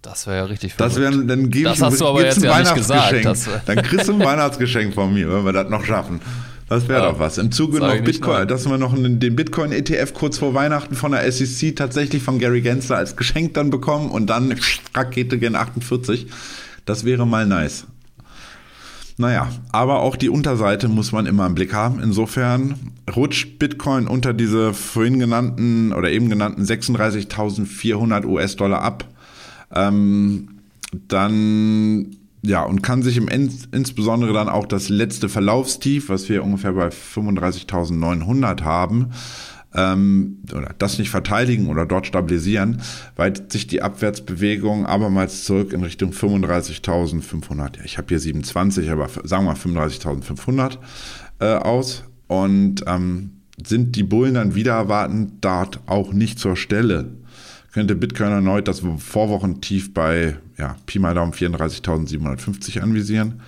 Das 0.02 0.26
wäre 0.28 0.38
ja 0.38 0.46
richtig 0.46 0.74
verrückt. 0.74 0.96
Das, 0.96 1.02
wär, 1.02 1.12
dann 1.12 1.50
gebe 1.50 1.70
das 1.70 1.82
hast 1.82 2.00
du 2.00 2.08
aber 2.08 2.24
jetzt 2.24 2.42
ja 2.42 2.58
nicht 2.60 2.74
gesagt. 2.74 3.26
dann 3.66 3.82
kriegst 3.82 4.08
du 4.08 4.14
ein 4.14 4.20
Weihnachtsgeschenk 4.20 4.94
von 4.94 5.14
mir, 5.14 5.30
wenn 5.32 5.44
wir 5.44 5.52
das 5.52 5.70
noch 5.70 5.84
schaffen. 5.84 6.22
Das 6.70 6.88
wäre 6.88 7.02
ja, 7.02 7.12
doch 7.12 7.20
was. 7.20 7.38
Im 7.40 7.52
Zuge 7.52 7.80
noch 7.80 8.00
Bitcoin, 8.02 8.48
dass 8.48 8.70
wir 8.70 8.78
noch 8.78 8.94
den 8.96 9.36
Bitcoin-ETF 9.36 10.14
kurz 10.14 10.38
vor 10.38 10.54
Weihnachten 10.54 10.96
von 10.96 11.12
der 11.12 11.30
SEC 11.30 11.76
tatsächlich 11.76 12.22
von 12.22 12.38
Gary 12.38 12.62
Gensler 12.62 12.98
als 12.98 13.16
Geschenk 13.16 13.56
dann 13.56 13.72
bekommen 13.72 14.12
und 14.12 14.28
dann 14.28 14.56
Rakete 14.94 15.40
gen 15.40 15.56
48. 15.56 16.28
Das 16.86 17.06
wäre 17.06 17.26
mal 17.26 17.48
nice. 17.48 17.88
Naja, 19.20 19.50
aber 19.74 20.00
auch 20.00 20.16
die 20.16 20.30
Unterseite 20.30 20.88
muss 20.88 21.12
man 21.12 21.26
immer 21.26 21.46
im 21.46 21.54
Blick 21.54 21.74
haben. 21.74 22.00
Insofern 22.02 22.76
rutscht 23.14 23.60
Bitcoin 23.60 24.08
unter 24.08 24.34
diese 24.34 24.74
vorhin 24.74 25.20
genannten 25.20 25.92
oder 25.92 26.10
eben 26.10 26.30
genannten 26.30 26.64
36.400 26.64 28.26
US-Dollar 28.26 28.82
ab. 28.82 29.04
Ähm, 29.76 30.62
dann 31.10 32.16
ja, 32.44 32.64
und 32.64 32.82
kann 32.82 33.04
sich 33.04 33.18
im 33.18 33.28
insbesondere 33.28 34.32
dann 34.32 34.48
auch 34.48 34.66
das 34.66 34.88
letzte 34.88 35.28
Verlaufstief, 35.28 36.08
was 36.08 36.30
wir 36.30 36.42
ungefähr 36.42 36.72
bei 36.72 36.88
35.900 36.88 38.62
haben, 38.62 39.10
ähm, 39.74 40.40
oder 40.52 40.74
das 40.78 40.98
nicht 41.00 41.10
verteidigen 41.10 41.68
oder 41.68 41.86
dort 41.86 42.08
stabilisieren, 42.08 42.82
weitet 43.16 43.52
sich 43.52 43.68
die 43.68 43.82
Abwärtsbewegung 43.82 44.86
abermals 44.86 45.44
zurück 45.44 45.74
in 45.74 45.84
Richtung 45.84 46.12
35.500. 46.12 47.78
Ja, 47.78 47.84
ich 47.84 47.98
habe 47.98 48.08
hier 48.10 48.20
27, 48.20 48.90
aber 48.90 49.10
sagen 49.24 49.46
wir 49.46 49.54
mal 49.54 49.56
35.500 49.56 50.78
äh, 51.40 51.46
aus. 51.56 52.04
Und 52.28 52.84
ähm, 52.86 53.32
sind 53.66 53.96
die 53.96 54.04
Bullen 54.04 54.36
dann 54.36 54.56
wieder 54.56 54.74
erwarten, 54.74 55.34
dort 55.42 55.80
auch 55.88 56.14
nicht 56.14 56.40
zur 56.40 56.56
Stelle, 56.56 57.10
könnte 57.72 57.96
Bitcoin 57.96 58.32
erneut 58.32 58.68
das 58.68 58.82
Vorwochentief 58.98 59.94
bei 59.94 60.38
ja, 60.58 60.76
Pi 60.86 61.00
mal 61.00 61.14
Daumen 61.14 61.34
34.750 61.34 62.80
anvisieren. 62.82 63.42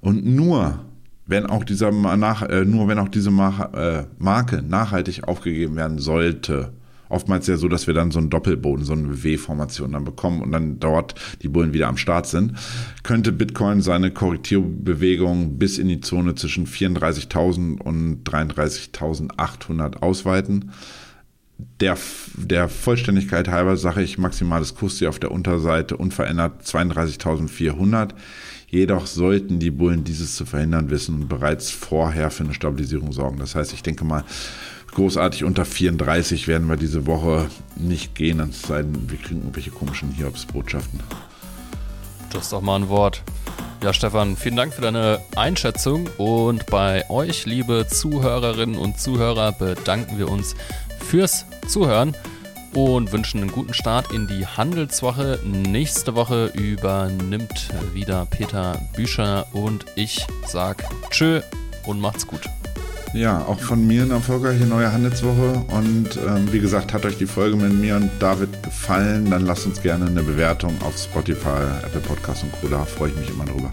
Und 0.00 0.24
nur 0.24 0.84
wenn 1.26 1.46
auch 1.46 1.64
dieser 1.64 1.90
nach, 1.90 2.42
äh, 2.42 2.64
nur 2.64 2.88
wenn 2.88 2.98
auch 2.98 3.08
diese 3.08 3.30
Mar 3.30 3.72
äh, 3.74 4.04
Marke 4.18 4.62
nachhaltig 4.62 5.24
aufgegeben 5.24 5.76
werden 5.76 5.98
sollte, 5.98 6.72
oftmals 7.08 7.46
ja 7.46 7.56
so, 7.56 7.68
dass 7.68 7.86
wir 7.86 7.94
dann 7.94 8.10
so 8.10 8.18
einen 8.18 8.30
Doppelboden, 8.30 8.84
so 8.84 8.92
eine 8.92 9.22
W-Formation 9.22 9.92
dann 9.92 10.04
bekommen 10.04 10.42
und 10.42 10.52
dann 10.52 10.80
dort 10.80 11.14
die 11.42 11.48
Bullen 11.48 11.72
wieder 11.72 11.88
am 11.88 11.96
Start 11.96 12.26
sind, 12.26 12.54
könnte 13.02 13.32
Bitcoin 13.32 13.80
seine 13.80 14.10
Korrekturbewegung 14.10 15.58
bis 15.58 15.78
in 15.78 15.88
die 15.88 16.00
Zone 16.00 16.34
zwischen 16.34 16.66
34.000 16.66 17.80
und 17.80 18.24
33.800 18.24 20.02
ausweiten. 20.02 20.72
Der, 21.80 21.96
der 22.34 22.68
Vollständigkeit 22.68 23.48
halber 23.48 23.76
sage 23.76 24.02
ich 24.02 24.18
maximales 24.18 24.74
Kursziel 24.74 25.08
auf 25.08 25.20
der 25.20 25.30
Unterseite 25.30 25.96
unverändert 25.96 26.62
32.400. 26.64 28.10
Jedoch 28.74 29.06
sollten 29.06 29.60
die 29.60 29.70
Bullen 29.70 30.02
dieses 30.02 30.34
zu 30.34 30.44
verhindern 30.46 30.90
wissen 30.90 31.14
und 31.14 31.28
bereits 31.28 31.70
vorher 31.70 32.32
für 32.32 32.42
eine 32.42 32.54
Stabilisierung 32.54 33.12
sorgen. 33.12 33.38
Das 33.38 33.54
heißt, 33.54 33.72
ich 33.72 33.84
denke 33.84 34.04
mal, 34.04 34.24
großartig 34.90 35.44
unter 35.44 35.64
34 35.64 36.48
werden 36.48 36.68
wir 36.68 36.74
diese 36.76 37.06
Woche 37.06 37.46
nicht 37.76 38.16
gehen, 38.16 38.40
es 38.40 38.62
sei 38.62 38.84
wir 38.84 39.18
kriegen 39.18 39.42
irgendwelche 39.42 39.70
komischen 39.70 40.10
Hiobs-Botschaften. 40.10 40.98
Das 42.30 42.42
ist 42.42 42.52
doch 42.52 42.62
mal 42.62 42.74
ein 42.74 42.88
Wort. 42.88 43.22
Ja, 43.80 43.92
Stefan, 43.92 44.36
vielen 44.36 44.56
Dank 44.56 44.74
für 44.74 44.82
deine 44.82 45.20
Einschätzung 45.36 46.08
und 46.18 46.66
bei 46.66 47.08
euch, 47.10 47.46
liebe 47.46 47.86
Zuhörerinnen 47.88 48.76
und 48.76 48.98
Zuhörer, 48.98 49.52
bedanken 49.52 50.18
wir 50.18 50.28
uns 50.28 50.56
fürs 50.98 51.44
Zuhören 51.68 52.16
und 52.74 53.12
wünschen 53.12 53.40
einen 53.40 53.52
guten 53.52 53.74
Start 53.74 54.12
in 54.12 54.26
die 54.26 54.46
Handelswoche. 54.46 55.40
Nächste 55.44 56.14
Woche 56.14 56.50
übernimmt 56.54 57.70
wieder 57.92 58.26
Peter 58.26 58.80
Büscher 58.94 59.46
und 59.52 59.86
ich 59.94 60.26
sag 60.46 60.84
Tschö 61.10 61.40
und 61.86 62.00
macht's 62.00 62.26
gut. 62.26 62.42
Ja, 63.14 63.44
auch 63.46 63.60
von 63.60 63.86
mir 63.86 64.02
eine 64.02 64.14
erfolgreiche 64.14 64.64
neue 64.64 64.92
Handelswoche. 64.92 65.64
Und 65.68 66.16
ähm, 66.16 66.52
wie 66.52 66.58
gesagt, 66.58 66.92
hat 66.92 67.06
euch 67.06 67.16
die 67.16 67.26
Folge 67.26 67.56
mit 67.56 67.72
mir 67.72 67.94
und 67.94 68.10
David 68.18 68.62
gefallen, 68.64 69.30
dann 69.30 69.46
lasst 69.46 69.66
uns 69.66 69.80
gerne 69.80 70.06
eine 70.06 70.24
Bewertung 70.24 70.74
auf 70.82 70.98
Spotify, 70.98 71.62
Apple 71.84 72.00
Podcasts 72.00 72.42
und 72.42 72.50
Co. 72.60 72.66
Da 72.66 72.84
freue 72.84 73.10
ich 73.10 73.16
mich 73.16 73.30
immer 73.30 73.44
drüber. 73.44 73.70